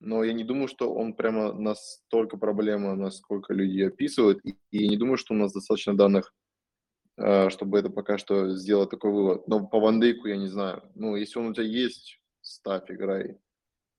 но 0.00 0.22
я 0.24 0.32
не 0.32 0.44
думаю, 0.44 0.68
что 0.68 0.94
он 0.94 1.14
прямо 1.14 1.52
настолько 1.52 2.36
проблема, 2.36 2.94
насколько 2.94 3.52
люди 3.52 3.82
описывают, 3.82 4.40
и, 4.44 4.56
и 4.70 4.88
не 4.88 4.96
думаю, 4.96 5.16
что 5.16 5.34
у 5.34 5.36
нас 5.36 5.52
достаточно 5.52 5.96
данных, 5.96 6.32
чтобы 7.18 7.78
это 7.78 7.88
пока 7.88 8.18
что 8.18 8.50
сделать 8.50 8.90
такой 8.90 9.10
вывод. 9.10 9.48
Но 9.48 9.66
по 9.66 9.80
Вандейку 9.80 10.28
я 10.28 10.36
не 10.36 10.48
знаю. 10.48 10.82
Ну, 10.94 11.16
если 11.16 11.38
он 11.38 11.46
у 11.48 11.54
тебя 11.54 11.64
есть, 11.64 12.20
ставь, 12.42 12.90
играй. 12.90 13.38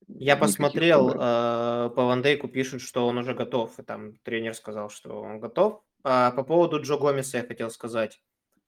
Я 0.08 0.38
посмотрел, 0.38 1.10
э, 1.10 1.16
по 1.16 2.06
Вандейку 2.06 2.48
пишут, 2.48 2.82
что 2.82 3.08
он 3.08 3.18
уже 3.18 3.34
готов, 3.34 3.78
и 3.80 3.84
там 3.84 4.18
тренер 4.20 4.54
сказал, 4.54 4.90
что 4.90 5.22
он 5.22 5.40
готов. 5.40 5.82
А 6.04 6.32
по 6.32 6.44
поводу 6.44 6.82
Джо 6.82 6.98
Гомеса 6.98 7.38
я 7.38 7.44
хотел 7.44 7.70
сказать. 7.70 8.22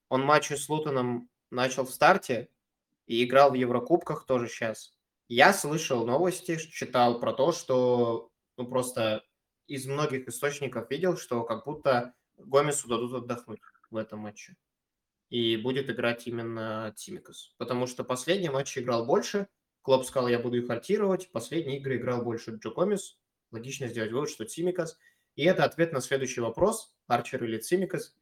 Он 0.09 0.21
матч 0.21 0.51
с 0.51 0.67
Лутоном 0.67 1.29
начал 1.51 1.85
в 1.85 1.91
старте 1.91 2.49
и 3.05 3.23
играл 3.23 3.51
в 3.51 3.53
Еврокубках 3.53 4.25
тоже 4.25 4.47
сейчас. 4.49 4.91
Я 5.29 5.53
слышал 5.53 6.05
новости, 6.05 6.57
читал 6.57 7.19
про 7.19 7.33
то, 7.33 7.51
что 7.51 8.29
ну, 8.57 8.67
просто 8.67 9.23
из 9.67 9.85
многих 9.85 10.27
источников 10.27 10.89
видел, 10.89 11.15
что 11.15 11.43
как 11.43 11.65
будто 11.65 12.13
Гомесу 12.37 12.87
дадут 12.87 13.13
отдохнуть 13.13 13.61
в 13.91 13.97
этом 13.97 14.19
матче. 14.19 14.55
И 15.29 15.57
будет 15.57 15.89
играть 15.89 16.27
именно 16.27 16.93
Тимикас. 16.95 17.53
Потому 17.57 17.85
что 17.87 18.03
последний 18.03 18.49
матч 18.49 18.77
играл 18.77 19.05
больше. 19.05 19.47
Клоп 19.81 20.05
сказал, 20.05 20.27
я 20.27 20.39
буду 20.39 20.57
их 20.57 20.69
артировать. 20.69 21.31
Последние 21.31 21.77
игры 21.79 21.97
играл 21.97 22.23
больше 22.23 22.51
Джо 22.51 22.71
Гомес. 22.71 23.17
Логично 23.51 23.87
сделать 23.87 24.11
вывод, 24.11 24.29
что 24.29 24.45
Тимикас. 24.45 24.97
И 25.35 25.43
это 25.43 25.63
ответ 25.63 25.93
на 25.93 26.01
следующий 26.01 26.41
вопрос. 26.41 26.93
Арчер 27.07 27.43
или 27.43 27.57
Тимикас. 27.59 28.15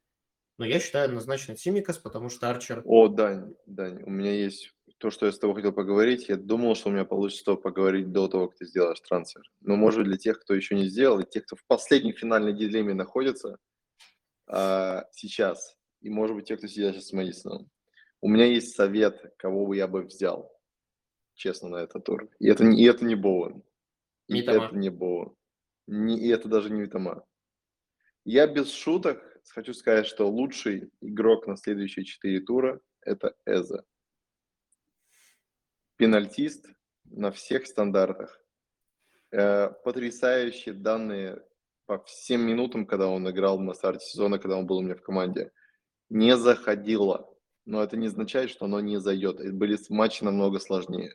Но 0.58 0.66
я 0.66 0.80
считаю 0.80 1.06
однозначно 1.06 1.54
Тимикас, 1.54 1.98
потому 1.98 2.28
что 2.28 2.50
Арчер... 2.50 2.82
О, 2.84 3.08
Дань, 3.08 3.54
Дань, 3.66 4.02
у 4.02 4.10
меня 4.10 4.32
есть 4.32 4.74
то, 4.98 5.10
что 5.10 5.26
я 5.26 5.32
с 5.32 5.38
тобой 5.38 5.56
хотел 5.56 5.72
поговорить, 5.72 6.28
я 6.28 6.36
думал, 6.36 6.74
что 6.74 6.88
у 6.88 6.92
меня 6.92 7.04
получится 7.04 7.54
поговорить 7.54 8.10
до 8.10 8.26
того, 8.26 8.48
как 8.48 8.58
ты 8.58 8.66
сделаешь 8.66 9.00
трансфер. 9.00 9.42
Но, 9.60 9.76
может, 9.76 10.04
для 10.04 10.16
тех, 10.16 10.40
кто 10.40 10.54
еще 10.54 10.74
не 10.74 10.88
сделал, 10.88 11.20
и 11.20 11.28
тех, 11.28 11.44
кто 11.46 11.56
в 11.56 11.64
последней 11.66 12.12
финальной 12.12 12.52
дилемме 12.52 12.94
находится 12.94 13.58
а, 14.48 15.06
сейчас, 15.12 15.76
и, 16.00 16.10
может 16.10 16.36
быть, 16.36 16.46
те, 16.46 16.56
кто 16.56 16.66
сидят 16.66 16.94
сейчас 16.94 17.08
с 17.08 17.12
Мэдисоном, 17.12 17.70
у 18.20 18.28
меня 18.28 18.46
есть 18.46 18.74
совет, 18.74 19.34
кого 19.38 19.66
бы 19.66 19.76
я 19.76 19.86
бы 19.86 20.02
взял, 20.02 20.52
честно, 21.34 21.68
на 21.68 21.76
этот 21.76 22.04
тур. 22.04 22.28
И 22.38 22.48
это, 22.48 22.64
и 22.64 22.84
это 22.84 23.04
не 23.04 23.14
Боуэн. 23.14 23.62
И 24.26 24.34
Митома. 24.34 24.66
это 24.66 24.76
не 24.76 24.90
Боуэн. 24.90 25.34
Не, 25.86 26.18
и 26.18 26.28
это 26.28 26.48
даже 26.48 26.70
не 26.70 26.82
Витама. 26.82 27.24
Я 28.24 28.46
без 28.46 28.72
шуток 28.72 29.22
хочу 29.50 29.72
сказать, 29.72 30.06
что 30.06 30.28
лучший 30.28 30.90
игрок 31.00 31.46
на 31.46 31.56
следующие 31.56 32.04
четыре 32.04 32.40
тура– 32.40 32.80
это 33.00 33.34
Эза 33.46 33.84
пенальтист 35.98 36.66
на 37.04 37.30
всех 37.30 37.66
стандартах. 37.66 38.40
Э, 39.30 39.70
потрясающие 39.84 40.72
данные 40.72 41.44
по 41.88 42.04
всем 42.04 42.42
минутам, 42.42 42.86
когда 42.86 43.08
он 43.08 43.28
играл 43.30 43.58
на 43.58 43.72
старте 43.72 44.04
сезона, 44.04 44.38
когда 44.38 44.58
он 44.58 44.66
был 44.66 44.76
у 44.76 44.82
меня 44.82 44.94
в 44.94 45.00
команде. 45.00 45.50
Не 46.10 46.36
заходило. 46.36 47.34
Но 47.64 47.82
это 47.82 47.96
не 47.96 48.08
означает, 48.08 48.50
что 48.50 48.66
оно 48.66 48.80
не 48.80 49.00
зайдет. 49.00 49.36
Были 49.54 49.78
матчи 49.88 50.22
намного 50.22 50.58
сложнее. 50.58 51.14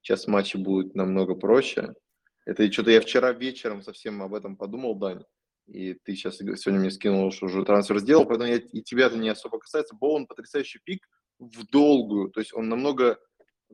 Сейчас 0.00 0.26
матчи 0.26 0.56
будут 0.56 0.94
намного 0.94 1.34
проще. 1.34 1.94
Это 2.46 2.70
что-то 2.72 2.90
я 2.90 3.02
вчера 3.02 3.32
вечером 3.32 3.82
совсем 3.82 4.22
об 4.22 4.32
этом 4.32 4.56
подумал, 4.56 4.94
Дань. 4.94 5.24
И 5.66 5.92
ты 5.92 6.14
сейчас 6.14 6.38
сегодня 6.38 6.80
мне 6.80 6.90
скинул, 6.90 7.30
что 7.30 7.46
уже 7.46 7.62
трансфер 7.64 7.98
сделал, 7.98 8.24
поэтому 8.24 8.48
я, 8.48 8.56
и 8.56 8.82
тебя 8.82 9.06
это 9.06 9.18
не 9.18 9.28
особо 9.28 9.58
касается. 9.58 9.94
Боун 9.94 10.26
потрясающий 10.26 10.80
пик 10.84 11.06
в 11.38 11.66
долгую. 11.66 12.30
То 12.30 12.40
есть 12.40 12.54
он 12.54 12.70
намного 12.70 13.18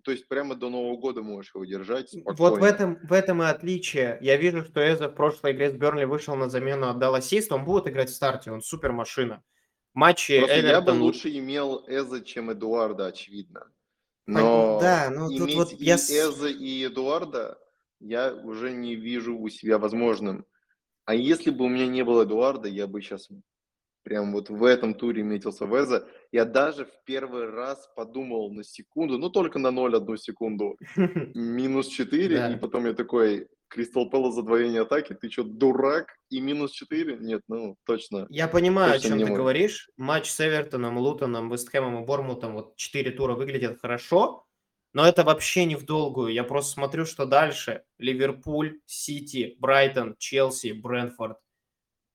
то 0.02 0.10
есть 0.10 0.28
прямо 0.28 0.54
до 0.54 0.70
Нового 0.70 0.96
года 0.96 1.22
можешь 1.22 1.54
его 1.54 1.64
держать 1.64 2.10
спокойно. 2.10 2.36
Вот 2.38 2.60
в 2.60 2.64
этом, 2.64 2.98
в 3.02 3.12
этом 3.12 3.42
и 3.42 3.46
отличие. 3.46 4.18
Я 4.20 4.36
вижу, 4.36 4.64
что 4.64 4.80
Эза 4.80 5.08
в 5.08 5.14
прошлой 5.14 5.52
игре 5.52 5.70
с 5.70 5.74
Бернли 5.74 6.04
вышел 6.04 6.34
на 6.36 6.48
замену, 6.48 6.88
отдал 6.88 7.14
ассист, 7.14 7.52
он 7.52 7.64
будет 7.64 7.88
играть 7.88 8.10
в 8.10 8.14
старте, 8.14 8.50
он 8.50 8.62
супер 8.62 8.92
машина. 8.92 9.42
Матчи 9.92 10.38
Просто 10.38 10.60
Эвертон... 10.60 10.70
я 10.70 10.80
бы 10.80 11.02
лучше 11.02 11.36
имел 11.36 11.84
Эза, 11.88 12.22
чем 12.22 12.52
Эдуарда, 12.52 13.06
очевидно. 13.06 13.70
Но 14.26 14.78
да, 14.80 15.10
ну, 15.10 15.30
иметь 15.30 15.56
вот 15.56 15.72
и 15.72 15.84
я... 15.84 15.96
Эза, 15.96 16.48
и 16.48 16.86
Эдуарда 16.86 17.58
я 17.98 18.32
уже 18.32 18.72
не 18.72 18.94
вижу 18.94 19.36
у 19.36 19.48
себя 19.48 19.78
возможным. 19.78 20.46
А 21.04 21.14
если 21.14 21.50
бы 21.50 21.64
у 21.64 21.68
меня 21.68 21.88
не 21.88 22.04
было 22.04 22.22
Эдуарда, 22.22 22.68
я 22.68 22.86
бы 22.86 23.02
сейчас 23.02 23.28
прям 24.02 24.32
вот 24.32 24.50
в 24.50 24.64
этом 24.64 24.94
туре 24.94 25.22
метился 25.22 25.66
Веза. 25.66 26.06
Я 26.32 26.44
даже 26.44 26.84
в 26.84 27.04
первый 27.04 27.50
раз 27.50 27.88
подумал 27.96 28.50
на 28.52 28.64
секунду, 28.64 29.18
ну 29.18 29.30
только 29.30 29.58
на 29.58 29.68
0,1 29.68 30.16
секунду, 30.16 30.76
минус 31.34 31.88
4, 31.88 32.54
и 32.54 32.56
потом 32.56 32.86
я 32.86 32.94
такой, 32.94 33.48
Кристал 33.68 34.10
Пэлла 34.10 34.32
задвоение 34.32 34.82
атаки, 34.82 35.14
ты 35.14 35.30
что, 35.30 35.44
дурак? 35.44 36.06
И 36.28 36.40
минус 36.40 36.72
4? 36.72 37.18
Нет, 37.20 37.42
ну, 37.48 37.76
точно. 37.86 38.26
Я 38.28 38.48
понимаю, 38.48 38.94
точно 38.94 39.06
о 39.06 39.10
чем 39.10 39.18
ты 39.20 39.26
мой. 39.26 39.36
говоришь. 39.36 39.88
Матч 39.96 40.30
с 40.30 40.40
Эвертоном, 40.40 40.98
Лутоном, 40.98 41.50
Вестхэмом 41.50 42.02
и 42.02 42.06
Бормутом, 42.06 42.54
вот 42.54 42.76
4 42.76 43.10
тура 43.12 43.34
выглядят 43.34 43.80
хорошо, 43.80 44.44
но 44.92 45.06
это 45.06 45.22
вообще 45.22 45.66
не 45.66 45.76
в 45.76 45.84
долгую. 45.84 46.32
Я 46.32 46.42
просто 46.42 46.72
смотрю, 46.72 47.04
что 47.06 47.26
дальше. 47.26 47.84
Ливерпуль, 47.98 48.80
Сити, 48.86 49.56
Брайтон, 49.60 50.16
Челси, 50.18 50.72
Брэнфорд 50.72 51.38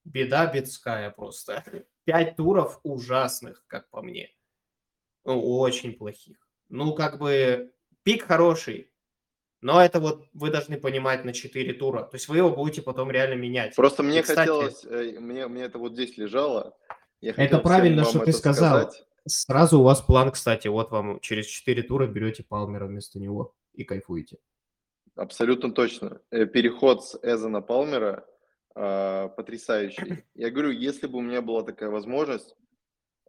беда 0.05 0.45
бедская 0.47 1.09
просто. 1.09 1.63
Пять 2.05 2.35
туров 2.35 2.79
ужасных, 2.83 3.65
как 3.67 3.89
по 3.89 4.01
мне. 4.01 4.33
Ну, 5.25 5.41
очень 5.59 5.93
плохих. 5.93 6.37
Ну, 6.69 6.93
как 6.93 7.19
бы 7.19 7.73
пик 8.03 8.23
хороший, 8.23 8.91
но 9.61 9.83
это 9.83 9.99
вот 9.99 10.27
вы 10.33 10.51
должны 10.51 10.77
понимать 10.77 11.25
на 11.25 11.33
4 11.33 11.73
тура. 11.73 12.03
То 12.03 12.15
есть 12.15 12.27
вы 12.27 12.37
его 12.37 12.51
будете 12.51 12.83
потом 12.83 13.09
реально 13.09 13.33
менять. 13.33 13.75
Просто 13.75 14.03
мне 14.03 14.19
И, 14.19 14.21
кстати, 14.21 14.37
хотелось, 14.37 14.85
э, 14.85 15.19
мне, 15.19 15.47
мне 15.47 15.63
это 15.63 15.79
вот 15.79 15.93
здесь 15.93 16.17
лежало. 16.17 16.77
это 17.21 17.57
правильно, 17.57 18.03
что 18.03 18.19
ты 18.19 18.31
сказал. 18.31 18.81
Сказать. 18.81 19.07
Сразу 19.27 19.79
у 19.79 19.83
вас 19.83 20.01
план, 20.01 20.29
кстати, 20.31 20.67
вот 20.67 20.91
вам 20.91 21.19
через 21.19 21.47
4 21.47 21.81
тура 21.81 22.05
берете 22.05 22.43
Палмера 22.43 22.85
вместо 22.85 23.17
него 23.19 23.55
и 23.73 23.83
кайфуете. 23.83 24.37
Абсолютно 25.15 25.71
точно. 25.71 26.21
Э, 26.29 26.45
переход 26.45 27.03
с 27.03 27.17
Эза 27.23 27.49
на 27.49 27.61
Палмера 27.61 28.23
э, 28.75 29.29
потрясающий. 29.35 30.23
Я 30.35 30.51
говорю, 30.51 30.71
если 30.71 31.07
бы 31.07 31.19
у 31.19 31.21
меня 31.21 31.41
была 31.41 31.63
такая 31.63 31.89
возможность, 31.89 32.55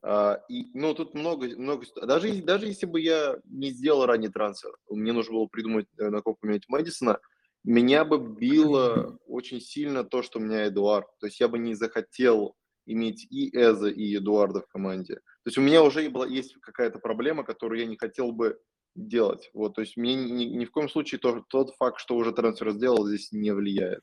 э, 0.02 0.38
и, 0.48 0.66
ну, 0.74 0.94
тут 0.94 1.14
много, 1.14 1.48
много, 1.56 1.86
даже, 2.02 2.42
даже 2.42 2.66
если 2.66 2.86
бы 2.86 3.00
я 3.00 3.38
не 3.44 3.70
сделал 3.70 4.06
ранний 4.06 4.28
трансфер, 4.28 4.76
мне 4.90 5.12
нужно 5.12 5.34
было 5.34 5.46
придумать, 5.46 5.86
э, 5.98 6.10
на 6.10 6.20
кого 6.22 6.36
поменять 6.40 6.68
Мэдисона, 6.68 7.20
меня 7.64 8.04
бы 8.04 8.18
било 8.18 9.18
очень 9.26 9.60
сильно 9.60 10.04
то, 10.04 10.22
что 10.22 10.38
у 10.38 10.42
меня 10.42 10.68
Эдуард. 10.68 11.06
То 11.18 11.26
есть 11.26 11.40
я 11.40 11.48
бы 11.48 11.58
не 11.58 11.74
захотел 11.74 12.54
иметь 12.86 13.26
и 13.28 13.50
Эза, 13.56 13.88
и 13.88 14.16
Эдуарда 14.16 14.60
в 14.60 14.68
команде. 14.68 15.16
То 15.16 15.46
есть 15.46 15.58
у 15.58 15.62
меня 15.62 15.82
уже 15.82 16.08
была, 16.08 16.26
есть 16.26 16.54
какая-то 16.60 17.00
проблема, 17.00 17.42
которую 17.42 17.80
я 17.80 17.86
не 17.86 17.96
хотел 17.96 18.30
бы 18.30 18.60
делать. 18.94 19.50
Вот, 19.52 19.74
то 19.74 19.80
есть 19.80 19.96
мне 19.96 20.14
ни, 20.14 20.44
ни 20.44 20.64
в 20.64 20.70
коем 20.70 20.88
случае 20.88 21.18
то, 21.18 21.44
тот 21.48 21.74
факт, 21.76 22.00
что 22.00 22.16
уже 22.16 22.32
трансфер 22.32 22.70
сделал, 22.70 23.06
здесь 23.06 23.32
не 23.32 23.52
влияет. 23.52 24.02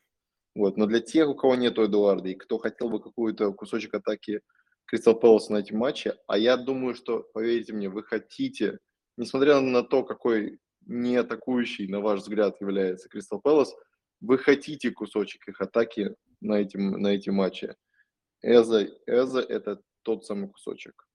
Вот, 0.54 0.76
но 0.76 0.86
для 0.86 1.00
тех, 1.00 1.28
у 1.28 1.34
кого 1.34 1.56
нету 1.56 1.84
Эдуарда 1.84 2.28
и 2.28 2.34
кто 2.34 2.58
хотел 2.58 2.88
бы 2.88 3.00
какой-то 3.00 3.52
кусочек 3.52 3.94
атаки 3.94 4.40
Кристал 4.86 5.18
Пэлас 5.18 5.48
на 5.48 5.56
этом 5.56 5.78
матче, 5.78 6.16
а 6.26 6.38
я 6.38 6.56
думаю, 6.56 6.94
что, 6.94 7.22
поверьте 7.34 7.72
мне, 7.72 7.88
вы 7.88 8.04
хотите, 8.04 8.78
несмотря 9.16 9.60
на 9.60 9.82
то, 9.82 10.04
какой 10.04 10.60
не 10.86 11.16
атакующий, 11.16 11.88
на 11.88 12.00
ваш 12.00 12.20
взгляд, 12.20 12.60
является 12.60 13.08
Кристал 13.08 13.40
Пэлас, 13.40 13.74
вы 14.20 14.38
хотите 14.38 14.90
кусочек 14.90 15.48
их 15.48 15.60
атаки 15.60 16.14
на, 16.40 16.60
этим, 16.60 16.92
на 16.92 17.08
эти 17.08 17.30
матчи. 17.30 17.74
Эза, 18.42 18.86
Эза– 19.06 19.40
это 19.48 19.82
тот 20.02 20.24
самый 20.24 20.48
кусочек. 20.50 21.08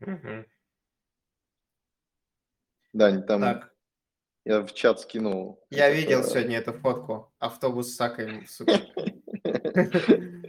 Угу. 0.00 0.44
Дань, 2.92 3.24
там 3.24 3.40
Так, 3.40 3.71
я 4.44 4.62
в 4.62 4.72
чат 4.72 5.00
скинул. 5.00 5.64
я 5.70 5.88
этот, 5.88 5.98
видел 5.98 6.20
э, 6.20 6.24
сегодня 6.24 6.58
эту 6.58 6.72
фотку. 6.72 7.32
Автобус 7.38 7.92
с 7.92 7.96
Сакой, 7.96 8.46
сука. 8.48 8.80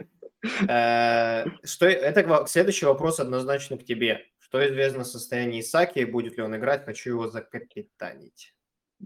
Э, 0.68 1.46
Что, 1.64 1.86
это 1.86 2.46
следующий 2.46 2.84
вопрос 2.84 3.18
однозначно 3.18 3.78
к 3.78 3.84
тебе. 3.84 4.26
Что 4.38 4.66
известно 4.68 5.00
о 5.00 5.04
состоянии 5.06 5.60
Исаки 5.60 6.04
будет 6.04 6.36
ли 6.36 6.42
он 6.42 6.54
играть? 6.54 6.84
Хочу 6.84 7.10
его 7.10 7.28
закапитанить. 7.28 8.54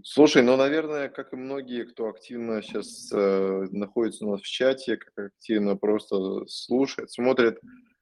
Слушай, 0.03 0.43
ну, 0.43 0.57
наверное, 0.57 1.07
как 1.07 1.33
и 1.33 1.37
многие, 1.37 1.85
кто 1.85 2.09
активно 2.09 2.61
сейчас 2.61 3.09
э, 3.13 3.67
находится 3.71 4.25
у 4.25 4.31
нас 4.31 4.41
в 4.41 4.47
чате, 4.47 4.97
как 4.97 5.27
активно 5.27 5.75
просто 5.75 6.45
слушает, 6.47 7.09
смотрит, 7.09 7.59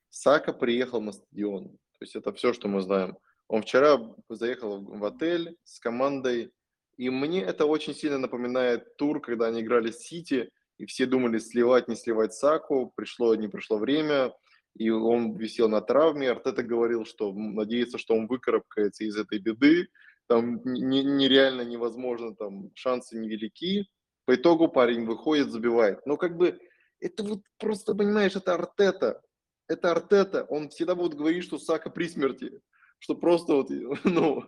Сака 0.10 0.52
приехал 0.52 1.02
на 1.02 1.12
стадион. 1.12 1.70
То 1.70 2.02
есть 2.02 2.16
это 2.16 2.34
все, 2.34 2.54
что 2.54 2.68
мы 2.68 2.82
знаем. 2.82 3.18
Он 3.48 3.62
вчера 3.62 3.98
заехал 4.30 4.82
в 4.82 5.06
отель 5.06 5.58
с 5.64 5.80
командой, 5.80 6.52
и 6.98 7.10
мне 7.10 7.42
это 7.44 7.66
очень 7.66 7.94
сильно 7.94 8.18
напоминает 8.18 8.98
тур, 8.98 9.22
когда 9.22 9.48
они 9.48 9.62
играли 9.62 9.92
с 9.92 10.00
Сити, 10.00 10.50
и 10.78 10.86
все 10.86 11.06
думали, 11.06 11.40
сливать, 11.40 11.88
не 11.88 11.96
сливать 11.96 12.34
Саку. 12.34 12.92
Пришло, 12.96 13.36
не 13.36 13.48
пришло 13.48 13.78
время, 13.78 14.34
и 14.76 14.90
он 14.90 15.36
висел 15.38 15.70
на 15.70 15.82
травме. 15.82 16.30
Артета 16.30 16.64
говорил, 16.64 17.06
что 17.06 17.34
надеется, 17.34 17.98
что 17.98 18.16
он 18.16 18.28
выкарабкается 18.28 19.04
из 19.04 19.16
этой 19.16 19.40
беды. 19.40 19.88
Там 20.28 20.62
не- 20.66 21.04
нереально 21.04 21.62
невозможно, 21.62 22.36
там 22.36 22.72
шансы 22.76 23.18
невелики. 23.18 23.88
По 24.26 24.36
итогу 24.36 24.68
парень 24.68 25.06
выходит, 25.06 25.52
забивает. 25.52 26.06
Но 26.06 26.18
как 26.18 26.36
бы 26.38 26.60
это 27.00 27.24
вот 27.24 27.40
просто, 27.60 27.96
понимаешь, 27.96 28.36
это 28.36 28.54
Артета. 28.54 29.22
Это 29.68 29.92
Артета. 29.92 30.46
Он 30.50 30.70
всегда 30.70 30.96
будет 30.96 31.16
говорить, 31.16 31.44
что 31.44 31.58
Сака 31.60 31.90
при 31.90 32.08
смерти. 32.08 32.60
Что 33.00 33.16
просто 33.16 33.54
вот, 33.54 33.70
ну, 34.04 34.44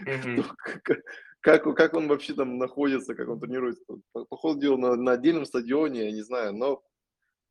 Мгм. 0.00 0.44
как, 1.42 1.64
как, 1.76 1.94
он 1.94 2.08
вообще 2.08 2.34
там 2.34 2.56
находится, 2.56 3.14
как 3.14 3.28
он 3.28 3.40
тренируется. 3.40 3.84
По, 4.12 4.24
по 4.24 4.36
ходу 4.36 4.60
дела 4.60 4.76
на, 4.76 4.96
на 4.96 5.12
отдельном 5.12 5.44
стадионе, 5.44 6.04
я 6.06 6.12
не 6.12 6.22
знаю, 6.22 6.54
но 6.54 6.82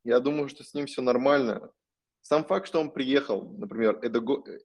я 0.04 0.18
думаю, 0.18 0.48
что 0.48 0.64
с 0.64 0.74
ним 0.74 0.86
все 0.86 1.02
нормально. 1.02 1.70
Сам 2.22 2.44
факт, 2.44 2.66
что 2.66 2.80
он 2.80 2.90
приехал, 2.90 3.52
например, 3.52 3.98
Эдего- 4.02 4.48
э, 4.48 4.58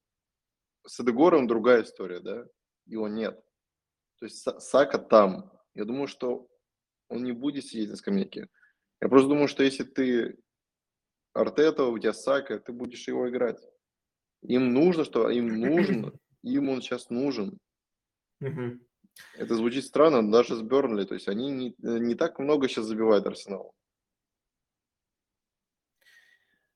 с 0.86 1.00
Эдегором 1.00 1.46
другая 1.48 1.84
история, 1.84 2.22
да, 2.22 2.48
его 2.86 3.08
нет. 3.08 3.44
То 4.20 4.26
есть 4.26 4.48
Са- 4.48 4.60
Сака 4.60 4.98
там. 4.98 5.52
Я 5.76 5.86
думаю, 5.86 6.08
что 6.08 6.48
он 7.10 7.24
не 7.24 7.34
будет 7.34 7.66
сидеть 7.66 7.90
на 7.90 7.98
скамейке. 7.98 8.48
Я 9.02 9.10
просто 9.10 9.30
думаю, 9.30 9.48
что 9.48 9.64
если 9.64 9.84
ты 9.84 10.38
Артета, 11.34 11.84
у 11.86 12.00
тебя 12.00 12.14
Сака, 12.14 12.60
ты 12.60 12.72
будешь 12.72 13.08
его 13.08 13.30
играть. 13.30 13.62
Им 14.42 14.74
нужно, 14.74 15.04
что 15.04 15.30
им 15.30 15.60
нужно, 15.60 16.14
им 16.44 16.70
он 16.70 16.82
сейчас 16.82 17.10
нужен. 17.10 17.60
Мгм. 18.40 18.87
Это 19.36 19.56
звучит 19.56 19.86
странно, 19.86 20.32
даже 20.32 20.56
с 20.56 20.62
Бернли. 20.62 21.06
То 21.06 21.14
есть 21.14 21.28
они 21.28 21.52
не, 21.52 21.76
не 21.80 22.16
так 22.16 22.40
много 22.40 22.68
сейчас 22.68 22.86
забивают 22.86 23.26
Арсенал. 23.28 23.74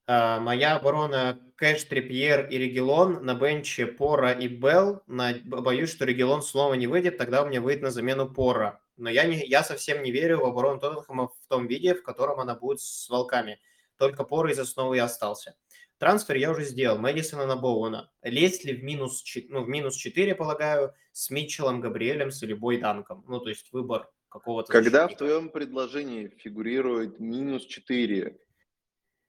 А, 0.08 0.40
Моя 0.40 0.76
оборона 0.76 1.40
Кэш, 1.56 1.84
Трипьер 1.86 2.48
и 2.50 2.58
Регелон 2.58 3.24
на 3.26 3.36
бенче 3.36 3.86
Пора 3.86 4.34
и 4.34 4.48
Белл. 4.48 5.04
На- 5.08 5.36
Боюсь, 5.44 5.92
что 5.92 6.06
Регелон 6.06 6.42
снова 6.42 6.74
не 6.74 6.88
выйдет, 6.88 7.18
тогда 7.18 7.44
у 7.44 7.48
меня 7.48 7.62
выйдет 7.62 7.84
на 7.84 7.92
замену 7.92 8.30
Пора. 8.30 8.82
Но 8.98 9.10
я, 9.10 9.24
не, 9.26 9.46
я 9.46 9.64
совсем 9.64 10.04
не 10.04 10.12
верю 10.12 10.40
в 10.40 10.46
оборону 10.46 10.80
Тоттенхэма 10.80 11.28
в 11.30 11.48
том 11.48 11.68
виде, 11.68 11.96
в 11.96 12.04
котором 12.04 12.40
она 12.40 12.56
будет 12.56 12.82
с 12.82 13.10
Волками. 13.10 13.60
Только 14.02 14.24
Пора 14.24 14.50
из 14.50 14.58
основы 14.58 14.98
и 14.98 15.00
остался. 15.00 15.56
Трансфер 16.00 16.36
я 16.36 16.50
уже 16.50 16.64
сделал. 16.64 16.98
Мэдисона 16.98 17.46
на 17.46 17.56
Боуэна. 17.56 18.12
Лезть 18.24 18.66
ли 18.66 18.74
в 18.74 18.84
минус, 18.84 19.24
ну, 19.50 19.64
в 19.64 19.70
минус 19.70 19.96
4, 19.96 20.34
полагаю, 20.34 20.96
с 21.12 21.30
Митчеллом, 21.30 21.82
Габриэлем 21.82 22.32
с 22.32 22.42
любой 22.42 22.80
Данком? 22.80 23.24
Ну, 23.28 23.40
то 23.40 23.50
есть 23.50 23.72
выбор 23.72 24.10
какого-то 24.28 24.72
Когда 24.74 25.02
в 25.02 25.12
защитника. 25.12 25.18
твоем 25.20 25.50
предложении 25.50 26.30
фигурирует 26.40 27.20
минус 27.20 27.64
4 27.68 28.40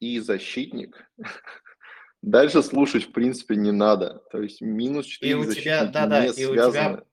и 0.01 0.19
защитник, 0.21 1.07
дальше 2.23 2.63
слушать 2.63 3.05
в 3.05 3.13
принципе 3.13 3.57
не 3.57 3.73
надо. 3.73 4.23
То 4.33 4.41
есть 4.41 4.63
минус 4.63 5.05
4 5.05 5.31
И 5.31 5.35
у 5.35 5.53
тебя, 5.53 5.85
да-да, 5.85 6.23
не 6.23 6.29
и 6.29 6.47
у 6.47 6.55
связаны. 6.55 6.73
тебя, 6.73 7.05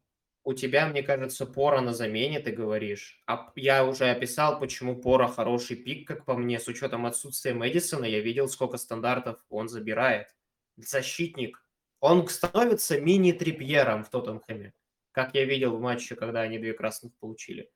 у 0.43 0.53
тебя, 0.53 0.87
мне 0.87 1.03
кажется, 1.03 1.45
Пора 1.45 1.81
на 1.81 1.93
замене, 1.93 2.39
ты 2.39 2.51
говоришь. 2.51 3.21
А 3.27 3.51
я 3.55 3.85
уже 3.85 4.09
описал, 4.09 4.59
почему 4.59 4.95
Пора 4.95 5.27
хороший 5.27 5.75
пик, 5.75 6.07
как 6.07 6.25
по 6.25 6.35
мне, 6.35 6.59
с 6.59 6.67
учетом 6.67 7.05
отсутствия 7.05 7.53
Мэдисона. 7.53 8.05
Я 8.05 8.21
видел, 8.21 8.47
сколько 8.47 8.77
стандартов 8.77 9.37
он 9.49 9.67
забирает. 9.67 10.27
Защитник. 10.77 11.63
Он 11.99 12.27
становится 12.29 12.99
мини-трипьером 12.99 14.05
в 14.05 14.09
Тоттенхэме, 14.09 14.73
как 15.11 15.35
я 15.35 15.43
видел 15.43 15.75
в 15.75 15.81
матче, 15.81 16.15
когда 16.15 16.41
они 16.41 16.57
две 16.57 16.73
красных 16.73 17.13
получили. 17.19 17.69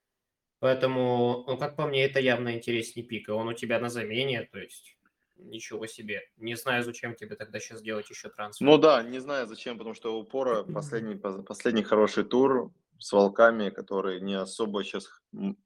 Поэтому, 0.60 1.44
ну, 1.46 1.58
как 1.58 1.76
по 1.76 1.86
мне, 1.88 2.06
это 2.06 2.22
явно 2.22 2.56
интереснее 2.56 3.06
пик. 3.06 3.28
И 3.28 3.32
он 3.32 3.50
у 3.50 3.54
тебя 3.54 3.80
на 3.80 3.90
замене, 3.90 4.44
то 4.44 4.60
есть 4.60 4.98
ничего 5.44 5.88
себе. 5.88 6.22
Не 6.38 6.56
знаю, 6.56 6.84
зачем 6.84 7.16
тебе 7.16 7.36
тогда 7.36 7.60
сейчас 7.60 7.82
делать 7.82 8.10
еще 8.10 8.30
трансфер. 8.30 8.66
Ну 8.66 8.78
да, 8.78 9.04
не 9.04 9.20
знаю 9.20 9.48
зачем, 9.48 9.78
потому 9.78 9.94
что 9.94 10.20
у 10.20 10.24
Пора 10.24 10.64
последний, 10.74 11.16
пос- 11.16 11.44
последний 11.44 11.84
хороший 11.84 12.24
тур 12.24 12.72
с 13.00 13.12
Волками, 13.12 13.70
которые 13.70 14.22
не 14.22 14.36
особо 14.36 14.84
сейчас 14.84 15.08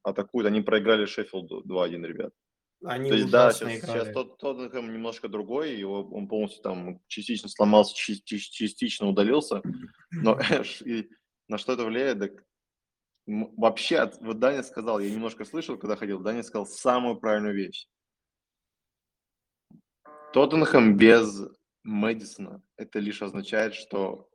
атакуют. 0.02 0.46
Они 0.48 0.60
проиграли 0.60 1.06
Шеффилду 1.06 1.62
2-1, 1.66 2.06
ребят. 2.06 2.32
Они 2.84 3.08
То 3.10 3.16
есть, 3.16 3.30
да, 3.30 3.52
сейчас, 3.52 3.78
играли. 3.78 3.98
сейчас 4.04 4.12
тот, 4.14 4.38
Тоттенхэм 4.38 4.92
немножко 4.92 5.28
другой, 5.28 5.76
его, 5.76 6.02
он 6.12 6.28
полностью 6.28 6.62
там 6.62 7.00
частично 7.08 7.48
сломался, 7.48 7.92
частично 7.96 9.08
удалился, 9.08 9.62
но 10.12 10.38
и 10.84 11.08
на 11.48 11.58
что 11.58 11.72
это 11.72 11.84
влияет? 11.84 12.20
Так, 12.20 12.32
вообще, 13.26 13.98
от- 13.98 14.20
вот 14.20 14.38
Даня 14.38 14.62
сказал, 14.62 15.00
я 15.00 15.10
немножко 15.10 15.44
слышал, 15.44 15.76
когда 15.76 15.96
ходил, 15.96 16.20
Даня 16.20 16.42
сказал 16.44 16.66
самую 16.66 17.16
правильную 17.16 17.54
вещь. 17.54 17.88
Тоттенхэм 20.32 20.96
без 20.96 21.42
Мэдисона, 21.84 22.62
это 22.76 22.98
лишь 22.98 23.22
означает, 23.22 23.74
что 23.74 24.28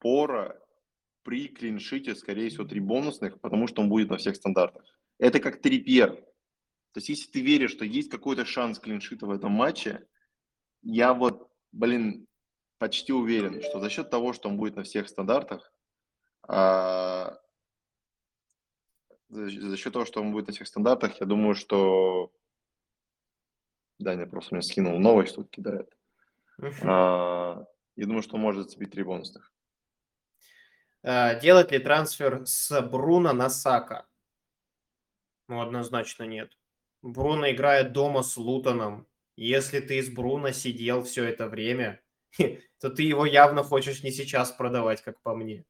Пора 0.00 0.58
при 1.22 1.48
клиншите, 1.48 2.14
скорее 2.14 2.50
всего, 2.50 2.64
три 2.64 2.80
бонусных, 2.80 3.40
потому 3.40 3.66
что 3.66 3.80
он 3.80 3.88
будет 3.88 4.10
на 4.10 4.18
всех 4.18 4.36
стандартах. 4.36 4.84
Это 5.18 5.40
как 5.40 5.62
Трипьер. 5.62 6.14
То 6.16 6.98
есть, 6.98 7.08
если 7.08 7.30
ты 7.30 7.40
веришь, 7.40 7.72
что 7.72 7.84
есть 7.84 8.10
какой-то 8.10 8.44
шанс 8.44 8.78
клиншита 8.78 9.26
в 9.26 9.30
этом 9.30 9.52
матче, 9.52 10.06
я 10.82 11.14
вот, 11.14 11.50
блин, 11.72 12.26
почти 12.78 13.12
уверен, 13.12 13.62
что 13.62 13.80
за 13.80 13.88
счет 13.88 14.10
того, 14.10 14.32
что 14.32 14.48
он 14.48 14.58
будет 14.58 14.76
на 14.76 14.82
всех 14.82 15.08
стандартах, 15.08 15.72
а, 16.46 17.38
за 19.30 19.76
счет 19.76 19.92
того, 19.92 20.04
что 20.04 20.20
он 20.20 20.32
будет 20.32 20.48
на 20.48 20.52
всех 20.52 20.68
стандартах, 20.68 21.18
я 21.20 21.26
думаю, 21.26 21.54
что 21.54 22.30
Даня 23.98 24.26
просто 24.26 24.54
мне 24.54 24.62
скинул 24.62 24.98
новость, 24.98 25.36
тут 25.36 25.50
кидает. 25.50 25.92
А, 26.82 27.64
я 27.96 28.06
думаю, 28.06 28.22
что 28.22 28.36
может 28.36 28.64
зацепить 28.64 28.92
три 28.92 29.02
бонусных. 29.02 29.52
А, 31.02 31.34
Делать 31.34 31.70
ли 31.72 31.78
трансфер 31.78 32.46
с 32.46 32.80
Бруно 32.82 33.32
на 33.32 33.50
Сака? 33.50 34.06
Ну, 35.48 35.60
однозначно 35.60 36.24
нет. 36.24 36.56
Бруно 37.02 37.50
играет 37.50 37.92
дома 37.92 38.22
с 38.22 38.36
Лутоном. 38.36 39.06
Если 39.36 39.80
ты 39.80 40.02
с 40.02 40.08
Бруно 40.08 40.52
сидел 40.52 41.02
все 41.02 41.24
это 41.24 41.48
время, 41.48 42.00
то 42.80 42.90
ты 42.90 43.02
его 43.02 43.26
явно 43.26 43.62
хочешь 43.62 44.02
не 44.02 44.10
сейчас 44.10 44.52
продавать, 44.52 45.02
как 45.02 45.20
по 45.22 45.34
мне. 45.34 45.64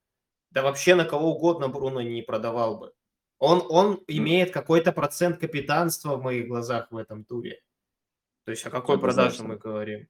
Да 0.51 0.63
вообще 0.63 0.95
на 0.95 1.05
кого 1.05 1.35
угодно 1.35 1.69
Бруно 1.69 2.01
не 2.01 2.23
продавал 2.23 2.79
бы. 2.79 2.93
Он, 3.39 3.65
он 3.69 4.03
имеет 4.07 4.53
какой-то 4.53 4.93
процент 4.93 5.39
капитанства 5.39 6.17
в 6.17 6.23
моих 6.23 6.47
глазах 6.47 6.93
в 6.93 6.97
этом 6.97 7.25
туре. 7.25 7.61
То 8.45 8.51
есть 8.51 8.67
о 8.67 8.71
какой 8.71 8.99
продаже 9.01 9.43
мы 9.43 9.57
говорим? 9.57 10.07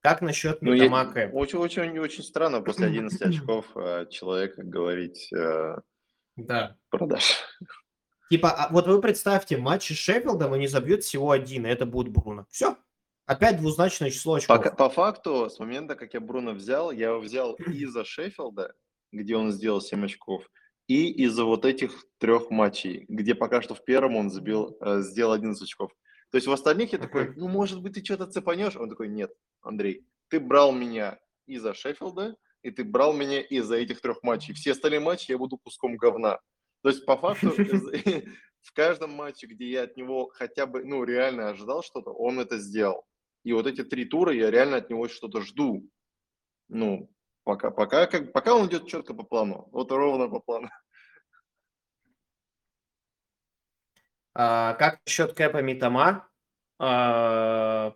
Как 0.00 0.20
насчет 0.20 0.62
Ну, 0.62 0.72
я- 0.72 0.84
Митамака? 0.84 1.30
очень, 1.32 1.58
очень, 1.58 1.98
очень 1.98 2.24
странно 2.24 2.60
после 2.60 2.86
11 2.86 3.20
очков 3.22 3.66
э, 3.76 4.06
человека 4.10 4.62
говорить 4.64 5.32
э, 5.32 5.76
Да. 6.36 6.76
продаж. 6.90 7.36
Типа, 8.30 8.50
а 8.50 8.72
вот 8.72 8.86
вы 8.86 9.00
представьте, 9.00 9.56
матчи 9.58 9.92
с 9.92 9.96
Шеффилдом 9.96 10.52
они 10.54 10.66
забьют 10.66 11.04
всего 11.04 11.30
один, 11.30 11.66
и 11.66 11.68
это 11.68 11.84
будет 11.86 12.12
Бруно. 12.12 12.46
Все. 12.50 12.76
Опять 13.26 13.58
двузначное 13.58 14.10
число 14.10 14.34
очков. 14.34 14.62
По, 14.62 14.70
по 14.74 14.88
факту, 14.90 15.48
с 15.50 15.58
момента, 15.58 15.94
как 15.94 16.14
я 16.14 16.20
Бруно 16.20 16.52
взял, 16.52 16.90
я 16.90 17.08
его 17.10 17.20
взял 17.20 17.54
из-за 17.66 18.04
Шеффилда, 18.04 18.74
где 19.12 19.36
он 19.36 19.52
сделал 19.52 19.80
7 19.80 20.04
очков, 20.04 20.48
и 20.88 21.10
из-за 21.24 21.44
вот 21.44 21.64
этих 21.64 22.04
трех 22.18 22.50
матчей, 22.50 23.04
где 23.08 23.34
пока 23.36 23.62
что 23.62 23.74
в 23.76 23.84
первом 23.84 24.16
он 24.16 24.30
забил, 24.30 24.76
э, 24.80 25.00
сделал 25.02 25.32
11 25.32 25.62
очков. 25.62 25.92
То 26.32 26.36
есть 26.36 26.48
в 26.48 26.52
остальных 26.52 26.92
я 26.92 26.98
такой, 26.98 27.34
ну, 27.36 27.46
может 27.46 27.82
быть, 27.82 27.92
ты 27.92 28.02
что-то 28.02 28.26
цепанешь? 28.26 28.74
Он 28.76 28.88
такой, 28.88 29.08
нет, 29.08 29.30
Андрей, 29.60 30.06
ты 30.28 30.40
брал 30.40 30.72
меня 30.72 31.20
из-за 31.46 31.74
Шеффилда, 31.74 32.36
и 32.62 32.70
ты 32.70 32.84
брал 32.84 33.12
меня 33.12 33.42
из-за 33.42 33.76
этих 33.76 34.00
трех 34.00 34.22
матчей. 34.22 34.54
Все 34.54 34.72
остальные 34.72 35.00
матчи 35.00 35.30
я 35.30 35.36
буду 35.36 35.58
куском 35.58 35.98
говна. 35.98 36.40
То 36.82 36.88
есть 36.88 37.04
по 37.04 37.18
факту 37.18 37.52
в 38.62 38.72
каждом 38.72 39.10
матче, 39.12 39.46
где 39.46 39.70
я 39.70 39.82
от 39.82 39.98
него 39.98 40.30
хотя 40.32 40.64
бы, 40.64 40.82
ну, 40.84 41.04
реально 41.04 41.50
ожидал 41.50 41.82
что-то, 41.82 42.12
он 42.12 42.40
это 42.40 42.56
сделал. 42.58 43.04
И 43.44 43.52
вот 43.52 43.66
эти 43.66 43.84
три 43.84 44.06
тура 44.06 44.32
я 44.32 44.50
реально 44.50 44.78
от 44.78 44.88
него 44.88 45.08
что-то 45.08 45.42
жду. 45.42 45.86
Ну, 46.68 47.10
пока, 47.44 47.70
пока, 47.70 48.06
как, 48.06 48.32
пока 48.32 48.54
он 48.54 48.68
идет 48.68 48.86
четко 48.86 49.12
по 49.12 49.22
плану. 49.22 49.68
Вот 49.70 49.92
ровно 49.92 50.28
по 50.28 50.40
плану. 50.40 50.70
А, 54.34 54.74
как 54.74 55.00
насчет 55.06 55.34
Кэпа 55.34 55.58
Митама? 55.62 56.28
А, 56.78 57.94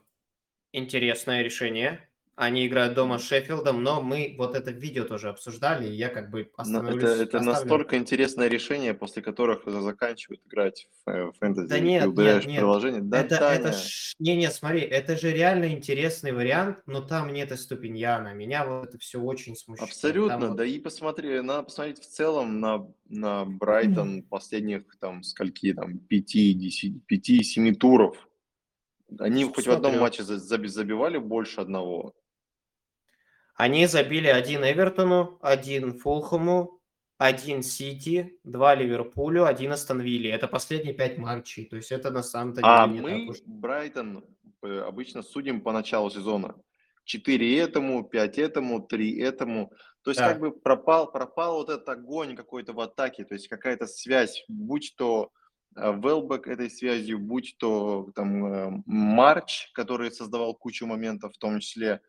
интересное 0.72 1.42
решение. 1.42 2.05
Они 2.38 2.66
играют 2.66 2.92
дома 2.92 3.18
с 3.18 3.26
Шеффилдом, 3.26 3.82
но 3.82 4.02
мы 4.02 4.34
вот 4.36 4.54
это 4.54 4.70
видео 4.70 5.04
тоже 5.04 5.30
обсуждали, 5.30 5.88
и 5.88 5.94
я 5.94 6.10
как 6.10 6.28
бы 6.28 6.42
Но 6.44 6.62
остановлюсь... 6.62 7.02
это, 7.02 7.22
это 7.22 7.38
оставлю- 7.38 7.44
настолько 7.46 7.96
интересное 7.96 8.48
решение, 8.48 8.92
после 8.92 9.22
которых 9.22 9.62
заканчивают 9.64 10.42
играть 10.46 10.86
в 11.06 11.32
фэнтези. 11.40 11.66
Да 11.68 11.78
нет, 11.78 12.14
нет, 12.14 12.46
нет. 12.46 12.58
приложение. 12.58 13.00
Да, 13.00 13.20
это, 13.22 13.38
Таня. 13.38 13.58
это 13.60 13.72
ж... 13.72 14.12
Не-не, 14.18 14.50
смотри, 14.50 14.80
это 14.82 15.16
же 15.16 15.32
реально 15.32 15.72
интересный 15.72 16.32
вариант, 16.32 16.80
но 16.84 17.00
там 17.00 17.32
нет 17.32 17.52
и 17.52 17.56
ступеньяна. 17.56 18.34
Меня 18.34 18.66
вот 18.66 18.90
это 18.90 18.98
все 18.98 19.18
очень 19.18 19.56
смущает. 19.56 19.88
Абсолютно, 19.88 20.38
Там 20.38 20.48
вот- 20.48 20.56
да 20.58 20.66
и 20.66 20.78
посмотри, 20.78 21.40
надо 21.40 21.62
посмотреть 21.62 22.00
в 22.02 22.06
целом 22.06 22.60
на, 22.60 22.86
на 23.08 23.46
Брайтон 23.46 24.22
последних 24.22 24.82
там 25.00 25.22
скольки 25.22 25.72
там, 25.72 25.96
пяти, 26.00 26.52
десяти, 26.52 27.00
пяти, 27.06 27.42
семи 27.42 27.72
туров. 27.74 28.28
Они 29.18 29.44
хоть 29.44 29.66
в 29.66 29.70
одном 29.70 29.92
Смотрю. 29.92 30.00
матче 30.02 30.22
за- 30.22 30.34
заби- 30.34 30.68
забивали 30.68 31.16
больше 31.16 31.62
одного. 31.62 32.12
Они 33.56 33.86
забили 33.86 34.28
один 34.28 34.64
Эвертону, 34.64 35.38
один 35.40 35.98
Фулхэму, 35.98 36.78
один 37.18 37.62
Сити, 37.62 38.38
два 38.44 38.74
Ливерпулю, 38.74 39.46
один 39.46 39.72
Астон 39.72 40.00
Вилле. 40.00 40.30
Это 40.30 40.46
последние 40.46 40.92
пять 40.92 41.16
матчей. 41.16 41.64
То 41.64 41.76
есть 41.76 41.90
это 41.90 42.10
на 42.10 42.22
самом-то 42.22 42.60
деле 42.60 42.72
А 42.74 42.86
не 42.86 43.00
мы 43.00 43.20
так 43.20 43.30
уж... 43.30 43.36
Брайтон 43.46 44.24
э, 44.62 44.80
обычно 44.80 45.22
судим 45.22 45.62
по 45.62 45.72
началу 45.72 46.10
сезона. 46.10 46.54
Четыре 47.04 47.58
этому, 47.58 48.04
пять 48.04 48.36
этому, 48.36 48.82
три 48.82 49.18
этому. 49.18 49.72
То 50.02 50.10
есть 50.10 50.20
Да. 50.20 50.28
как 50.28 50.40
бы 50.40 50.52
пропал, 50.52 51.10
пропал 51.10 51.56
вот 51.56 51.70
этот 51.70 51.88
огонь 51.88 52.36
какой-то 52.36 52.74
в 52.74 52.80
атаке, 52.80 53.24
то 53.24 53.34
есть 53.34 53.48
какая-то 53.48 53.86
связь, 53.86 54.44
будь 54.48 54.94
то 54.98 55.30
э, 55.76 55.92
Велбек 55.92 56.46
этой 56.46 56.68
связью, 56.68 57.18
будь 57.20 57.56
то 57.58 58.10
там 58.14 58.46
э, 58.46 58.82
Марч, 58.84 59.70
который 59.72 60.10
создавал 60.10 60.54
кучу 60.54 60.84
моментов 60.86 61.32
в 61.34 61.38
том 61.38 61.60
числе, 61.60 62.02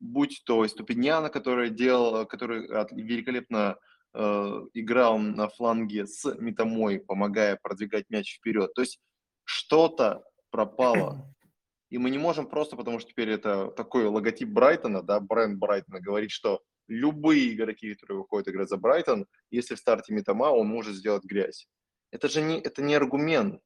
будь 0.00 0.42
то 0.44 0.66
Ступиньяна, 0.66 1.30
который 1.30 1.70
делал, 1.70 2.26
который 2.26 2.66
от- 2.68 2.92
великолепно 2.92 3.78
э, 4.14 4.66
играл 4.74 5.18
на 5.18 5.48
фланге 5.48 6.06
с 6.06 6.24
Метамой, 6.38 7.00
помогая 7.00 7.58
продвигать 7.62 8.06
мяч 8.08 8.38
вперед. 8.38 8.72
То 8.74 8.82
есть 8.82 9.00
что-то 9.44 10.24
пропало. 10.50 11.34
И 11.90 11.98
мы 11.98 12.10
не 12.10 12.18
можем 12.18 12.46
просто, 12.46 12.76
потому 12.76 12.98
что 13.00 13.10
теперь 13.10 13.30
это 13.30 13.68
такой 13.70 14.04
логотип 14.04 14.48
Брайтона, 14.48 15.02
да, 15.02 15.20
бренд 15.20 15.58
Брайтона, 15.58 16.00
говорить, 16.00 16.30
что 16.30 16.62
любые 16.86 17.54
игроки, 17.54 17.94
которые 17.94 18.18
выходят 18.18 18.48
играть 18.48 18.68
за 18.68 18.76
Брайтон, 18.76 19.26
если 19.50 19.74
в 19.74 19.78
старте 19.78 20.12
Метама, 20.12 20.46
он 20.46 20.66
может 20.66 20.94
сделать 20.94 21.24
грязь. 21.24 21.66
Это 22.10 22.28
же 22.28 22.42
не, 22.42 22.60
это 22.60 22.82
не 22.82 22.94
аргумент. 22.94 23.62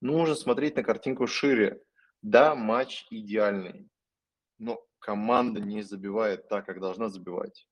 Нужно 0.00 0.34
смотреть 0.34 0.76
на 0.76 0.82
картинку 0.82 1.26
шире. 1.26 1.80
Да, 2.22 2.54
матч 2.54 3.06
идеальный, 3.10 3.88
но 4.58 4.80
команда 4.98 5.60
не 5.60 5.82
забивает 5.82 6.48
так, 6.48 6.66
как 6.66 6.80
должна 6.80 7.08
забивать. 7.08 7.66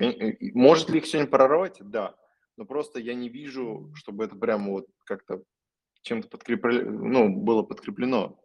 И 0.00 0.52
Может 0.52 0.90
ли 0.90 0.98
их 0.98 1.06
сегодня 1.06 1.30
прорвать? 1.30 1.78
Да. 1.80 2.16
Но 2.56 2.64
просто 2.64 2.98
я 3.00 3.14
не 3.14 3.28
вижу, 3.28 3.92
чтобы 3.94 4.24
это 4.24 4.34
прямо 4.36 4.72
вот 4.72 4.86
как-то 5.04 5.42
чем-то 6.02 6.28
подкреплено, 6.28 6.90
ну, 6.90 7.28
было 7.28 7.62
подкреплено. 7.62 8.40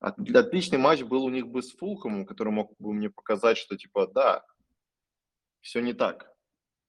От- 0.00 0.18
Отличный 0.18 0.78
матч 0.78 1.02
был 1.02 1.24
у 1.24 1.30
них 1.30 1.46
бы 1.46 1.62
с 1.62 1.72
Фулхэмом, 1.76 2.26
который 2.26 2.52
мог 2.52 2.74
бы 2.78 2.92
мне 2.92 3.08
показать, 3.08 3.56
что 3.56 3.76
типа, 3.76 4.06
да, 4.08 4.44
все 5.60 5.80
не 5.80 5.92
так. 5.92 6.32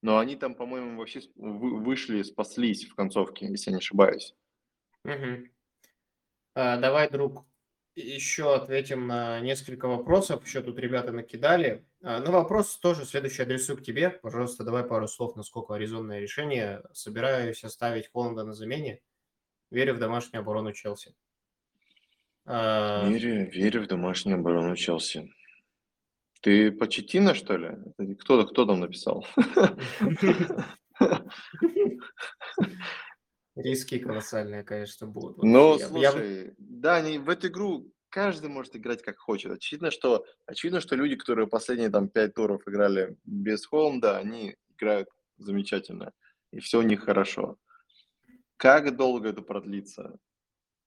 Но 0.02 0.18
они 0.18 0.36
там, 0.36 0.54
по-моему, 0.54 0.98
вообще 0.98 1.20
вышли, 1.36 2.22
спаслись 2.22 2.86
в 2.86 2.94
концовке, 2.94 3.46
если 3.46 3.70
я 3.70 3.76
не 3.76 3.78
ошибаюсь. 3.78 4.34
Мгм. 5.04 5.50
А, 6.54 6.76
Давай, 6.78 7.08
друг, 7.10 7.46
еще 7.96 8.54
ответим 8.54 9.06
на 9.06 9.40
несколько 9.40 9.86
вопросов. 9.86 10.44
Еще 10.44 10.62
тут 10.62 10.78
ребята 10.78 11.12
накидали. 11.12 11.84
А, 12.02 12.20
Ну, 12.20 12.32
вопрос 12.32 12.76
тоже 12.78 13.04
следующий 13.04 13.42
адресую 13.42 13.78
к 13.78 13.82
тебе. 13.82 14.10
Пожалуйста, 14.10 14.64
давай 14.64 14.84
пару 14.84 15.08
слов, 15.08 15.36
насколько 15.36 15.74
резонное 15.74 16.20
решение. 16.20 16.82
Собираюсь 16.92 17.64
оставить 17.64 18.10
Холланда 18.12 18.44
на 18.44 18.54
замене. 18.54 19.00
Верю 19.70 19.94
в 19.94 19.98
домашнюю 19.98 20.42
оборону 20.42 20.72
Челси. 20.72 21.14
А, 22.46 23.08
Верю, 23.08 23.50
верю 23.50 23.82
в 23.82 23.86
домашнюю 23.86 24.38
оборону 24.38 24.76
Челси. 24.76 25.32
Ты 26.40 26.72
Почетина, 26.72 27.34
что 27.34 27.56
ли? 27.56 27.70
Кто, 28.20 28.46
кто 28.46 28.66
там 28.66 28.80
написал? 28.80 29.26
Риски 33.56 33.98
колоссальные, 33.98 34.64
конечно, 34.64 35.06
будут. 35.06 35.38
Ну, 35.42 35.68
Вот 35.70 35.80
я- 35.80 35.86
я- 35.86 36.10
слушай, 36.12 36.54
да, 36.58 36.96
они 36.96 37.18
в 37.18 37.28
эту 37.28 37.46
игру 37.48 37.92
каждый 38.08 38.48
может 38.50 38.74
играть 38.74 39.02
как 39.02 39.18
хочет. 39.18 39.52
Очевидно, 39.52 39.90
что, 39.90 40.24
очевидно, 40.46 40.80
что 40.80 40.96
люди, 40.96 41.14
которые 41.16 41.46
последние 41.46 41.90
там 41.90 42.08
пять 42.08 42.34
туров 42.34 42.66
играли 42.66 43.16
без 43.24 43.64
Холмда, 43.66 44.16
они 44.18 44.56
играют 44.76 45.08
замечательно. 45.38 46.12
И 46.52 46.58
все 46.60 46.80
у 46.80 46.82
них 46.82 47.04
хорошо. 47.04 47.56
Как 48.56 48.96
долго 48.96 49.28
это 49.28 49.42
продлится? 49.42 50.16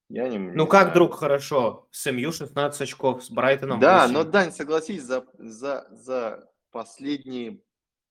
Я 0.10 0.28
не, 0.30 0.38
не 0.38 0.52
Ну, 0.52 0.68
как, 0.68 0.84
знаю. 0.84 0.94
друг, 0.94 1.16
хорошо. 1.16 1.88
С 1.92 2.10
МЮ 2.12 2.32
16 2.32 2.82
очков, 2.82 3.24
с 3.26 3.30
Брайтоном 3.30 3.80
Да, 3.82 4.04
8. 4.04 4.14
но, 4.14 4.24
Дань, 4.24 4.52
согласись, 4.54 5.04
за, 5.04 5.26
за, 5.38 5.88
за 5.92 6.50
последние 6.72 7.62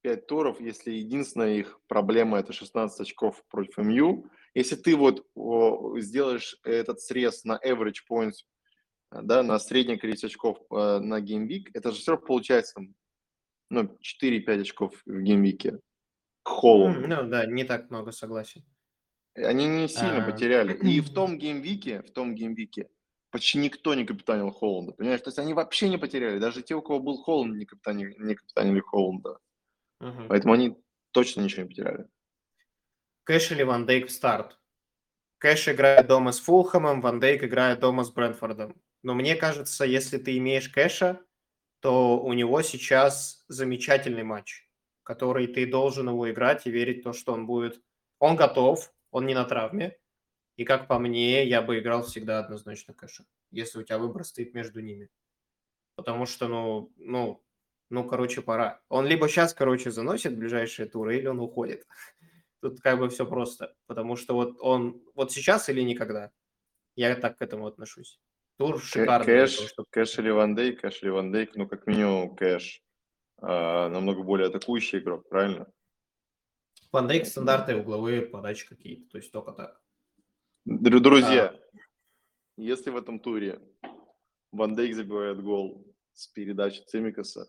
пять 0.03 0.27
туров, 0.27 0.61
если 0.61 0.93
единственная 0.93 1.55
их 1.55 1.81
проблема 1.89 2.39
это 2.39 2.53
16 2.53 3.01
очков 3.01 3.43
против 3.49 3.79
МЮ, 3.79 4.27
если 4.59 4.77
ты 4.77 4.97
вот 4.97 5.27
сделаешь 6.01 6.59
этот 6.65 7.01
срез 7.01 7.45
на 7.45 7.59
average 7.65 8.03
points, 8.11 8.45
а, 9.11 9.23
да, 9.23 9.43
на 9.43 9.59
среднее 9.59 9.99
количество 9.99 10.29
очков 10.29 10.59
э, 10.71 10.99
на 10.99 11.21
gameweek, 11.21 11.71
это 11.75 11.93
же 11.93 11.99
все 12.01 12.13
равно 12.13 12.27
получается 12.27 12.75
там, 12.75 12.95
ну, 13.71 13.97
4-5 14.01 14.63
очков 14.63 15.03
в 15.07 15.23
gameweek 15.23 15.74
е 15.74 15.81
к 16.43 16.49
Холланду. 16.49 17.03
М, 17.05 17.09
Ну, 17.11 17.31
да, 17.31 17.47
не 17.47 17.65
так 17.65 17.91
много, 17.91 18.13
согласен. 18.13 18.65
Они 19.35 19.67
не 19.67 19.89
сильно 19.89 20.19
А. 20.25 20.33
потеряли. 20.33 20.75
И 20.75 21.01
в 21.01 21.11
том 21.15 21.39
gameweek 21.39 21.90
е, 21.90 22.03
в 22.03 22.13
том 22.13 22.35
gameweek 22.35 22.83
е 22.83 22.89
почти 23.31 23.59
никто 23.59 23.95
не 23.95 24.07
капитанил 24.07 24.51
Холланда. 24.51 24.93
Понимаешь, 24.93 25.21
то 25.21 25.29
есть 25.29 25.39
они 25.39 25.53
вообще 25.55 25.89
не 25.89 25.99
потеряли. 25.99 26.39
Даже 26.39 26.63
те, 26.63 26.75
у 26.75 26.83
кого 26.83 27.01
был 27.01 27.19
Холланд, 27.19 27.57
не 27.57 27.67
капитанили, 27.67 28.15
не 28.19 28.35
капитанили 28.35 28.81
Холланда. 28.81 29.39
Мгм. 30.01 30.29
Поэтому 30.29 30.55
они 30.55 30.77
точно 31.13 31.43
ничего 31.43 31.63
не 31.63 31.69
потеряли. 31.69 32.07
Кэш 33.27 33.51
или 33.51 33.65
Ван 33.65 33.87
Дейк 33.87 34.07
в 34.07 34.11
старт? 34.13 34.57
Кэш 35.39 35.69
играет 35.69 36.07
дома 36.07 36.31
с 36.31 36.39
Фулхэмом, 36.41 37.01
Ван 37.01 37.19
Дейк 37.19 37.43
играет 37.43 37.81
дома 37.81 38.05
с 38.05 38.11
Брентфордом. 38.11 38.81
Но 39.03 39.15
мне 39.15 39.35
кажется, 39.35 39.85
если 39.85 40.19
ты 40.19 40.39
имеешь 40.39 40.69
Кэша, 40.69 41.21
то 41.81 42.21
у 42.21 42.33
него 42.35 42.63
сейчас 42.63 43.45
замечательный 43.49 44.23
матч, 44.23 44.69
который 45.03 45.49
ты 45.49 45.67
должен 45.67 46.09
его 46.09 46.31
играть 46.31 46.67
и 46.67 46.71
верить 46.71 47.01
в 47.01 47.05
то, 47.05 47.13
что 47.13 47.33
он 47.33 47.47
будет... 47.47 47.83
Он 48.21 48.37
готов, 48.37 48.95
он 49.11 49.27
не 49.27 49.35
на 49.35 49.45
травме. 49.45 49.99
И 50.57 50.65
как 50.65 50.87
по 50.87 50.99
мне, 51.01 51.45
я 51.47 51.63
бы 51.63 51.81
играл 51.81 52.05
всегда 52.05 52.39
однозначно 52.39 52.95
Кэша, 52.95 53.25
если 53.51 53.81
у 53.81 53.83
тебя 53.83 53.99
выбор 53.99 54.25
стоит 54.25 54.55
между 54.55 54.81
ними. 54.81 55.11
Потому 55.97 56.27
что, 56.27 56.49
ну, 56.49 56.93
ну, 56.97 57.43
Ну, 57.91 58.05
короче, 58.05 58.43
пора. 58.43 58.81
Он 58.89 59.07
либо 59.07 59.29
сейчас, 59.29 59.55
короче, 59.55 59.91
заносит 59.93 60.37
ближайшие 60.37 60.89
туры, 60.89 61.19
или 61.19 61.29
он 61.29 61.39
уходит. 61.41 61.87
Тут 62.71 62.81
как 62.81 62.99
бы 62.99 63.09
все 63.09 63.25
просто. 63.27 63.75
Потому 63.87 64.17
что 64.17 64.35
вот 64.35 64.57
он 64.61 65.01
вот 65.15 65.31
сейчас 65.33 65.69
или 65.69 65.81
никогда. 65.83 66.31
Я 66.97 67.15
так 67.15 67.39
к 67.39 67.43
этому 67.43 67.67
отношусь. 67.67 68.19
Тур 68.59 68.81
шикарный. 68.83 69.27
Кэш, 69.27 69.57
того, 69.57 69.69
что- 69.69 69.85
кэш 69.91 70.19
или 70.19 70.31
Ван 70.31 70.55
Дейк, 70.57 70.81
кэш 70.81 71.03
или 71.03 71.11
Ван 71.11 71.31
Дейк, 71.31 71.55
ну, 71.55 71.69
как 71.69 71.87
минимум, 71.87 72.35
кэш. 72.35 72.83
а, 73.39 73.89
намного 73.91 74.23
более 74.23 74.49
атакующий 74.49 74.99
игрок, 74.99 75.29
правильно? 75.29 75.71
Ван 76.91 77.07
Дейк 77.07 77.27
стандарты, 77.27 77.77
угловые 77.77 78.23
подачи 78.23 78.67
какие-то. 78.67 79.11
То 79.11 79.19
есть 79.19 79.31
только 79.31 79.53
так. 79.53 79.81
Дру- 80.67 81.01
Друзья, 81.01 81.55
если 82.57 82.91
в 82.91 82.97
этом 82.97 83.21
туре 83.21 83.61
Ван 84.51 84.75
Дейк 84.75 84.95
забивает 84.95 85.41
гол 85.43 85.87
с 86.15 86.27
передачи 86.29 86.81
Цимикаса, 86.87 87.47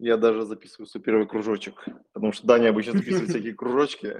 я 0.00 0.16
даже 0.16 0.46
записываю 0.46 0.86
свой 0.86 1.02
первый 1.02 1.28
кружочек, 1.28 1.84
потому 2.12 2.32
что 2.32 2.46
Даня 2.46 2.70
обычно 2.70 2.94
записывает 2.94 3.28
всякие 3.30 3.54
кружочки. 3.54 4.16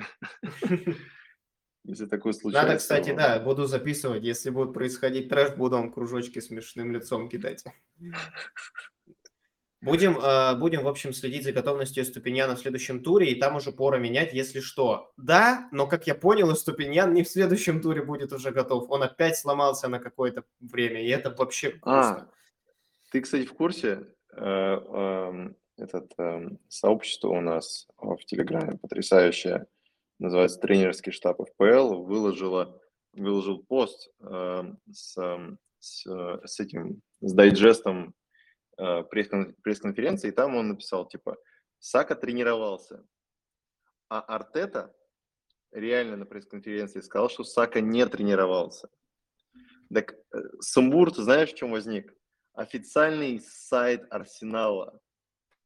Если 1.84 2.04
такое 2.04 2.34
случается. 2.34 2.68
Надо, 2.68 2.78
кстати, 2.78 3.14
да, 3.14 3.40
буду 3.40 3.64
записывать. 3.66 4.22
Если 4.22 4.50
будет 4.50 4.74
происходить 4.74 5.30
трэш, 5.30 5.56
буду 5.56 5.76
вам 5.76 5.90
кружочки 5.90 6.38
смешным 6.38 6.92
лицом 6.92 7.28
кидать. 7.28 7.64
Будем, 9.82 10.18
э, 10.18 10.56
будем, 10.56 10.82
в 10.82 10.88
общем, 10.88 11.14
следить 11.14 11.42
за 11.42 11.52
готовностью 11.52 12.04
Ступиньяна 12.04 12.54
в 12.54 12.60
следующем 12.60 13.02
туре, 13.02 13.30
и 13.30 13.40
там 13.40 13.56
уже 13.56 13.72
пора 13.72 13.96
менять, 13.96 14.34
если 14.34 14.60
что. 14.60 15.10
Да, 15.16 15.70
но, 15.72 15.86
как 15.86 16.06
я 16.06 16.14
понял, 16.14 16.54
Ступиньян 16.54 17.14
не 17.14 17.22
в 17.22 17.28
следующем 17.30 17.80
туре 17.80 18.02
будет 18.02 18.30
уже 18.34 18.50
готов. 18.50 18.90
Он 18.90 19.02
опять 19.02 19.38
сломался 19.38 19.88
на 19.88 19.98
какое-то 19.98 20.44
время, 20.60 21.02
и 21.02 21.08
это 21.08 21.30
вообще 21.30 21.78
А, 21.80 22.02
грустно. 22.02 22.30
Ты, 23.10 23.22
кстати, 23.22 23.46
в 23.46 23.54
курсе, 23.54 24.06
э, 24.36 24.44
эм, 24.44 25.56
этот 25.80 26.12
эм, 26.18 26.58
сообщество 26.68 27.28
у 27.28 27.40
нас 27.40 27.88
э, 28.00 28.06
в 28.06 28.24
Телеграме 28.24 28.78
потрясающее, 28.78 29.66
называется 30.18 30.60
тренерский 30.60 31.12
штаб 31.12 31.40
ФПЛ, 31.40 32.02
выложила, 32.02 32.80
выложил 33.12 33.62
пост 33.62 34.10
эм, 34.20 34.78
с, 34.92 35.16
эм, 35.16 35.58
с, 35.78 36.06
э, 36.06 36.46
с 36.46 36.60
этим, 36.60 37.02
с 37.20 37.32
дайджестом 37.32 38.14
э, 38.78 39.04
пресс-кон- 39.10 39.54
пресс-конференции, 39.62 40.28
и 40.28 40.32
там 40.32 40.56
он 40.56 40.68
написал, 40.68 41.08
типа, 41.08 41.36
Сака 41.78 42.14
тренировался, 42.14 43.04
а 44.08 44.20
Артета 44.20 44.94
реально 45.72 46.16
на 46.16 46.26
пресс-конференции 46.26 47.00
сказал, 47.00 47.30
что 47.30 47.44
Сака 47.44 47.80
не 47.80 48.04
тренировался. 48.06 48.90
Так 49.92 50.12
э, 50.12 50.38
сумбур, 50.60 51.12
ты 51.12 51.22
знаешь, 51.22 51.52
в 51.52 51.56
чем 51.56 51.70
возник? 51.72 52.14
Официальный 52.52 53.40
сайт 53.40 54.04
Арсенала 54.10 55.00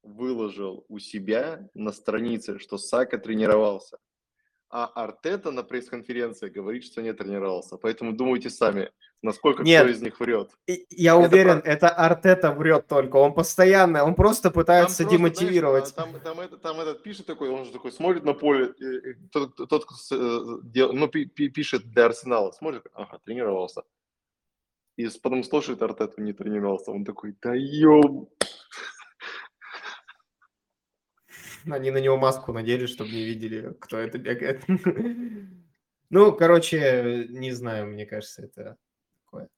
выложил 0.04 0.84
у 0.88 0.98
себя 0.98 1.68
на 1.74 1.92
странице, 1.92 2.58
что 2.58 2.78
Сака 2.78 3.18
тренировался. 3.18 3.98
А 4.70 4.86
Артета 4.86 5.52
на 5.52 5.62
пресс-конференции 5.62 6.48
говорит, 6.48 6.84
что 6.84 7.00
не 7.00 7.12
тренировался. 7.12 7.76
Поэтому 7.76 8.12
думайте 8.12 8.50
сами, 8.50 8.90
насколько 9.22 9.62
Нет. 9.62 9.82
кто 9.84 9.92
из 9.92 10.02
них 10.02 10.18
врет. 10.18 10.50
Я 10.90 11.12
Это 11.14 11.28
уверен, 11.28 11.60
правда. 11.60 11.70
это 11.70 11.88
Артета 11.90 12.50
врет 12.52 12.88
только. 12.88 13.16
Он 13.18 13.34
постоянно, 13.34 14.04
он 14.04 14.14
просто 14.16 14.50
пытается 14.50 14.98
Там 15.04 15.06
просто, 15.06 15.16
демотивировать. 15.40 15.88
знаешь, 15.88 16.12
там, 16.12 16.20
там, 16.20 16.40
это- 16.40 16.56
там 16.56 16.80
этот 16.80 17.04
пишет 17.04 17.26
такой, 17.26 17.50
он 17.50 17.64
же 17.66 17.70
такой 17.70 17.92
смотрит 17.92 18.24
на 18.24 18.34
поле, 18.34 18.74
тот, 19.30 19.54
тот, 19.54 19.84
кто 19.86 19.94
э, 20.10 20.86
ну, 20.92 21.06
пи- 21.08 21.26
пи- 21.26 21.50
пишет 21.50 21.84
для 21.90 22.06
Арсенала, 22.06 22.50
смотрит, 22.50 22.84
ага, 22.94 23.20
тренировался. 23.24 23.82
И 24.96 25.08
потом 25.22 25.44
слушает 25.44 25.82
Артету, 25.82 26.20
не 26.20 26.32
тренировался. 26.32 26.90
Он 26.90 27.04
такой, 27.04 27.36
да 27.42 27.54
ёб... 27.54 28.28
Они 31.66 31.90
на 31.90 31.98
него 31.98 32.16
маску 32.16 32.52
надели, 32.52 32.86
чтобы 32.86 33.10
не 33.10 33.24
видели, 33.24 33.74
кто 33.80 33.98
это 33.98 34.18
бегает. 34.18 34.64
Ну, 36.10 36.32
короче, 36.32 37.26
не 37.28 37.50
знаю, 37.50 37.86
мне 37.86 38.06
кажется, 38.06 38.42
это 38.42 38.76
такое. 39.24 39.48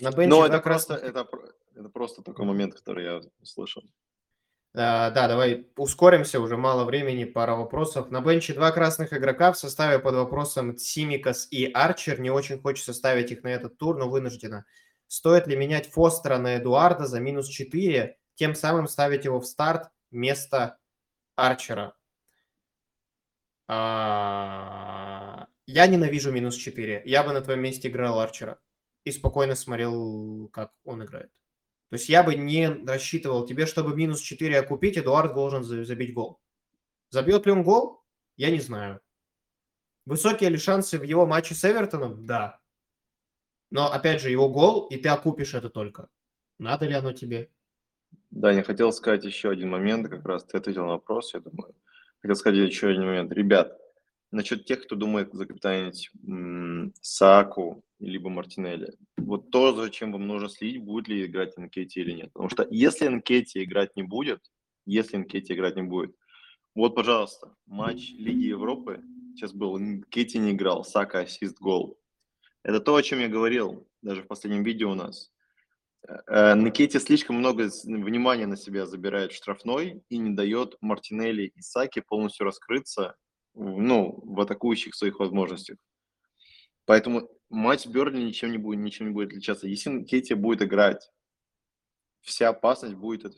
На 0.00 0.10
бенче 0.10 0.28
Но 0.28 0.44
это 0.44 0.58
просто, 0.58 0.94
это, 0.94 1.26
это 1.74 1.88
просто 1.88 2.22
такой 2.22 2.44
момент, 2.44 2.74
который 2.74 3.04
я 3.04 3.20
услышал. 3.40 3.82
А, 4.74 5.10
Да, 5.10 5.28
давай 5.28 5.68
ускоримся, 5.76 6.40
уже 6.40 6.56
мало 6.56 6.84
времени, 6.84 7.24
пара 7.24 7.54
вопросов. 7.54 8.10
На 8.10 8.20
бенче 8.20 8.54
два 8.54 8.70
красных 8.72 9.12
игрока 9.12 9.52
в 9.52 9.58
составе 9.58 9.98
под 9.98 10.14
вопросом 10.14 10.76
Симикас 10.76 11.48
и 11.50 11.66
Арчер. 11.66 12.20
Не 12.20 12.30
очень 12.30 12.60
хочется 12.60 12.92
ставить 12.92 13.30
их 13.30 13.42
на 13.42 13.48
этот 13.48 13.78
тур, 13.78 13.96
но 13.96 14.08
вынуждена. 14.08 14.64
Стоит 15.08 15.46
ли 15.46 15.56
менять 15.56 15.90
Фостера 15.90 16.38
на 16.38 16.56
Эдуарда 16.56 17.06
за 17.06 17.20
минус 17.20 17.48
4, 17.48 18.16
тем 18.34 18.54
самым 18.54 18.88
ставить 18.88 19.24
его 19.26 19.40
в 19.40 19.46
старт 19.46 19.90
вместо 20.10 20.78
Арчера? 21.46 21.94
А, 23.68 25.46
Я 25.66 25.86
ненавижу 25.86 26.30
минус 26.32 26.56
4. 26.56 27.02
Я 27.04 27.22
бы 27.22 27.32
на 27.32 27.40
твоем 27.40 27.62
месте 27.62 27.88
играл 27.88 28.20
Арчера 28.20 28.58
и 29.04 29.10
спокойно 29.12 29.54
смотрел, 29.54 30.48
как 30.52 30.72
он 30.84 31.02
играет. 31.04 31.30
То 31.90 31.96
есть 31.96 32.08
я 32.08 32.22
бы 32.22 32.34
не 32.34 32.68
рассчитывал 32.86 33.46
тебе, 33.46 33.66
чтобы 33.66 33.96
минус 33.96 34.20
4 34.20 34.58
окупить, 34.58 34.96
Эдуард 34.98 35.34
должен 35.34 35.62
за- 35.64 35.84
забить 35.84 36.14
гол. 36.14 36.40
Забьет 37.10 37.46
ли 37.46 37.52
он 37.52 37.62
гол? 37.64 38.02
Я 38.36 38.50
не 38.50 38.60
знаю. 38.60 39.00
Высокие 40.06 40.50
ли 40.50 40.58
шансы 40.58 40.98
в 40.98 41.02
его 41.02 41.26
матче 41.26 41.54
с 41.54 41.64
Эвертоном? 41.64 42.26
Да. 42.26 42.60
Но, 43.70 43.90
опять 43.92 44.20
же, 44.20 44.30
его 44.30 44.48
гол, 44.48 44.86
и 44.88 44.96
ты 44.96 45.08
окупишь 45.08 45.54
это 45.54 45.70
только. 45.70 46.08
Надо 46.58 46.86
ли 46.86 46.94
оно 46.94 47.12
тебе? 47.12 47.50
Да, 48.32 48.50
я 48.50 48.62
хотел 48.62 48.92
сказать 48.92 49.24
еще 49.24 49.50
один 49.50 49.68
момент, 49.68 50.08
как 50.08 50.24
раз 50.24 50.44
ты 50.44 50.56
ответил 50.56 50.86
на 50.86 50.92
вопрос, 50.92 51.34
я 51.34 51.40
думаю. 51.40 51.74
Хотел 52.22 52.34
сказать 52.34 52.66
еще 52.70 52.88
один 52.88 53.04
момент. 53.04 53.30
Ребят, 53.30 53.78
насчет 54.30 54.64
тех, 54.64 54.82
кто 54.82 54.96
думает 54.96 55.34
закапитанить 55.34 56.10
м, 56.26 56.94
Саку 57.02 57.84
либо 58.00 58.30
Мартинелли. 58.30 58.94
Вот 59.18 59.50
то, 59.50 59.74
зачем 59.74 60.12
вам 60.12 60.26
нужно 60.26 60.48
следить, 60.48 60.82
будет 60.82 61.08
ли 61.08 61.26
играть 61.26 61.58
Нкетти 61.58 62.00
или 62.00 62.12
нет. 62.12 62.32
Потому 62.32 62.48
что 62.48 62.66
если 62.70 63.06
Нкетти 63.08 63.62
играть 63.62 63.94
не 63.96 64.02
будет, 64.02 64.40
если 64.86 65.18
Нкетти 65.18 65.52
играть 65.52 65.76
не 65.76 65.82
будет, 65.82 66.16
вот, 66.74 66.94
пожалуйста, 66.94 67.54
матч 67.66 68.12
Лиги 68.12 68.46
Европы 68.46 69.02
сейчас 69.34 69.52
был, 69.52 69.78
Нкетти 69.78 70.38
не 70.38 70.52
играл, 70.52 70.84
Сака 70.84 71.20
ассист 71.20 71.60
гол. 71.60 71.98
Это 72.62 72.80
то, 72.80 72.94
о 72.96 73.02
чем 73.02 73.18
я 73.18 73.28
говорил 73.28 73.86
даже 74.00 74.22
в 74.22 74.26
последнем 74.26 74.62
видео 74.62 74.92
у 74.92 74.94
нас. 74.94 75.31
Э, 76.08 76.54
Никите 76.56 76.98
слишком 76.98 77.36
много 77.36 77.70
внимания 77.84 78.46
на 78.46 78.56
себя 78.56 78.86
забирает 78.86 79.32
штрафной 79.32 80.02
и 80.08 80.18
не 80.18 80.30
дает 80.30 80.76
Мартинелли 80.80 81.52
и 81.54 81.60
Саки 81.60 82.00
полностью 82.00 82.44
раскрыться 82.44 83.16
ну, 83.54 84.20
в 84.24 84.40
атакующих 84.40 84.94
своих 84.94 85.20
возможностях. 85.20 85.76
Поэтому 86.84 87.30
матч 87.48 87.86
Берли 87.86 88.22
ничем 88.22 88.50
не 88.50 88.58
будет, 88.58 88.80
ничем 88.80 89.06
не 89.06 89.12
будет 89.12 89.28
отличаться. 89.28 89.68
Если 89.68 89.90
Никите 89.90 90.34
будет 90.34 90.62
играть, 90.62 91.10
вся 92.20 92.48
опасность 92.48 92.94
будет... 92.94 93.36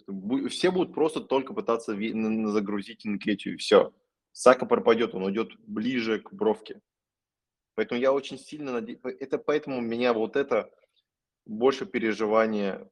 Все 0.49 0.71
будут 0.71 0.95
просто 0.95 1.21
только 1.21 1.53
пытаться 1.53 1.93
загрузить 1.93 3.05
Никетию, 3.05 3.55
и 3.55 3.59
все. 3.59 3.93
Сака 4.33 4.67
пропадет, 4.67 5.15
он 5.15 5.25
уйдет 5.25 5.53
ближе 5.67 6.21
к 6.21 6.33
бровке. 6.33 6.81
Поэтому 7.75 8.01
я 8.01 8.13
очень 8.13 8.39
сильно 8.39 8.73
надеюсь... 8.73 9.01
Это 9.21 9.39
поэтому 9.39 9.81
меня 9.81 10.13
вот 10.13 10.37
это 10.37 10.71
больше 11.47 11.87
переживания 11.87 12.91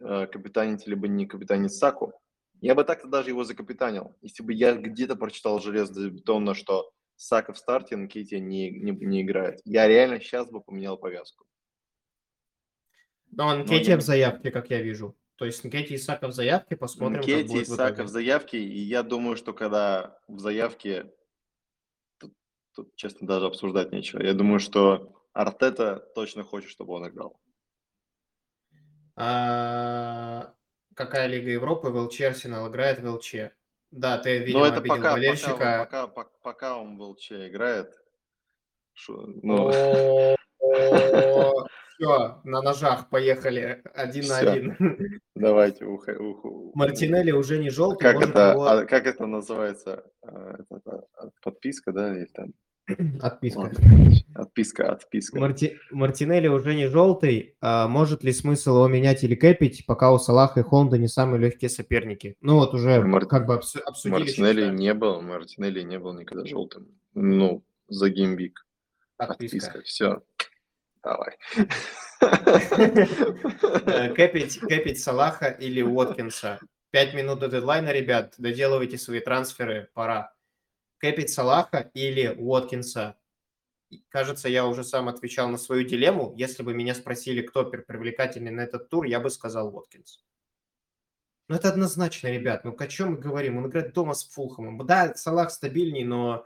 э, 0.00 0.26
капитанить 0.26 0.86
либо 0.86 1.08
не 1.08 1.26
капитанить 1.26 1.74
Саку. 1.74 2.12
Я 2.60 2.74
бы 2.74 2.84
так-то 2.84 3.08
даже 3.08 3.30
его 3.30 3.44
закапитанил, 3.44 4.16
если 4.20 4.42
бы 4.42 4.52
я 4.52 4.74
где-то 4.74 5.16
прочитал 5.16 5.60
железобетонно, 5.60 6.54
что 6.54 6.92
Сака 7.16 7.52
в 7.52 7.58
старте, 7.58 7.96
Нкетия 7.96 8.38
не, 8.38 8.70
не, 8.70 8.92
не 8.92 9.22
играет. 9.22 9.60
Я 9.64 9.86
реально 9.88 10.20
сейчас 10.20 10.50
бы 10.50 10.62
поменял 10.62 10.96
повязку. 10.96 11.44
Но 13.30 13.56
Но 13.56 13.62
Нкетти 13.62 13.90
я 13.90 13.96
в 13.96 14.02
заявке, 14.02 14.50
как 14.50 14.70
я 14.70 14.82
вижу. 14.82 15.16
То 15.36 15.44
есть 15.46 15.64
Нкетти 15.64 15.94
и 15.94 15.98
Сака 15.98 16.28
в 16.28 16.32
заявке, 16.32 16.76
посмотрим, 16.76 17.20
как 17.20 17.24
Нкетти 17.24 17.40
и 17.40 17.48
будет 17.48 17.68
в 17.68 17.74
Сака 17.74 18.04
в 18.04 18.08
заявке, 18.08 18.58
и 18.58 18.78
я 18.80 19.02
думаю, 19.02 19.36
что 19.36 19.54
когда 19.54 20.18
в 20.28 20.38
заявке, 20.38 21.12
тут, 22.18 22.34
тут, 22.74 22.94
честно, 22.96 23.26
даже 23.26 23.46
обсуждать 23.46 23.92
нечего. 23.92 24.22
Я 24.22 24.34
думаю, 24.34 24.60
что 24.60 25.14
Артета 25.32 25.96
точно 26.14 26.42
хочет, 26.42 26.70
чтобы 26.70 26.92
он 26.94 27.08
играл. 27.08 27.40
А, 29.16 30.52
Какая 30.94 31.26
Лига 31.28 31.50
Европы? 31.50 31.88
ВЛЧ 31.88 32.20
Арсенал 32.22 32.68
играет 32.68 33.00
в 33.00 33.06
ЛЧ. 33.08 33.34
Да, 33.90 34.18
ты, 34.18 34.38
видимо, 34.38 34.60
Но 34.60 34.66
это 34.66 34.76
обидел 34.78 34.96
пока, 34.96 35.12
болельщика. 35.12 35.50
пока, 35.52 36.06
пока, 36.06 36.30
пока, 36.42 36.76
он 36.78 36.96
в 36.96 37.02
ЛЧ 37.02 37.32
играет. 37.32 37.94
Шо- 38.94 39.26
ну, 39.42 39.70
Все, 42.00 42.40
на 42.44 42.62
ножах 42.62 43.08
поехали 43.10 43.82
один 43.94 44.26
на 44.28 44.38
один. 44.38 45.20
давайте. 45.34 45.84
Мартинелли 46.74 47.30
уже 47.32 47.58
не 47.58 47.70
желтый, 47.70 48.12
Как 48.12 48.22
это, 48.22 48.52
а, 48.52 48.84
как 48.86 49.06
это 49.06 49.26
называется? 49.26 50.04
А, 50.22 50.56
а, 50.86 51.30
подписка, 51.42 51.92
да? 51.92 52.16
Или 52.16 52.26
там? 52.26 52.52
Отписка. 53.22 53.70
Отписка, 54.34 54.92
отписка. 54.92 55.38
Марти... 55.40 55.78
Мартинелли 55.90 56.48
уже 56.48 56.74
не 56.74 56.88
желтый. 56.88 57.56
А 57.60 57.88
может 57.88 58.24
ли 58.24 58.32
смысл 58.32 58.76
его 58.76 58.88
менять 58.88 59.22
или 59.24 59.34
кэпить, 59.34 59.84
пока 59.86 60.12
у 60.12 60.18
Салаха 60.18 60.60
и 60.60 60.62
Холмда 60.62 60.98
не 60.98 61.08
самые 61.08 61.40
легкие 61.40 61.68
соперники? 61.68 62.36
Ну 62.40 62.56
вот 62.56 62.74
уже 62.74 63.00
Мар- 63.02 63.26
как 63.26 63.46
бы 63.46 63.54
обсу- 63.54 63.80
обсудили. 63.80 64.18
Мартинелли 64.20 64.60
считаю. 64.60 64.74
не 64.74 64.94
был, 64.94 65.20
Мартинелли 65.20 65.82
не 65.82 65.98
был 65.98 66.14
никогда 66.14 66.44
желтым. 66.44 66.88
Ну, 67.14 67.64
за 67.88 68.08
геймбик. 68.10 68.66
Отписка. 69.18 69.56
Отписка. 69.56 69.82
Все. 69.82 70.22
Давай. 71.02 71.36
Э, 73.86 74.12
Кэпить, 74.14 74.58
кэпить 74.60 75.00
Салаха 75.00 75.46
или 75.48 75.82
Уоткинса. 75.82 76.60
Пять 76.90 77.14
минут 77.14 77.38
до 77.38 77.48
дедлайна, 77.48 77.92
ребят. 77.92 78.34
Доделывайте 78.38 78.98
свои 78.98 79.20
трансферы, 79.20 79.88
пора. 79.94 80.32
Кэпить 81.00 81.30
Салаха 81.30 81.90
или 81.94 82.28
Уоткинса. 82.28 83.16
Кажется, 84.08 84.48
я 84.48 84.66
уже 84.66 84.84
сам 84.84 85.08
отвечал 85.08 85.48
на 85.48 85.56
свою 85.58 85.82
дилемму. 85.84 86.34
Если 86.36 86.62
бы 86.62 86.74
меня 86.74 86.94
спросили, 86.94 87.42
кто 87.42 87.64
привлекательный 87.64 88.50
на 88.50 88.60
этот 88.60 88.88
тур, 88.88 89.04
я 89.06 89.18
бы 89.18 89.30
сказал 89.30 89.74
Уоткинс. 89.74 90.22
Ну, 91.48 91.56
это 91.56 91.70
однозначно, 91.70 92.28
ребят. 92.28 92.64
Ну, 92.64 92.76
о 92.78 92.86
чем 92.86 93.12
мы 93.12 93.18
говорим? 93.18 93.56
Он 93.56 93.66
играет 93.66 93.92
дома 93.92 94.14
с 94.14 94.28
Фулхэмом. 94.28 94.86
Да, 94.86 95.14
Салах 95.14 95.50
стабильней, 95.50 96.04
но 96.04 96.44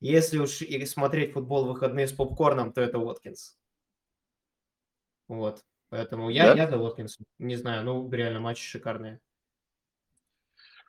если 0.00 0.38
уж 0.38 0.62
и 0.62 0.84
смотреть 0.86 1.34
футбол 1.34 1.66
в 1.66 1.68
выходные 1.68 2.08
с 2.08 2.12
попкорном, 2.12 2.72
то 2.72 2.80
это 2.80 2.98
Уоткинс. 2.98 3.56
Вот. 5.28 5.64
Поэтому 5.90 6.30
я, 6.30 6.54
Да? 6.54 6.62
я 6.62 6.70
за 6.70 6.78
Уоткинса. 6.78 7.22
Не 7.38 7.54
знаю, 7.54 7.84
ну, 7.84 8.10
реально, 8.10 8.40
матчи 8.40 8.64
шикарные. 8.64 9.20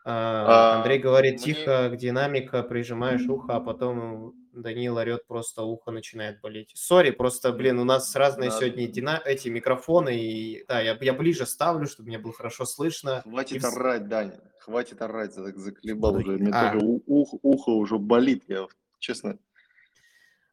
А, 0.09 0.77
Андрей 0.77 0.99
говорит, 0.99 1.33
мне- 1.35 1.53
тихо, 1.53 1.89
динамика, 1.93 2.63
прижимаешь 2.63 3.27
ухо, 3.27 3.57
а 3.57 3.59
потом 3.59 4.33
Данил 4.53 4.95
орет, 4.97 5.27
просто 5.27 5.63
ухо 5.63 5.91
начинает 5.91 6.39
болеть. 6.39 6.71
Сори, 6.75 7.11
просто, 7.11 7.51
блин, 7.51 7.77
у 7.79 7.83
нас 7.83 8.15
разные 8.15 8.49
Да. 8.49 8.57
сегодня 8.57 8.87
дина- 8.87 9.21
эти 9.25 9.49
микрофоны, 9.49 10.17
и 10.17 10.65
да, 10.67 10.79
я, 10.79 10.97
я 11.01 11.13
ближе 11.13 11.45
ставлю, 11.45 11.87
чтобы 11.87 12.07
мне 12.07 12.17
было 12.19 12.31
хорошо 12.33 12.63
слышно. 12.65 13.21
Хватит 13.23 13.63
И 13.63 13.67
орать, 13.67 14.07
Даня. 14.07 14.39
Хватит 14.61 15.01
орать, 15.01 15.33
за- 15.33 15.53
заколебал 15.57 16.15
Ой, 16.15 16.21
уже. 16.23 16.31
Мне 16.37 16.51
а. 16.53 16.71
тоже 16.71 16.85
ух- 17.05 17.39
ухо 17.43 17.69
уже 17.71 17.97
болит. 17.97 18.45
Я 18.47 18.67
честно. 18.99 19.37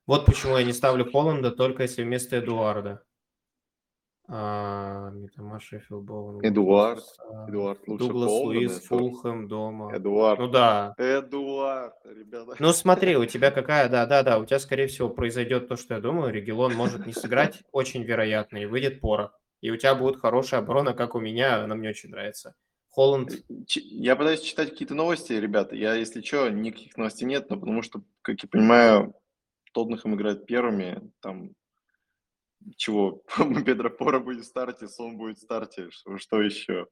Вот 0.06 0.26
почему 0.26 0.58
я 0.58 0.64
не 0.64 0.72
ставлю 0.72 1.10
Холланда, 1.10 1.50
только 1.52 1.84
если 1.84 2.02
вместо 2.02 2.36
Эдуарда. 2.36 3.02
А, 4.26 5.10
Митома, 5.10 5.60
Шеффилд, 5.60 6.02
Боуэн, 6.04 6.40
Эдуард. 6.42 7.04
А, 7.18 7.46
Эдуард 7.48 7.86
лучше 7.86 8.04
Дуглас 8.06 8.30
Луис, 8.30 8.78
это- 8.78 8.86
Фулхэм 8.86 9.48
дома. 9.48 9.94
Эдуард. 9.94 10.40
Ну 10.40 10.48
да. 10.48 10.94
Эдуард, 10.96 11.94
ребята. 12.06 12.56
Ну 12.58 12.72
смотри, 12.72 13.16
у 13.16 13.26
тебя 13.26 13.50
какая, 13.50 13.88
да, 13.90 14.06
да, 14.06 14.22
да, 14.22 14.38
у 14.38 14.46
тебя, 14.46 14.58
скорее 14.58 14.86
всего, 14.86 15.10
произойдет 15.10 15.68
то, 15.68 15.76
что 15.76 15.94
я 15.94 16.00
думаю. 16.00 16.32
Регелон 16.32 16.74
может 16.74 17.06
не 17.06 17.12
сыграть, 17.12 17.62
очень 17.72 18.02
вероятно, 18.02 18.56
и 18.58 18.66
выйдет 18.66 19.00
порох. 19.00 19.38
И 19.60 19.70
у 19.70 19.76
тебя 19.76 19.94
будет 19.94 20.16
хорошая 20.20 20.60
оборона, 20.60 20.94
как 20.94 21.14
у 21.14 21.20
меня, 21.20 21.62
она 21.62 21.74
мне 21.74 21.90
очень 21.90 22.10
нравится. 22.10 22.54
Холланд, 22.90 23.30
Ч- 23.66 23.80
Я 23.80 24.14
пытаюсь 24.16 24.40
читать 24.40 24.70
какие-то 24.70 24.94
новости, 24.94 25.32
ребята. 25.32 25.74
Я, 25.74 25.94
если 25.94 26.22
что, 26.22 26.48
никаких 26.48 26.96
новостей 26.96 27.26
нет, 27.26 27.50
но 27.50 27.58
потому 27.58 27.82
что, 27.82 28.02
как 28.22 28.42
я 28.42 28.48
понимаю, 28.48 29.14
Тоттенхэм 29.72 30.14
играет 30.14 30.46
первыми. 30.46 31.10
Там 31.20 31.50
чего? 32.76 33.22
Педро 33.64 33.90
Пора 33.90 34.20
будет 34.20 34.44
в 34.44 34.48
старте, 34.48 34.88
Сон 34.88 35.16
будет 35.16 35.38
в 35.38 35.42
старте. 35.42 35.88
Что, 35.90 36.40
еще? 36.40 36.86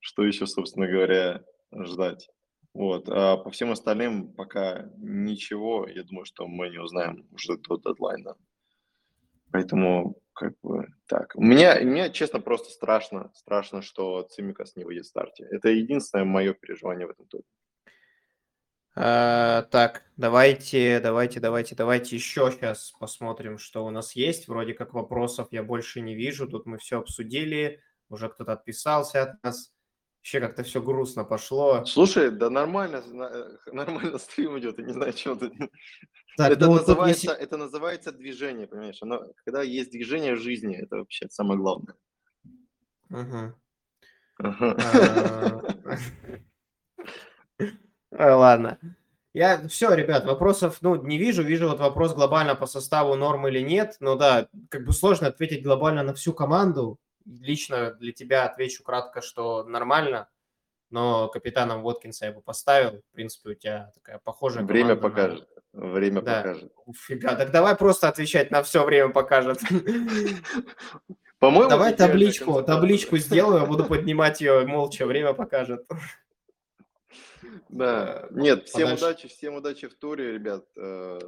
Что 0.00 0.24
еще, 0.24 0.46
собственно 0.46 0.86
говоря, 0.86 1.44
ждать? 1.72 2.28
Вот. 2.72 3.08
А 3.08 3.36
по 3.36 3.50
всем 3.50 3.70
остальным 3.70 4.32
пока 4.32 4.90
ничего. 4.96 5.86
Я 5.88 6.02
думаю, 6.02 6.24
что 6.24 6.46
мы 6.46 6.68
не 6.70 6.78
узнаем 6.78 7.26
уже 7.32 7.56
до 7.56 7.78
дедлайна. 7.78 8.34
Поэтому, 9.52 10.16
как 10.32 10.54
бы, 10.62 10.88
так. 11.06 11.32
У 11.36 11.42
меня, 11.42 12.10
честно, 12.10 12.40
просто 12.40 12.70
страшно. 12.70 13.30
Страшно, 13.34 13.82
что 13.82 14.22
Цимикас 14.22 14.74
не 14.74 14.84
выйдет 14.84 15.04
в 15.04 15.08
старте. 15.08 15.46
Это 15.50 15.68
единственное 15.68 16.24
мое 16.24 16.54
переживание 16.54 17.06
в 17.06 17.10
этом 17.10 17.26
туре. 17.26 17.44
А, 18.96 19.62
так, 19.70 20.02
давайте, 20.16 21.00
давайте, 21.00 21.40
давайте, 21.40 21.74
давайте 21.74 22.14
еще 22.16 22.50
сейчас 22.52 22.92
посмотрим, 22.92 23.58
что 23.58 23.84
у 23.84 23.90
нас 23.90 24.14
есть. 24.14 24.46
Вроде 24.46 24.72
как 24.74 24.94
вопросов 24.94 25.48
я 25.50 25.62
больше 25.64 26.00
не 26.00 26.14
вижу. 26.14 26.46
Тут 26.48 26.66
мы 26.66 26.78
все 26.78 26.98
обсудили. 26.98 27.80
Уже 28.08 28.28
кто-то 28.28 28.52
отписался 28.52 29.22
от 29.22 29.42
нас. 29.42 29.72
Вообще 30.20 30.40
как-то 30.40 30.62
все 30.62 30.80
грустно 30.80 31.24
пошло. 31.24 31.84
Слушай, 31.84 32.30
да 32.30 32.48
нормально, 32.50 33.02
нормально 33.66 34.18
стрим 34.18 34.58
идет, 34.58 34.78
я 34.78 34.84
не 34.86 34.92
знаю, 34.92 35.12
что 35.12 35.34
ты. 35.34 35.50
Так, 36.36 36.52
это, 36.52 36.64
ну 36.66 36.72
вот 36.72 36.86
называется, 36.86 37.26
если- 37.32 37.42
это 37.42 37.56
называется 37.56 38.12
движение, 38.12 38.66
понимаешь? 38.66 38.98
Оно, 39.02 39.26
когда 39.44 39.62
есть 39.62 39.90
движение 39.90 40.34
в 40.34 40.40
жизни, 40.40 40.76
это 40.76 40.96
вообще 40.96 41.28
самое 41.28 41.58
главное. 41.60 41.94
Мгм. 43.10 43.54
Ага. 44.38 45.62
А, 48.16 48.26
Ой, 48.26 48.34
Ладно. 48.34 48.78
Я 49.32 49.66
все, 49.68 49.92
ребят, 49.94 50.24
вопросов, 50.24 50.78
ну, 50.80 50.94
не 50.94 51.18
вижу. 51.18 51.42
Вижу 51.42 51.68
вот 51.68 51.80
вопрос 51.80 52.14
глобально 52.14 52.54
по 52.54 52.66
составу 52.66 53.16
норм 53.16 53.48
или 53.48 53.58
нет. 53.60 53.96
Ну 53.98 54.14
да, 54.14 54.48
как 54.68 54.84
бы 54.84 54.92
сложно 54.92 55.26
ответить 55.26 55.64
глобально 55.64 56.04
на 56.04 56.14
всю 56.14 56.32
команду. 56.32 56.98
Лично 57.26 57.92
для 57.94 58.12
тебя 58.12 58.44
отвечу 58.44 58.84
кратко, 58.84 59.22
что 59.22 59.64
нормально. 59.64 60.28
Но 60.90 61.26
капитаном 61.26 61.82
Воткинса 61.82 62.26
я 62.26 62.32
бы 62.32 62.42
поставил. 62.42 63.02
В 63.10 63.14
принципе, 63.14 63.50
у 63.50 63.54
тебя 63.54 63.90
такая 63.94 64.20
похожая 64.22 64.62
Время 64.64 64.94
команда 64.94 65.08
покажет. 65.08 65.48
Время 65.72 66.20
Да. 66.22 66.36
покажет. 66.36 66.72
Фига, 66.94 67.34
так 67.34 67.50
давай 67.50 67.74
просто 67.74 68.08
отвечать 68.08 68.52
на 68.52 68.62
все 68.62 68.84
время 68.84 69.08
покажет. 69.08 69.58
По-моему, 71.40 71.68
Давай 71.68 71.92
табличку, 71.94 72.62
табличку 72.62 73.16
сделаю, 73.18 73.62
я 73.62 73.66
буду 73.66 73.84
поднимать 73.84 74.40
ее 74.40 74.64
молча, 74.64 75.04
время 75.04 75.34
покажет. 75.34 75.84
Да. 77.68 78.28
э, 78.30 78.34
Нет, 78.34 78.66
всем 78.68 78.82
подальше. 78.82 79.04
удачи, 79.04 79.28
всем 79.28 79.54
удачи 79.54 79.88
в 79.88 79.94
туре, 79.94 80.32
ребят. 80.32 80.64
Э, 80.76 81.18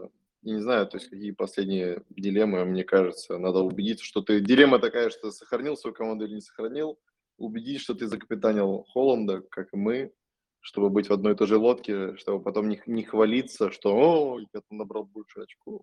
Я 0.42 0.54
не 0.54 0.60
знаю, 0.60 0.86
то 0.86 0.96
есть 0.98 1.08
какие 1.10 1.32
последние 1.32 2.02
дилеммы, 2.10 2.64
мне 2.64 2.84
кажется, 2.84 3.36
надо 3.38 3.60
убедиться, 3.60 4.04
что 4.04 4.22
ты... 4.22 4.40
Дилемма 4.40 4.78
такая, 4.78 5.10
что 5.10 5.30
сохранил 5.32 5.76
свою 5.76 5.94
команду 5.94 6.24
или 6.24 6.34
не 6.34 6.40
сохранил. 6.40 6.98
Убедить, 7.38 7.80
что 7.80 7.94
ты 7.94 8.06
закапитанил 8.06 8.84
Холланда, 8.92 9.40
как 9.50 9.72
и 9.72 9.76
мы, 9.76 10.12
чтобы 10.60 10.88
быть 10.90 11.08
в 11.08 11.12
одной 11.12 11.32
и 11.32 11.36
той 11.36 11.46
же 11.46 11.56
лодке, 11.58 12.16
чтобы 12.16 12.42
потом 12.42 12.68
не, 12.68 12.80
не 12.86 13.02
хвалиться, 13.04 13.70
что 13.72 13.94
«О, 13.94 14.38
я 14.38 14.46
там 14.68 14.78
набрал 14.78 15.04
больше 15.04 15.40
очков». 15.40 15.82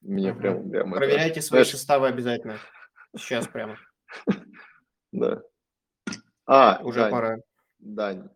Мне 0.00 0.30
Мгм. 0.32 0.40
прям, 0.40 0.70
прям 0.70 0.88
это- 0.94 0.96
Проверяйте 0.98 1.42
свои 1.42 1.58
знаешь, 1.62 1.70
составы 1.70 2.06
обязательно. 2.08 2.58
Сейчас 3.16 3.48
прямо. 3.48 3.76
Да. 5.12 5.42
А, 6.46 6.80
Уже 6.84 7.00
Дань, 7.00 7.10
пора. 7.10 7.36
Дань, 7.78 8.28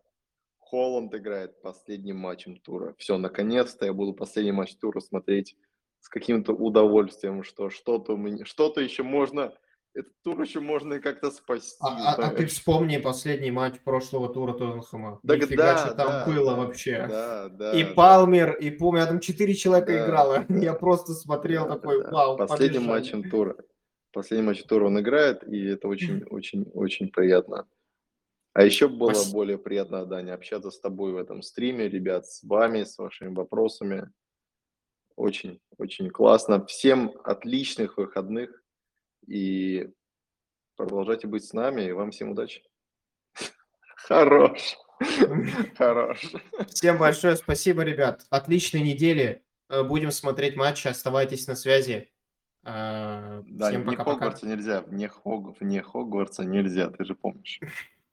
Холланд 0.73 1.13
играет 1.13 1.61
последним 1.61 2.17
матчем 2.17 2.57
тура. 2.57 2.95
Все, 2.97 3.19
наконец-то 3.19 3.85
я 3.85 3.93
буду 3.93 4.11
последний 4.11 4.53
матч 4.53 4.75
тура 4.77 5.01
смотреть 5.01 5.55
с 5.99 6.09
каким-то 6.09 6.53
удовольствием, 6.53 7.43
что 7.43 7.69
что-то, 7.69 8.17
что-то 8.43 8.81
еще 8.81 9.03
можно, 9.03 9.53
этот 9.93 10.13
тур 10.23 10.41
еще 10.41 10.61
можно 10.61 10.99
как-то 10.99 11.29
спасти. 11.29 11.77
А, 11.79 12.15
а- 12.15 12.25
а 12.25 12.29
ты 12.31 12.47
вспомни 12.47 12.97
последний 12.97 13.51
матч 13.51 13.81
прошлого 13.83 14.33
тура 14.33 14.53
Тоттенхэма. 14.53 15.19
Так 15.27 15.41
Нифига, 15.41 15.73
да, 15.73 15.77
что 15.77 15.93
там 15.93 16.07
да, 16.07 16.25
было 16.25 16.55
да, 16.55 16.57
вообще. 16.57 17.05
Да, 17.07 17.49
да. 17.49 17.71
И 17.79 17.83
да. 17.83 17.93
Палмер, 17.93 18.53
и 18.53 18.71
помню, 18.71 19.01
я 19.01 19.05
там 19.05 19.19
четыре 19.19 19.53
человека 19.53 19.91
Да, 19.91 20.05
играло. 20.07 20.45
да. 20.49 20.57
Я 20.57 20.73
просто 20.73 21.13
смотрел 21.13 21.67
Да, 21.67 21.75
такой, 21.75 22.01
да. 22.01 22.09
вау, 22.09 22.35
Последним 22.35 22.81
побежали. 22.81 22.99
матчем 22.99 23.29
тура. 23.29 23.55
Последний 24.11 24.47
матч 24.47 24.63
тура 24.63 24.87
он 24.87 24.99
играет, 24.99 25.47
и 25.47 25.65
это 25.67 25.87
очень, 25.87 26.23
очень, 26.31 26.63
очень 26.73 27.09
приятно. 27.09 27.67
А 28.53 28.63
еще 28.63 28.87
было 28.87 29.13
Спас- 29.13 29.31
более 29.31 29.57
приятно, 29.57 30.05
Даня, 30.05 30.35
общаться 30.35 30.69
с 30.69 30.79
тобой 30.79 31.13
в 31.13 31.17
этом 31.17 31.41
стриме, 31.41 31.89
ребят, 31.89 32.27
с 32.27 32.43
вами, 32.43 32.83
с 32.83 32.97
вашими 32.99 33.33
вопросами. 33.33 34.11
Очень, 35.15 35.59
очень 35.77 36.09
классно. 36.09 36.63
Всем 36.65 37.11
отличных 37.23 37.97
выходных 37.97 38.63
и 39.27 39.91
продолжайте 40.75 41.27
быть 41.27 41.45
с 41.45 41.53
нами. 41.53 41.83
И 41.83 41.91
вам 41.91 42.11
всем 42.11 42.31
удачи. 42.31 42.63
Хорош. 43.95 44.77
Хорош. 45.77 46.31
Всем 46.69 46.97
большое 46.99 47.35
спасибо, 47.35 47.81
ребят. 47.83 48.25
Отличной 48.29 48.81
недели. 48.81 49.43
Э, 49.69 49.83
Будем 49.83 50.11
смотреть 50.11 50.55
матчи. 50.55 50.87
Оставайтесь 50.87 51.47
на 51.47 51.55
связи. 51.55 52.11
Э, 52.63 53.41
Да, 53.47 53.69
Всем 53.69 53.81
вне 53.83 53.91
пока-пока. 53.97 54.13
Хогвартса 54.13 54.47
нельзя, 54.47 54.81
вне, 54.81 55.07
Хог... 55.09 55.59
вне 55.59 55.81
Хогвартса 55.81 56.43
нельзя, 56.43 56.89
ты 56.91 57.03
же 57.05 57.15
помнишь. 57.15 57.59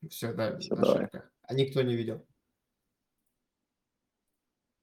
Все, 0.09 0.33
да, 0.33 0.59
давай. 0.71 0.99
ошибка. 0.99 1.31
А 1.43 1.55
никто 1.55 1.83
не 1.83 1.97
видел. 1.97 2.25